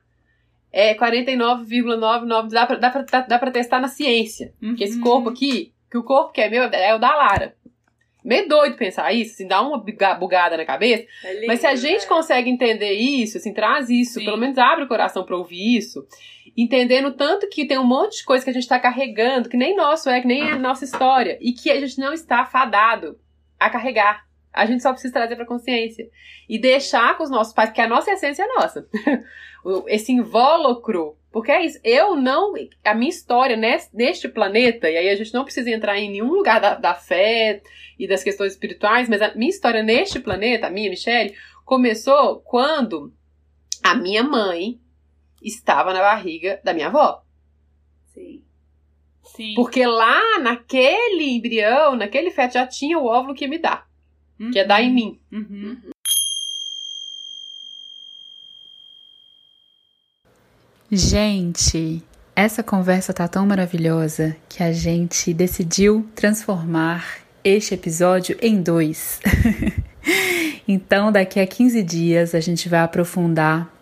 é 0.72 0.96
49,99, 0.96 2.50
dá 2.50 2.66
pra, 2.66 2.78
dá, 2.78 2.90
pra, 2.90 3.22
dá 3.22 3.38
pra 3.38 3.52
testar 3.52 3.82
na 3.82 3.90
ciência. 3.90 4.54
Uhum. 4.62 4.76
Que 4.76 4.86
esse 4.86 4.98
corpo 5.02 5.30
aqui, 5.30 5.74
que 5.92 5.98
o 5.98 6.04
corpo 6.04 6.32
que 6.32 6.40
é 6.40 6.50
meu 6.50 6.64
é 6.64 6.96
o 6.96 7.00
da 7.00 7.14
Lara. 7.14 7.54
Meio 8.24 8.48
doido 8.48 8.78
pensar 8.78 9.12
isso, 9.12 9.34
assim, 9.34 9.46
dá 9.46 9.62
uma 9.62 9.78
bugada 10.18 10.56
na 10.56 10.64
cabeça. 10.64 11.06
É 11.26 11.34
lindo, 11.34 11.48
Mas 11.48 11.60
se 11.60 11.68
a 11.68 11.76
gente 11.76 12.04
né? 12.04 12.08
consegue 12.08 12.50
entender 12.50 12.94
isso, 12.94 13.38
assim, 13.38 13.54
traz 13.54 13.90
isso, 13.90 14.20
Sim. 14.20 14.26
pelo 14.26 14.38
menos 14.38 14.58
abre 14.58 14.86
o 14.86 14.88
coração 14.88 15.26
pra 15.26 15.36
ouvir 15.36 15.78
isso, 15.78 16.08
entendendo 16.56 17.12
tanto 17.12 17.50
que 17.50 17.66
tem 17.66 17.78
um 17.78 17.86
monte 17.86 18.18
de 18.18 18.26
coisa 18.26 18.44
que 18.44 18.52
a 18.52 18.54
gente 18.54 18.68
tá 18.68 18.80
carregando, 18.80 19.50
que 19.50 19.58
nem 19.58 19.76
nosso 19.76 20.10
é, 20.10 20.22
que 20.22 20.28
nem 20.28 20.52
é 20.52 20.58
nossa 20.58 20.86
história, 20.86 21.38
e 21.42 21.52
que 21.52 21.70
a 21.72 21.80
gente 21.80 22.00
não 22.00 22.14
está 22.14 22.46
fadado 22.46 23.20
a 23.60 23.70
carregar. 23.70 24.26
A 24.52 24.66
gente 24.66 24.84
só 24.84 24.92
precisa 24.92 25.14
trazer 25.14 25.36
pra 25.36 25.48
consciência. 25.48 26.08
E 26.48 26.60
deixar 26.60 27.18
com 27.18 27.24
os 27.24 27.32
nossos 27.32 27.54
pais, 27.54 27.70
porque 27.70 27.82
a 27.82 27.88
nossa 27.88 28.12
essência 28.12 28.44
é 28.44 28.48
nossa. 28.48 28.88
Esse 29.88 30.12
invólucro 30.12 31.18
Porque 31.32 31.52
é 31.52 31.66
isso, 31.66 31.80
eu 31.84 32.16
não. 32.16 32.54
A 32.84 32.94
minha 32.94 33.10
história 33.10 33.58
neste 33.92 34.28
planeta, 34.28 34.90
e 34.90 34.98
aí 34.98 35.10
a 35.10 35.16
gente 35.16 35.34
não 35.34 35.44
precisa 35.44 35.72
entrar 35.72 35.98
em 35.98 36.12
nenhum 36.12 36.32
lugar 36.32 36.62
da, 36.62 36.76
da 36.76 36.94
fé 36.94 37.62
e 37.98 38.08
das 38.08 38.24
questões 38.24 38.52
espirituais, 38.52 39.10
mas 39.10 39.22
a 39.22 39.34
minha 39.34 39.50
história 39.50 39.82
neste 39.82 40.20
planeta, 40.20 40.68
a 40.68 40.70
minha, 40.70 40.90
Michelle, 40.90 41.34
começou 41.66 42.42
quando 42.42 43.12
a 43.82 43.96
minha 43.96 44.24
mãe 44.24 44.80
estava 45.44 45.94
na 45.94 46.00
barriga 46.00 46.60
da 46.64 46.74
minha 46.74 46.88
avó. 46.88 47.24
Sim. 48.14 48.44
Sim. 49.36 49.54
Porque 49.56 49.86
lá 49.86 50.40
naquele 50.40 51.36
embrião, 51.36 51.96
naquele 51.96 52.32
feto, 52.32 52.54
já 52.54 52.68
tinha 52.68 53.00
o 53.00 53.06
óvulo 53.06 53.34
que 53.34 53.48
me 53.48 53.58
dá. 53.58 53.86
Uhum. 54.40 54.52
Que 54.52 54.60
é 54.60 54.66
dar 54.66 54.82
em 54.82 54.94
mim. 54.94 55.20
Uhum. 55.32 55.78
Gente, 60.92 62.04
essa 62.36 62.62
conversa 62.62 63.12
tá 63.12 63.28
tão 63.28 63.48
maravilhosa 63.48 64.36
que 64.48 64.62
a 64.62 64.72
gente 64.72 65.34
decidiu 65.34 66.08
transformar 66.14 67.18
este 67.44 67.74
episódio 67.74 68.38
em 68.40 68.62
dois. 68.62 69.20
então, 70.68 71.12
daqui 71.12 71.40
a 71.40 71.48
15 71.48 71.82
dias, 71.82 72.36
a 72.36 72.40
gente 72.40 72.70
vai 72.70 72.82
aprofundar 72.82 73.73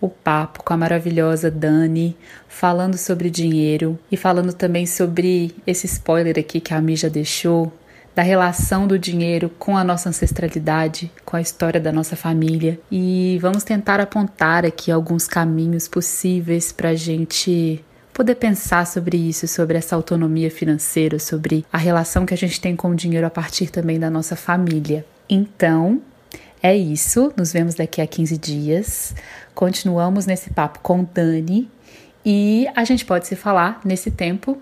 o 0.00 0.08
papo 0.08 0.62
com 0.62 0.72
a 0.72 0.76
maravilhosa 0.76 1.50
Dani, 1.50 2.16
falando 2.48 2.96
sobre 2.96 3.30
dinheiro 3.30 3.98
e 4.10 4.16
falando 4.16 4.52
também 4.52 4.86
sobre 4.86 5.54
esse 5.66 5.86
spoiler 5.86 6.38
aqui 6.38 6.60
que 6.60 6.74
a 6.74 6.80
Mi 6.80 6.96
já 6.96 7.08
deixou, 7.08 7.72
da 8.14 8.22
relação 8.22 8.88
do 8.88 8.98
dinheiro 8.98 9.48
com 9.60 9.76
a 9.76 9.84
nossa 9.84 10.08
ancestralidade, 10.08 11.08
com 11.24 11.36
a 11.36 11.40
história 11.40 11.80
da 11.80 11.92
nossa 11.92 12.16
família. 12.16 12.78
E 12.90 13.38
vamos 13.40 13.62
tentar 13.62 14.00
apontar 14.00 14.66
aqui 14.66 14.90
alguns 14.90 15.28
caminhos 15.28 15.86
possíveis 15.86 16.72
para 16.72 16.88
a 16.88 16.94
gente 16.96 17.84
poder 18.12 18.34
pensar 18.34 18.84
sobre 18.88 19.16
isso, 19.16 19.46
sobre 19.46 19.78
essa 19.78 19.94
autonomia 19.94 20.50
financeira, 20.50 21.20
sobre 21.20 21.64
a 21.72 21.78
relação 21.78 22.26
que 22.26 22.34
a 22.34 22.36
gente 22.36 22.60
tem 22.60 22.74
com 22.74 22.90
o 22.90 22.96
dinheiro 22.96 23.24
a 23.24 23.30
partir 23.30 23.70
também 23.70 24.00
da 24.00 24.10
nossa 24.10 24.34
família. 24.34 25.06
Então, 25.30 26.02
é 26.62 26.76
isso. 26.76 27.32
Nos 27.36 27.52
vemos 27.52 27.74
daqui 27.74 28.00
a 28.00 28.06
15 28.06 28.36
dias. 28.38 29.14
Continuamos 29.54 30.26
nesse 30.26 30.50
papo 30.50 30.80
com 30.80 31.04
Dani 31.04 31.68
e 32.24 32.66
a 32.74 32.84
gente 32.84 33.04
pode 33.04 33.26
se 33.26 33.36
falar 33.36 33.80
nesse 33.84 34.10
tempo 34.10 34.58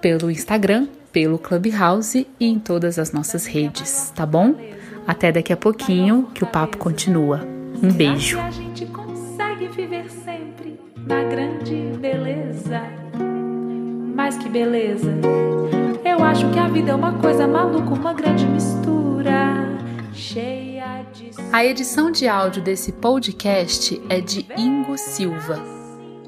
pelo 0.00 0.30
Instagram, 0.30 0.86
pelo 1.12 1.38
Clubhouse 1.38 2.26
e 2.38 2.46
em 2.46 2.58
todas 2.58 2.98
as 2.98 3.12
nossas 3.12 3.46
redes, 3.46 4.12
tá 4.14 4.24
bom? 4.24 4.54
Até 5.06 5.32
daqui 5.32 5.52
a 5.52 5.56
pouquinho 5.56 6.28
que 6.34 6.44
o 6.44 6.46
papo 6.46 6.76
continua. 6.76 7.46
Um 7.82 7.90
beijo. 7.92 8.38
a 8.38 8.50
gente 8.50 8.86
consegue 8.86 9.68
viver 9.68 10.10
sempre 10.10 10.78
na 10.96 11.24
grande 11.24 11.74
beleza. 11.98 12.82
Mais 14.14 14.36
que 14.36 14.48
beleza. 14.48 15.12
Eu 16.04 16.22
acho 16.22 16.50
que 16.50 16.58
a 16.58 16.68
vida 16.68 16.90
é 16.90 16.94
uma 16.94 17.12
coisa 17.14 17.46
maluca, 17.46 17.94
uma 17.94 18.12
grande 18.12 18.46
mistura. 18.46 19.67
Cheia 20.18 21.06
de. 21.14 21.30
A 21.52 21.64
edição 21.64 22.10
de 22.10 22.26
áudio 22.26 22.60
desse 22.60 22.90
podcast 22.90 24.02
é 24.08 24.20
de 24.20 24.44
Ingo 24.56 24.98
Silva. 24.98 25.62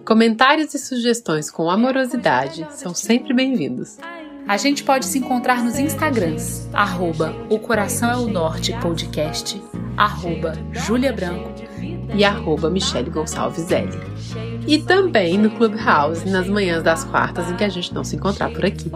Comentários 0.07 0.73
e 0.75 0.79
sugestões 0.79 1.51
com 1.51 1.69
amorosidade 1.69 2.65
são 2.71 2.95
sempre 2.95 3.35
bem-vindos. 3.35 3.99
A 4.47 4.57
gente 4.57 4.85
pode 4.85 5.07
se 5.07 5.19
encontrar 5.19 5.65
nos 5.65 5.77
Instagrams, 5.77 6.69
arroba 6.73 7.35
O 7.51 7.59
Coração 7.59 8.11
é 8.13 8.17
o 8.17 8.29
Norte 8.29 8.73
Podcast, 8.81 9.61
arroba 9.97 10.53
Júlia 10.73 11.13
Branco 11.13 11.51
e 12.15 12.25
arroba 12.25 12.71
Michele 12.71 13.11
Gonçalves 13.11 13.73
L. 13.73 13.91
E 14.69 14.79
também 14.79 15.37
no 15.37 15.51
Clubhouse, 15.51 16.31
nas 16.31 16.49
manhãs 16.49 16.85
das 16.85 17.03
quartas, 17.03 17.51
em 17.51 17.57
que 17.57 17.65
a 17.65 17.69
gente 17.69 17.93
não 17.93 18.05
se 18.05 18.15
encontrar 18.15 18.53
por 18.53 18.65
aqui. 18.65 18.89